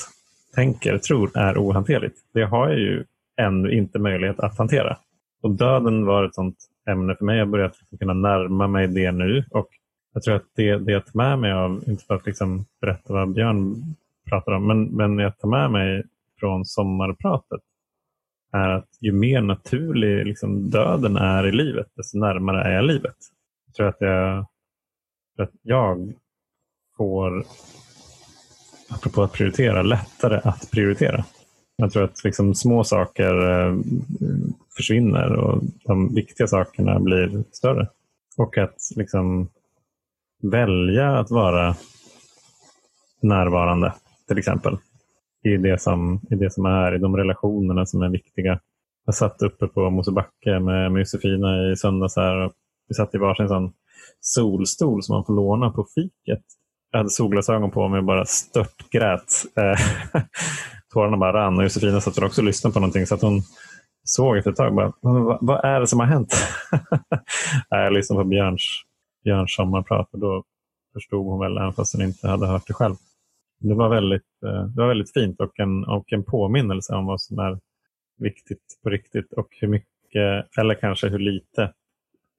tänker, 0.54 0.98
tror 0.98 1.30
är 1.34 1.58
ohanterligt, 1.58 2.18
det 2.34 2.42
har 2.42 2.68
jag 2.68 2.78
ju 2.78 3.04
ännu 3.36 3.72
inte 3.72 3.98
möjlighet 3.98 4.40
att 4.40 4.58
hantera. 4.58 4.98
Och 5.42 5.50
döden 5.50 6.06
var 6.06 6.24
ett 6.24 6.34
sånt 6.34 6.56
ämne 6.88 7.16
för 7.16 7.24
mig. 7.24 7.38
Jag 7.38 7.44
har 7.44 7.50
börjat 7.50 7.76
kunna 7.98 8.12
närma 8.12 8.66
mig 8.66 8.88
det 8.88 9.12
nu 9.12 9.44
och 9.50 9.68
jag 10.14 10.22
tror 10.22 10.35
att 10.35 10.50
det, 10.55 10.79
det 10.79 10.92
jag 10.92 11.07
tar 11.07 11.18
med 11.18 11.38
mig 11.38 11.53
av, 11.53 11.85
inte 11.87 12.05
för 12.05 12.14
att 12.14 12.27
liksom 12.27 12.64
berätta 12.81 13.12
vad 13.12 13.33
Björn 13.33 13.74
pratar 14.29 14.53
om, 14.53 14.66
men, 14.66 14.85
men 14.85 15.18
jag 15.18 15.38
tar 15.38 15.48
med 15.48 15.70
mig 15.70 16.03
från 16.40 16.64
sommarpratet 16.64 17.61
är 18.53 18.68
att 18.68 18.88
ju 19.00 19.12
mer 19.12 19.40
naturlig 19.40 20.27
liksom, 20.27 20.70
döden 20.70 21.16
är 21.16 21.46
i 21.46 21.53
livet, 21.53 21.87
desto 21.96 22.18
närmare 22.18 22.64
är 22.64 22.70
jag 22.70 22.85
livet. 22.85 23.16
Jag 23.66 23.74
tror 23.74 23.88
att 23.88 24.00
jag, 24.00 24.46
att 25.38 25.50
jag 25.62 26.12
får, 26.96 27.44
apropå 28.90 29.22
att 29.22 29.33
prioritera, 29.33 29.83
lättare 29.83 30.40
att 30.44 30.70
prioritera. 30.70 31.24
Jag 31.77 31.92
tror 31.92 32.05
att 32.05 32.24
liksom, 32.24 32.55
små 32.55 32.85
saker 32.85 33.50
eh, 33.50 33.77
försvinner 34.77 35.33
och 35.33 35.62
de 35.85 36.14
viktiga 36.14 36.46
sakerna 36.46 37.00
blir 37.00 37.44
större. 37.53 37.88
Och 38.37 38.59
att 38.59 38.79
liksom, 38.96 39.48
välja 40.50 41.18
att 41.18 41.30
vara 41.30 41.76
närvarande 43.22 43.92
till 44.28 44.38
exempel. 44.38 44.76
I 45.44 45.57
det, 45.57 45.80
som, 45.80 46.20
I 46.30 46.35
det 46.35 46.52
som 46.52 46.66
är, 46.66 46.94
i 46.94 46.98
de 46.98 47.16
relationerna 47.16 47.87
som 47.87 48.02
är 48.02 48.09
viktiga. 48.09 48.61
Jag 49.07 49.14
satt 49.14 49.42
uppe 49.42 49.66
på 49.66 49.90
Mosebacke 49.90 50.61
med, 50.61 50.92
med 50.92 51.00
Josefina 51.00 51.72
i 51.72 51.76
söndags 51.76 52.16
här 52.16 52.37
och 52.37 52.52
vi 52.88 52.94
satt 52.94 53.14
i 53.14 53.18
varsin 53.18 53.48
sån 53.48 53.72
solstol 54.20 55.02
som 55.02 55.14
man 55.16 55.24
får 55.24 55.35
låna 55.35 55.70
på 55.70 55.87
fiket. 55.94 56.44
Jag 56.90 56.98
hade 56.98 57.11
solglasögon 57.11 57.70
på 57.70 57.88
mig 57.88 57.98
och 57.98 58.04
bara 58.04 58.24
störtgrät. 58.24 59.33
Eh, 59.57 60.20
tårarna 60.92 61.16
bara 61.16 61.33
rann 61.33 61.57
och 61.57 61.62
Josefina 61.62 62.00
satt 62.00 62.18
också 62.18 62.40
och 62.40 62.44
lyssnade 62.44 62.74
på 62.74 62.80
någonting 62.80 63.07
så 63.07 63.14
att 63.14 63.22
hon 63.22 63.42
såg 64.04 64.37
efter 64.37 64.50
ett 64.50 64.57
tag 64.57 64.74
bara, 64.74 64.92
vad, 65.00 65.38
vad 65.40 65.64
är 65.64 65.80
det 65.80 65.87
som 65.87 66.00
har 66.00 66.07
hänt? 66.07 66.35
jag 67.70 67.92
lyssnade 67.92 68.22
på 68.22 68.28
Björns 68.28 68.85
Björns 69.24 69.54
sommarprat 69.54 70.08
och 70.12 70.18
då 70.18 70.44
förstod 70.92 71.26
hon 71.26 71.40
väl, 71.40 71.56
även 71.56 71.72
fast 71.72 71.94
hon 71.94 72.02
inte 72.04 72.28
hade 72.28 72.46
hört 72.46 72.66
det 72.66 72.74
själv. 72.74 72.94
Det 73.58 73.74
var 73.74 73.88
väldigt, 73.88 74.42
eh, 74.46 74.64
det 74.64 74.80
var 74.80 74.88
väldigt 74.88 75.12
fint 75.12 75.40
och 75.40 75.60
en, 75.60 75.84
och 75.84 76.12
en 76.12 76.24
påminnelse 76.24 76.94
om 76.94 77.06
vad 77.06 77.20
som 77.20 77.38
är 77.38 77.58
viktigt 78.18 78.78
på 78.82 78.90
riktigt 78.90 79.32
och 79.32 79.48
hur 79.60 79.68
mycket, 79.68 80.58
eller 80.58 80.74
kanske 80.74 81.08
hur 81.08 81.18
lite, 81.18 81.72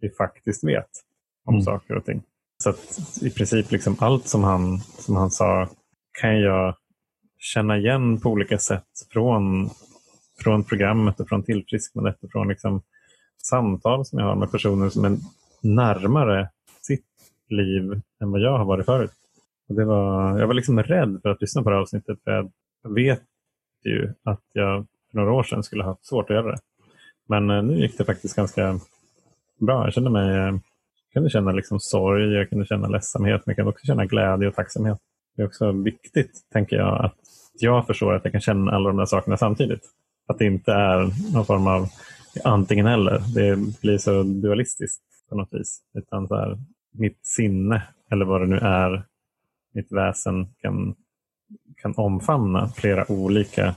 vi 0.01 0.09
faktiskt 0.09 0.63
vet 0.63 0.89
om 1.45 1.53
mm. 1.53 1.63
saker 1.63 1.95
och 1.95 2.05
ting. 2.05 2.23
Så 2.63 2.73
i 3.25 3.29
princip 3.29 3.71
liksom 3.71 3.95
allt 3.99 4.27
som 4.27 4.43
han, 4.43 4.79
som 4.79 5.15
han 5.15 5.31
sa 5.31 5.69
kan 6.21 6.39
jag 6.39 6.75
känna 7.37 7.77
igen 7.77 8.19
på 8.19 8.29
olika 8.29 8.57
sätt 8.57 8.89
från, 9.11 9.69
från 10.43 10.63
programmet 10.63 11.19
och 11.19 11.29
från 11.29 11.43
tillfrisknandet 11.43 12.23
och 12.23 12.31
från 12.31 12.47
liksom 12.47 12.81
samtal 13.43 14.05
som 14.05 14.19
jag 14.19 14.25
har 14.25 14.35
med 14.35 14.51
personer 14.51 14.89
som 14.89 15.05
är 15.05 15.17
närmare 15.61 16.49
liv 17.49 18.01
än 18.21 18.31
vad 18.31 18.41
jag 18.41 18.57
har 18.57 18.65
varit 18.65 18.85
förut. 18.85 19.11
Och 19.69 19.75
det 19.75 19.85
var, 19.85 20.39
jag 20.39 20.47
var 20.47 20.53
liksom 20.53 20.83
rädd 20.83 21.19
för 21.21 21.29
att 21.29 21.41
lyssna 21.41 21.63
på 21.63 21.69
det 21.69 21.75
här 21.75 21.81
avsnittet. 21.81 22.17
För 22.23 22.31
jag 22.31 22.93
vet 22.93 23.21
ju 23.83 24.13
att 24.23 24.43
jag 24.53 24.85
för 25.11 25.17
några 25.17 25.33
år 25.33 25.43
sedan 25.43 25.63
skulle 25.63 25.83
ha 25.83 25.91
haft 25.91 26.05
svårt 26.05 26.29
att 26.29 26.35
göra 26.35 26.51
det. 26.51 26.57
Men 27.29 27.49
eh, 27.49 27.63
nu 27.63 27.79
gick 27.79 27.97
det 27.97 28.05
faktiskt 28.05 28.35
ganska 28.35 28.79
bra. 29.59 29.83
Jag 29.83 29.93
kände 29.93 30.09
mig, 30.09 30.37
eh, 30.37 30.45
jag 30.45 31.13
kunde 31.13 31.29
känna 31.29 31.51
liksom 31.51 31.79
sorg, 31.79 32.33
jag 32.33 32.49
kunde 32.49 32.65
känna 32.65 32.87
ledsamhet, 32.87 33.41
men 33.45 33.51
jag 33.51 33.55
kunde 33.55 33.71
också 33.71 33.85
känna 33.85 34.05
glädje 34.05 34.47
och 34.47 34.55
tacksamhet. 34.55 34.97
Det 35.35 35.41
är 35.41 35.47
också 35.47 35.71
viktigt, 35.71 36.31
tänker 36.53 36.75
jag, 36.75 37.05
att 37.05 37.15
jag 37.59 37.87
förstår 37.87 38.13
att 38.13 38.23
jag 38.23 38.31
kan 38.31 38.41
känna 38.41 38.71
alla 38.71 38.89
de 38.89 38.97
där 38.97 39.05
sakerna 39.05 39.37
samtidigt. 39.37 39.81
Att 40.27 40.39
det 40.39 40.45
inte 40.45 40.71
är 40.71 41.33
någon 41.33 41.45
form 41.45 41.67
av 41.67 41.87
antingen 42.43 42.87
eller. 42.87 43.21
Det 43.35 43.57
blir 43.81 43.97
så 43.97 44.23
dualistiskt 44.23 45.03
på 45.29 45.35
något 45.35 45.53
vis. 45.53 45.81
Utan 45.93 46.27
så 46.27 46.35
här, 46.35 46.57
mitt 46.97 47.25
sinne, 47.25 47.83
eller 48.11 48.25
vad 48.25 48.41
det 48.41 48.47
nu 48.47 48.57
är, 48.57 49.05
mitt 49.73 49.91
väsen 49.91 50.47
kan, 50.61 50.95
kan 51.77 51.93
omfamna 51.97 52.67
flera 52.67 53.11
olika, 53.11 53.75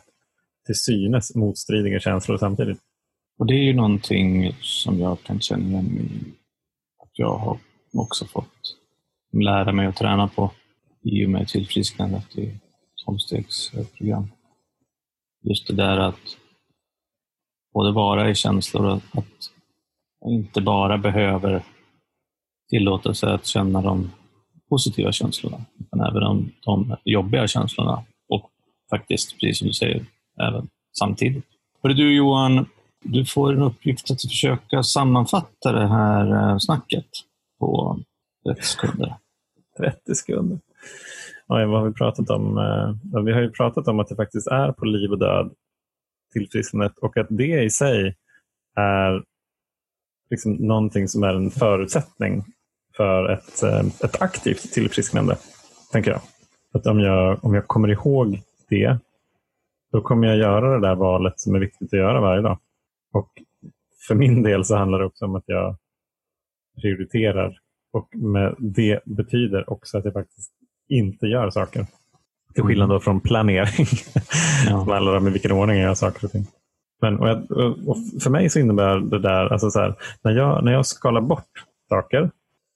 till 0.66 0.74
synes 0.74 1.34
motstridiga 1.34 2.00
känslor 2.00 2.38
samtidigt. 2.38 2.78
Och 3.38 3.46
Det 3.46 3.54
är 3.54 3.62
ju 3.62 3.74
någonting 3.74 4.52
som 4.60 4.98
jag 4.98 5.22
kan 5.22 5.40
känna 5.40 5.64
igen 5.64 5.86
i 5.86 6.32
att 7.02 7.18
jag 7.18 7.38
har 7.38 7.58
också 7.92 8.26
fått 8.26 8.76
lära 9.32 9.72
mig 9.72 9.86
att 9.86 9.96
träna 9.96 10.28
på 10.28 10.50
i 11.02 11.26
och 11.26 11.30
med 11.30 11.48
tillfrisknandet 11.48 12.38
i 12.38 12.60
omstegsprogram. 13.06 14.30
Just 15.42 15.66
det 15.66 15.74
där 15.74 15.98
att 15.98 16.36
både 17.72 17.92
vara 17.92 18.30
i 18.30 18.34
känslor 18.34 18.86
och 18.86 19.18
att 19.18 19.50
jag 20.20 20.32
inte 20.32 20.60
bara 20.60 20.98
behöver 20.98 21.64
tillåtelse 22.68 23.26
att 23.26 23.46
känna 23.46 23.82
de 23.82 24.10
positiva 24.68 25.12
känslorna, 25.12 25.60
men 25.90 26.00
även 26.00 26.20
de, 26.20 26.50
de 26.64 26.96
jobbiga 27.04 27.46
känslorna 27.46 28.04
och 28.28 28.50
faktiskt, 28.90 29.40
precis 29.40 29.58
som 29.58 29.68
du 29.68 29.72
säger, 29.72 30.04
även 30.40 30.68
samtidigt. 30.98 31.44
Hörru 31.82 31.94
du 31.94 32.16
Johan, 32.16 32.66
Du 33.02 33.24
får 33.24 33.52
en 33.52 33.62
uppgift 33.62 34.10
att 34.10 34.22
försöka 34.22 34.82
sammanfatta 34.82 35.72
det 35.72 35.88
här 35.88 36.50
eh, 36.50 36.58
snacket 36.58 37.06
på 37.60 37.98
30 38.46 38.62
sekunder. 38.62 39.14
30 39.76 40.14
sekunder. 40.14 40.58
Oj, 41.48 41.64
vad 41.64 41.80
har 41.80 41.88
vi 41.88 41.94
pratat 41.94 42.30
om? 42.30 42.58
Eh, 42.58 42.96
ja, 43.12 43.20
vi 43.20 43.32
har 43.32 43.40
ju 43.40 43.50
pratat 43.50 43.88
om 43.88 44.00
att 44.00 44.08
det 44.08 44.16
faktiskt 44.16 44.46
är 44.46 44.72
på 44.72 44.84
liv 44.84 45.10
och 45.10 45.18
död 45.18 45.50
tillfrisknandet 46.32 46.98
och 46.98 47.16
att 47.16 47.26
det 47.30 47.62
i 47.62 47.70
sig 47.70 48.14
är 48.76 49.24
liksom 50.30 50.52
någonting 50.52 51.08
som 51.08 51.22
är 51.22 51.34
en 51.34 51.50
förutsättning 51.50 52.44
för 52.98 53.28
ett, 53.32 53.62
eh, 53.62 53.86
ett 54.04 54.22
aktivt 54.22 54.72
tillfrisknande, 54.72 55.36
tänker 55.92 56.10
jag. 56.10 56.20
Att 56.74 56.86
om 56.86 57.00
jag. 57.00 57.44
Om 57.44 57.54
jag 57.54 57.66
kommer 57.66 57.88
ihåg 57.88 58.40
det, 58.68 58.98
då 59.92 60.00
kommer 60.00 60.28
jag 60.28 60.36
göra 60.36 60.74
det 60.74 60.88
där 60.88 60.94
valet 60.94 61.40
som 61.40 61.54
är 61.54 61.58
viktigt 61.58 61.92
att 61.92 61.98
göra 61.98 62.20
varje 62.20 62.42
dag. 62.42 62.58
Och 63.12 63.28
för 64.08 64.14
min 64.14 64.42
del 64.42 64.64
så 64.64 64.76
handlar 64.76 64.98
det 64.98 65.04
också 65.04 65.24
om 65.24 65.34
att 65.34 65.44
jag 65.46 65.76
prioriterar 66.82 67.58
och 67.92 68.16
med 68.16 68.54
det 68.58 69.00
betyder 69.04 69.70
också 69.70 69.98
att 69.98 70.04
jag 70.04 70.14
faktiskt 70.14 70.52
inte 70.88 71.26
gör 71.26 71.50
saker. 71.50 71.86
Till 72.54 72.62
skillnad 72.62 72.88
då 72.88 73.00
från 73.00 73.20
planering, 73.20 73.86
ja. 74.66 74.70
som 74.80 74.88
handlar 74.88 75.16
om 75.16 75.28
i 75.28 75.30
vilken 75.30 75.52
ordning 75.52 75.76
jag 75.76 75.86
gör 75.86 75.94
saker 75.94 76.24
och 76.24 76.32
ting. 76.32 76.46
Men, 77.00 77.18
och, 77.18 77.28
jag, 77.28 77.38
och 77.88 77.96
för 78.22 78.30
mig 78.30 78.50
så 78.50 78.58
innebär 78.58 78.98
det 78.98 79.18
där, 79.18 79.52
alltså 79.52 79.70
så 79.70 79.80
här, 79.80 79.94
när, 80.22 80.32
jag, 80.32 80.64
när 80.64 80.72
jag 80.72 80.86
skalar 80.86 81.20
bort 81.20 81.64
saker, 81.88 82.30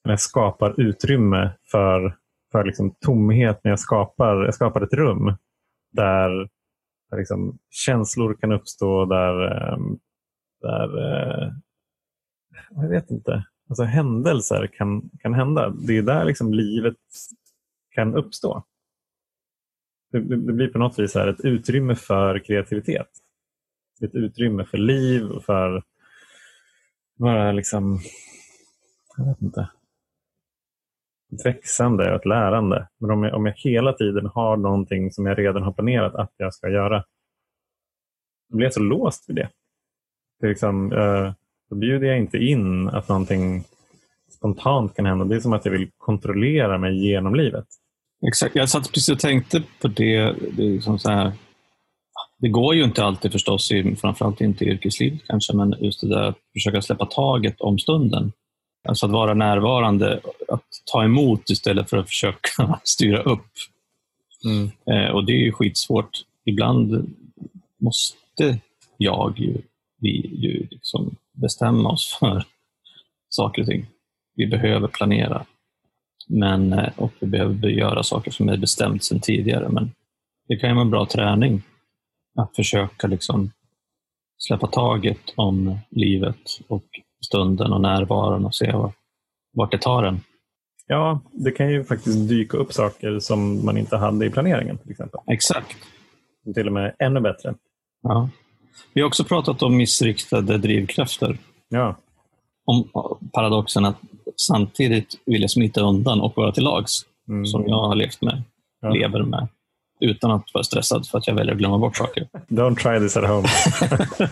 när 0.05 0.13
jag 0.13 0.21
skapar 0.21 0.81
utrymme 0.81 1.51
för, 1.71 2.19
för 2.53 2.65
liksom 2.65 2.95
tomhet, 3.01 3.61
när 3.65 3.73
jag 3.73 3.81
skapar, 3.81 4.45
jag 4.45 4.55
skapar 4.55 4.81
ett 4.81 4.93
rum 4.93 5.35
där, 5.93 6.49
där 7.11 7.19
liksom 7.19 7.59
känslor 7.71 8.35
kan 8.35 8.53
uppstå, 8.53 9.05
där, 9.05 9.63
ehm, 9.73 9.99
där 10.61 10.99
eh, 10.99 11.53
jag 12.71 12.89
vet 12.89 13.11
inte, 13.11 13.45
alltså 13.69 13.83
händelser 13.85 14.67
kan, 14.67 15.11
kan 15.21 15.35
hända. 15.35 15.71
Det 15.71 15.99
är 15.99 16.03
där 16.03 16.25
liksom 16.25 16.55
livet 16.55 16.97
kan 17.91 18.15
uppstå. 18.15 18.65
Det, 20.13 20.21
det 20.21 20.53
blir 20.53 20.69
på 20.69 20.79
något 20.79 20.99
vis 20.99 21.15
här 21.15 21.29
ett 21.29 21.45
utrymme 21.45 21.95
för 21.95 22.39
kreativitet. 22.39 23.09
Ett 24.05 24.15
utrymme 24.15 24.65
för 24.65 24.79
liv 24.79 25.31
och 25.31 25.45
för 25.45 25.83
bara 27.19 27.53
liksom, 27.53 28.01
jag 29.17 29.25
vet 29.25 29.43
inte, 29.43 29.69
växande 31.45 32.11
och 32.11 32.17
ett 32.17 32.27
lärande. 32.27 32.89
Men 33.01 33.11
om 33.11 33.23
jag, 33.23 33.35
om 33.35 33.47
jag 33.47 33.55
hela 33.57 33.93
tiden 33.93 34.27
har 34.27 34.57
någonting 34.57 35.13
som 35.13 35.27
jag 35.27 35.39
redan 35.39 35.63
har 35.63 35.73
planerat 35.73 36.15
att 36.15 36.33
jag 36.37 36.55
ska 36.55 36.69
göra, 36.69 37.05
då 38.51 38.57
blir 38.57 38.67
jag 38.67 38.75
så 38.75 38.81
låst 38.81 39.25
vid 39.29 39.37
det. 39.37 39.49
det 40.41 40.47
är 40.47 40.51
liksom, 40.51 40.93
eh, 40.93 41.33
då 41.71 41.77
bjuder 41.77 42.07
jag 42.07 42.19
inte 42.19 42.39
in 42.39 42.89
att 42.89 43.09
någonting 43.09 43.65
spontant 44.31 44.97
kan 44.97 45.07
hända. 45.07 45.25
Det 45.25 45.37
är 45.37 45.41
som 45.41 45.53
att 45.53 45.65
jag 45.65 45.73
vill 45.73 45.91
kontrollera 45.99 46.79
mig 46.79 47.07
genom 47.07 47.35
livet. 47.35 47.67
Exakt. 48.27 48.57
Jag 48.57 48.69
satt 48.69 48.93
precis 48.93 49.09
och 49.09 49.19
tänkte 49.19 49.63
på 49.81 49.89
det. 49.89 50.35
Det, 50.57 50.63
liksom 50.63 50.99
så 50.99 51.11
här, 51.11 51.33
det 52.39 52.49
går 52.49 52.75
ju 52.75 52.85
inte 52.85 53.05
alltid 53.05 53.33
förstås, 53.33 53.73
i, 53.73 53.97
framförallt 53.97 54.41
inte 54.41 54.65
i 54.65 54.69
yrkeslivet 54.69 55.21
kanske, 55.27 55.57
men 55.57 55.75
just 55.81 56.01
det 56.01 56.09
där 56.09 56.23
att 56.23 56.39
försöka 56.53 56.83
släppa 56.83 57.07
taget 57.07 57.61
om 57.61 57.79
stunden. 57.79 58.33
Alltså 58.89 59.07
att 59.07 59.13
vara 59.13 59.35
närvarande, 59.35 60.21
att 60.49 60.67
ta 60.93 61.05
emot 61.05 61.51
istället 61.51 61.91
för 61.91 61.97
att 61.97 62.09
försöka 62.09 62.81
styra 62.85 63.23
upp. 63.23 63.51
Mm. 64.45 64.71
Eh, 64.87 65.11
och 65.11 65.25
det 65.27 65.33
är 65.33 65.45
ju 65.45 65.53
skitsvårt. 65.53 66.11
Ibland 66.45 67.15
måste 67.79 68.59
jag 68.97 69.39
ju, 69.39 69.63
vi 70.01 70.11
ju 70.37 70.67
liksom 70.71 71.17
bestämma 71.33 71.91
oss 71.91 72.17
för 72.21 72.45
saker 73.29 73.63
och 73.63 73.69
ting. 73.69 73.87
Vi 74.35 74.47
behöver 74.47 74.89
planera. 74.89 75.47
Men, 76.29 76.73
eh, 76.73 76.91
och 76.97 77.13
vi 77.21 77.27
behöver 77.27 77.69
göra 77.69 78.03
saker 78.03 78.31
som 78.31 78.49
är 78.49 78.57
bestämt 78.57 79.05
sedan 79.05 79.21
tidigare. 79.21 79.69
Men 79.69 79.93
det 80.49 80.57
kan 80.57 80.71
ju 80.71 80.75
vara 80.75 80.85
en 80.85 80.91
bra 80.91 81.07
träning 81.07 81.63
att 82.35 82.57
försöka 82.57 83.07
liksom 83.07 83.51
släppa 84.39 84.67
taget 84.67 85.33
om 85.37 85.79
livet 85.91 86.61
och 86.69 86.85
stunden 87.25 87.73
och 87.73 87.81
närvaron 87.81 88.45
och 88.45 88.55
se 88.55 88.73
vart 89.53 89.71
det 89.71 89.79
tar 89.79 90.03
en. 90.03 90.21
Ja, 90.87 91.21
det 91.33 91.51
kan 91.51 91.71
ju 91.71 91.85
faktiskt 91.85 92.29
dyka 92.29 92.57
upp 92.57 92.73
saker 92.73 93.19
som 93.19 93.65
man 93.65 93.79
inte 93.79 93.97
hade 93.97 94.27
i 94.27 94.31
planeringen. 94.31 94.79
till 94.79 94.91
exempel. 94.91 95.21
Exakt. 95.27 95.77
Till 96.55 96.67
och 96.67 96.73
med 96.73 96.95
ännu 96.99 97.21
bättre. 97.21 97.55
Ja. 98.03 98.29
Vi 98.93 99.01
har 99.01 99.09
också 99.09 99.25
pratat 99.25 99.63
om 99.63 99.77
missriktade 99.77 100.59
drivkrafter. 100.59 101.39
Ja. 101.69 101.97
Om 102.65 102.89
paradoxen 103.33 103.85
att 103.85 103.97
samtidigt 104.37 105.15
vilja 105.27 105.49
smita 105.49 105.81
undan 105.81 106.21
och 106.21 106.37
vara 106.37 106.53
till 106.53 106.65
lags, 106.65 107.07
mm. 107.29 107.47
som 107.47 107.67
jag 107.67 107.89
har 107.89 107.95
levt 107.95 108.23
med, 108.23 108.43
ja. 108.81 108.91
lever 108.91 109.23
med, 109.23 109.49
utan 110.01 110.31
att 110.31 110.55
vara 110.55 110.65
stressad 110.65 111.07
för 111.07 111.19
att 111.19 111.27
jag 111.27 111.35
väljer 111.35 111.53
att 111.53 111.59
glömma 111.59 111.79
bort 111.79 111.97
saker. 111.97 112.29
Don't 112.49 112.77
try 112.77 112.99
this 112.99 113.17
at 113.17 113.29
home. 113.29 113.49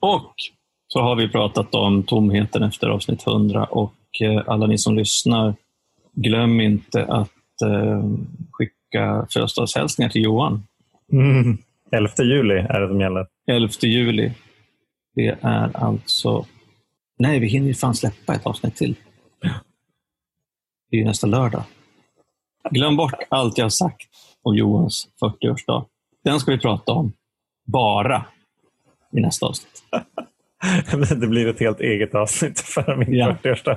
och 0.00 0.34
så 0.96 1.02
har 1.02 1.16
vi 1.16 1.28
pratat 1.28 1.74
om 1.74 2.02
tomheten 2.02 2.62
efter 2.62 2.88
avsnitt 2.88 3.26
100 3.26 3.64
och 3.64 3.94
eh, 4.22 4.42
alla 4.46 4.66
ni 4.66 4.78
som 4.78 4.96
lyssnar, 4.96 5.54
glöm 6.12 6.60
inte 6.60 7.04
att 7.04 7.62
eh, 7.62 8.04
skicka 8.50 9.26
födelsedagshälsningar 9.32 10.10
till 10.10 10.22
Johan. 10.22 10.62
Mm. 11.12 11.58
11 11.92 12.10
juli 12.18 12.54
är 12.54 12.80
det 12.80 12.88
som 12.88 13.00
gäller. 13.00 13.26
11 13.46 13.68
juli. 13.82 14.32
Det 15.14 15.38
är 15.40 15.76
alltså 15.76 16.46
Nej, 17.18 17.40
vi 17.40 17.46
hinner 17.46 17.66
ju 17.66 17.74
fan 17.74 17.94
släppa 17.94 18.34
ett 18.34 18.46
avsnitt 18.46 18.76
till. 18.76 18.94
Det 20.90 21.00
är 21.00 21.04
nästa 21.04 21.26
lördag. 21.26 21.62
Glöm 22.70 22.96
bort 22.96 23.22
allt 23.28 23.58
jag 23.58 23.64
har 23.64 23.70
sagt 23.70 24.08
om 24.42 24.56
Johans 24.56 25.08
40-årsdag. 25.22 25.84
Den 26.24 26.40
ska 26.40 26.50
vi 26.50 26.58
prata 26.58 26.92
om 26.92 27.12
bara 27.66 28.26
i 29.12 29.20
nästa 29.20 29.46
avsnitt. 29.46 29.82
det 31.20 31.26
blir 31.26 31.46
ett 31.46 31.60
helt 31.60 31.80
eget 31.80 32.14
avsnitt 32.14 32.60
för 32.60 32.96
min 32.96 33.14
ja. 33.14 33.36
40-årsdag. 33.42 33.76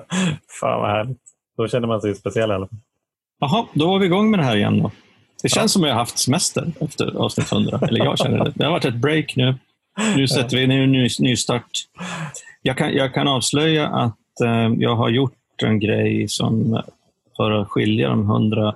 Fan 0.59 0.82
vad 0.82 0.89
härligt. 0.89 1.21
Då 1.57 1.67
känner 1.67 1.88
man 1.88 2.01
sig 2.01 2.15
speciell 2.15 2.51
i 2.51 2.53
alla 2.53 2.67
fall. 2.67 2.80
Jaha, 3.39 3.65
då 3.73 3.88
var 3.88 3.99
vi 3.99 4.05
igång 4.05 4.32
med 4.32 4.39
det 4.39 4.43
här 4.43 4.55
igen. 4.55 4.80
Då. 4.80 4.91
Det 5.43 5.49
känns 5.49 5.63
ja. 5.63 5.67
som 5.67 5.84
att 5.84 5.88
jag 5.88 5.95
har 5.95 5.99
haft 5.99 6.19
semester 6.19 6.71
efter 6.82 7.17
avsnitt 7.17 7.51
100. 7.51 7.80
Eller 7.88 8.05
jag 8.05 8.17
känner 8.17 8.45
det. 8.45 8.53
Det 8.55 8.63
har 8.63 8.71
varit 8.71 8.86
ett 8.86 8.95
break 8.95 9.36
nu. 9.36 9.55
Nu 10.15 10.27
sätter 10.27 10.57
vi 10.57 10.63
en 10.63 10.91
ny, 10.91 11.09
ny 11.19 11.36
start. 11.36 11.69
Jag 12.61 12.77
kan, 12.77 12.93
jag 12.93 13.13
kan 13.13 13.27
avslöja 13.27 13.88
att 13.88 14.41
eh, 14.43 14.73
jag 14.77 14.95
har 14.95 15.09
gjort 15.09 15.63
en 15.63 15.80
grej 15.80 16.27
som 16.27 16.82
för 17.38 17.51
att 17.51 17.67
skilja 17.67 18.09
de 18.09 18.25
hundra 18.25 18.75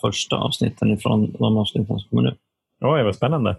första 0.00 0.36
avsnitten 0.36 0.90
ifrån 0.90 1.32
de 1.38 1.56
avsnitten 1.56 1.98
som 1.98 2.08
kommer 2.10 2.22
nu. 2.22 2.36
Oj, 2.80 3.02
vad 3.02 3.16
spännande. 3.16 3.56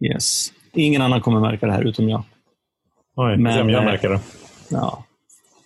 Yes. 0.00 0.52
Ingen 0.72 1.02
annan 1.02 1.20
kommer 1.20 1.40
märka 1.40 1.66
det 1.66 1.72
här 1.72 1.82
utom 1.82 2.08
jag. 2.08 2.22
Oj, 3.16 3.36
Men, 3.36 3.68
jag 3.68 3.82
eh, 3.82 3.84
märker 3.84 4.08
det. 4.08 4.20
Ja. 4.68 5.04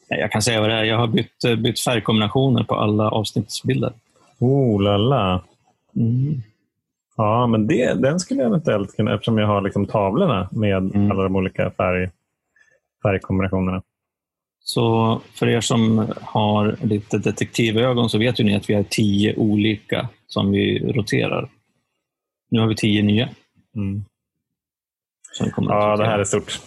Jag 0.08 0.32
kan 0.32 0.42
säga 0.42 0.60
vad 0.60 0.70
det 0.70 0.76
är. 0.76 0.84
Jag 0.84 0.98
har 0.98 1.06
bytt, 1.06 1.44
eh, 1.44 1.56
bytt 1.56 1.80
färgkombinationer 1.80 2.64
på 2.64 2.74
alla 2.74 3.10
avsnittsbilder. 3.10 3.92
Oh 4.38 4.82
la 4.82 4.96
la. 4.96 5.44
Mm. 5.96 6.42
Ja, 7.16 7.46
men 7.46 7.66
det, 7.66 7.94
den 7.94 8.20
skulle 8.20 8.40
jag 8.40 8.48
eventuellt 8.48 8.96
kunna, 8.96 9.14
eftersom 9.14 9.38
jag 9.38 9.46
har 9.46 9.60
liksom 9.60 9.86
tavlorna 9.86 10.48
med 10.52 10.76
mm. 10.76 11.10
alla 11.10 11.22
de 11.22 11.36
olika 11.36 11.70
färg, 11.70 12.10
färgkombinationerna. 13.02 13.82
Så 14.60 15.20
för 15.34 15.48
er 15.48 15.60
som 15.60 16.12
har 16.20 16.76
lite 16.82 17.18
detektivögon 17.18 18.10
så 18.10 18.18
vet 18.18 18.40
ju 18.40 18.44
ni 18.44 18.56
att 18.56 18.70
vi 18.70 18.74
har 18.74 18.82
tio 18.82 19.36
olika 19.36 20.08
som 20.26 20.50
vi 20.50 20.92
roterar. 20.92 21.48
Nu 22.50 22.60
har 22.60 22.66
vi 22.66 22.76
tio 22.76 23.02
nya. 23.02 23.28
Mm. 23.76 24.04
ja, 25.56 25.96
det 25.96 26.06
här 26.06 26.18
är 26.18 26.24
stort. 26.24 26.60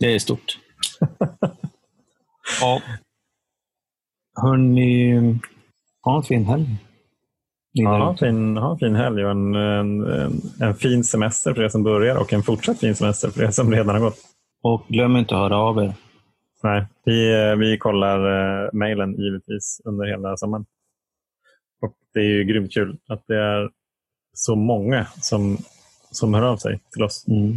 Det 0.00 0.14
är 0.14 0.18
stort. 0.18 0.58
ja. 2.60 2.82
Hörni, 4.42 5.38
ha 6.02 6.16
en 6.16 6.22
fin 6.22 6.44
helg. 6.44 6.66
Ja, 7.72 8.16
fin, 8.20 8.56
ha 8.56 8.72
en 8.72 8.78
fin 8.78 8.94
helg 8.94 9.24
och 9.24 9.30
en, 9.30 9.54
en, 9.54 10.02
en, 10.60 10.74
fin 10.74 11.04
semester 11.04 11.54
för 11.54 11.62
er 11.62 11.68
som 11.68 11.82
börjar 11.82 12.16
och 12.16 12.32
en 12.32 12.42
fortsatt 12.42 12.80
fin 12.80 12.94
semester 12.94 13.30
för 13.30 13.42
er 13.42 13.50
som 13.50 13.72
redan 13.72 13.88
har 13.88 14.00
gått. 14.00 14.18
Och 14.62 14.86
glöm 14.88 15.16
inte 15.16 15.34
att 15.34 15.40
höra 15.40 15.56
av 15.56 15.78
er. 15.78 15.94
Nej, 16.62 16.86
vi, 17.04 17.32
vi 17.58 17.78
kollar 17.78 18.18
uh, 18.26 18.70
mejlen 18.72 19.14
givetvis 19.14 19.80
under 19.84 20.06
hela 20.06 20.36
sommaren. 20.36 20.66
Och 21.82 21.94
det 22.14 22.20
är 22.20 22.24
ju 22.24 22.44
grymt 22.44 22.72
kul 22.72 22.98
att 23.08 23.24
det 23.26 23.36
är 23.36 23.70
så 24.32 24.56
många 24.56 25.06
som, 25.20 25.58
som 26.10 26.34
hör 26.34 26.42
av 26.42 26.56
sig 26.56 26.80
till 26.92 27.02
oss. 27.02 27.28
Mm. 27.28 27.52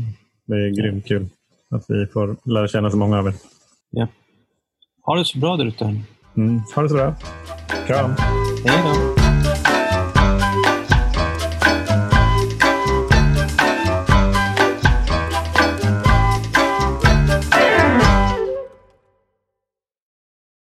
Det 0.46 0.56
är 0.56 0.70
grymt 0.70 1.06
kul 1.06 1.30
att 1.76 1.86
vi 1.88 2.08
får 2.08 2.36
lära 2.50 2.68
känna 2.68 2.90
så 2.92 2.98
många 2.98 3.20
av 3.20 3.28
er. 3.28 3.34
Ja. 3.90 4.08
Ha 5.02 5.16
det 5.16 5.26
så 5.26 5.40
bra 5.40 5.58
där 5.58 5.66
ute. 5.66 5.96
Mm, 6.38 6.62
ha 6.76 6.82
det 6.82 6.90
så 6.90 6.96
bra. 6.96 7.16
Kram. 7.88 8.14
Hej 8.66 8.84
då. 8.84 9.23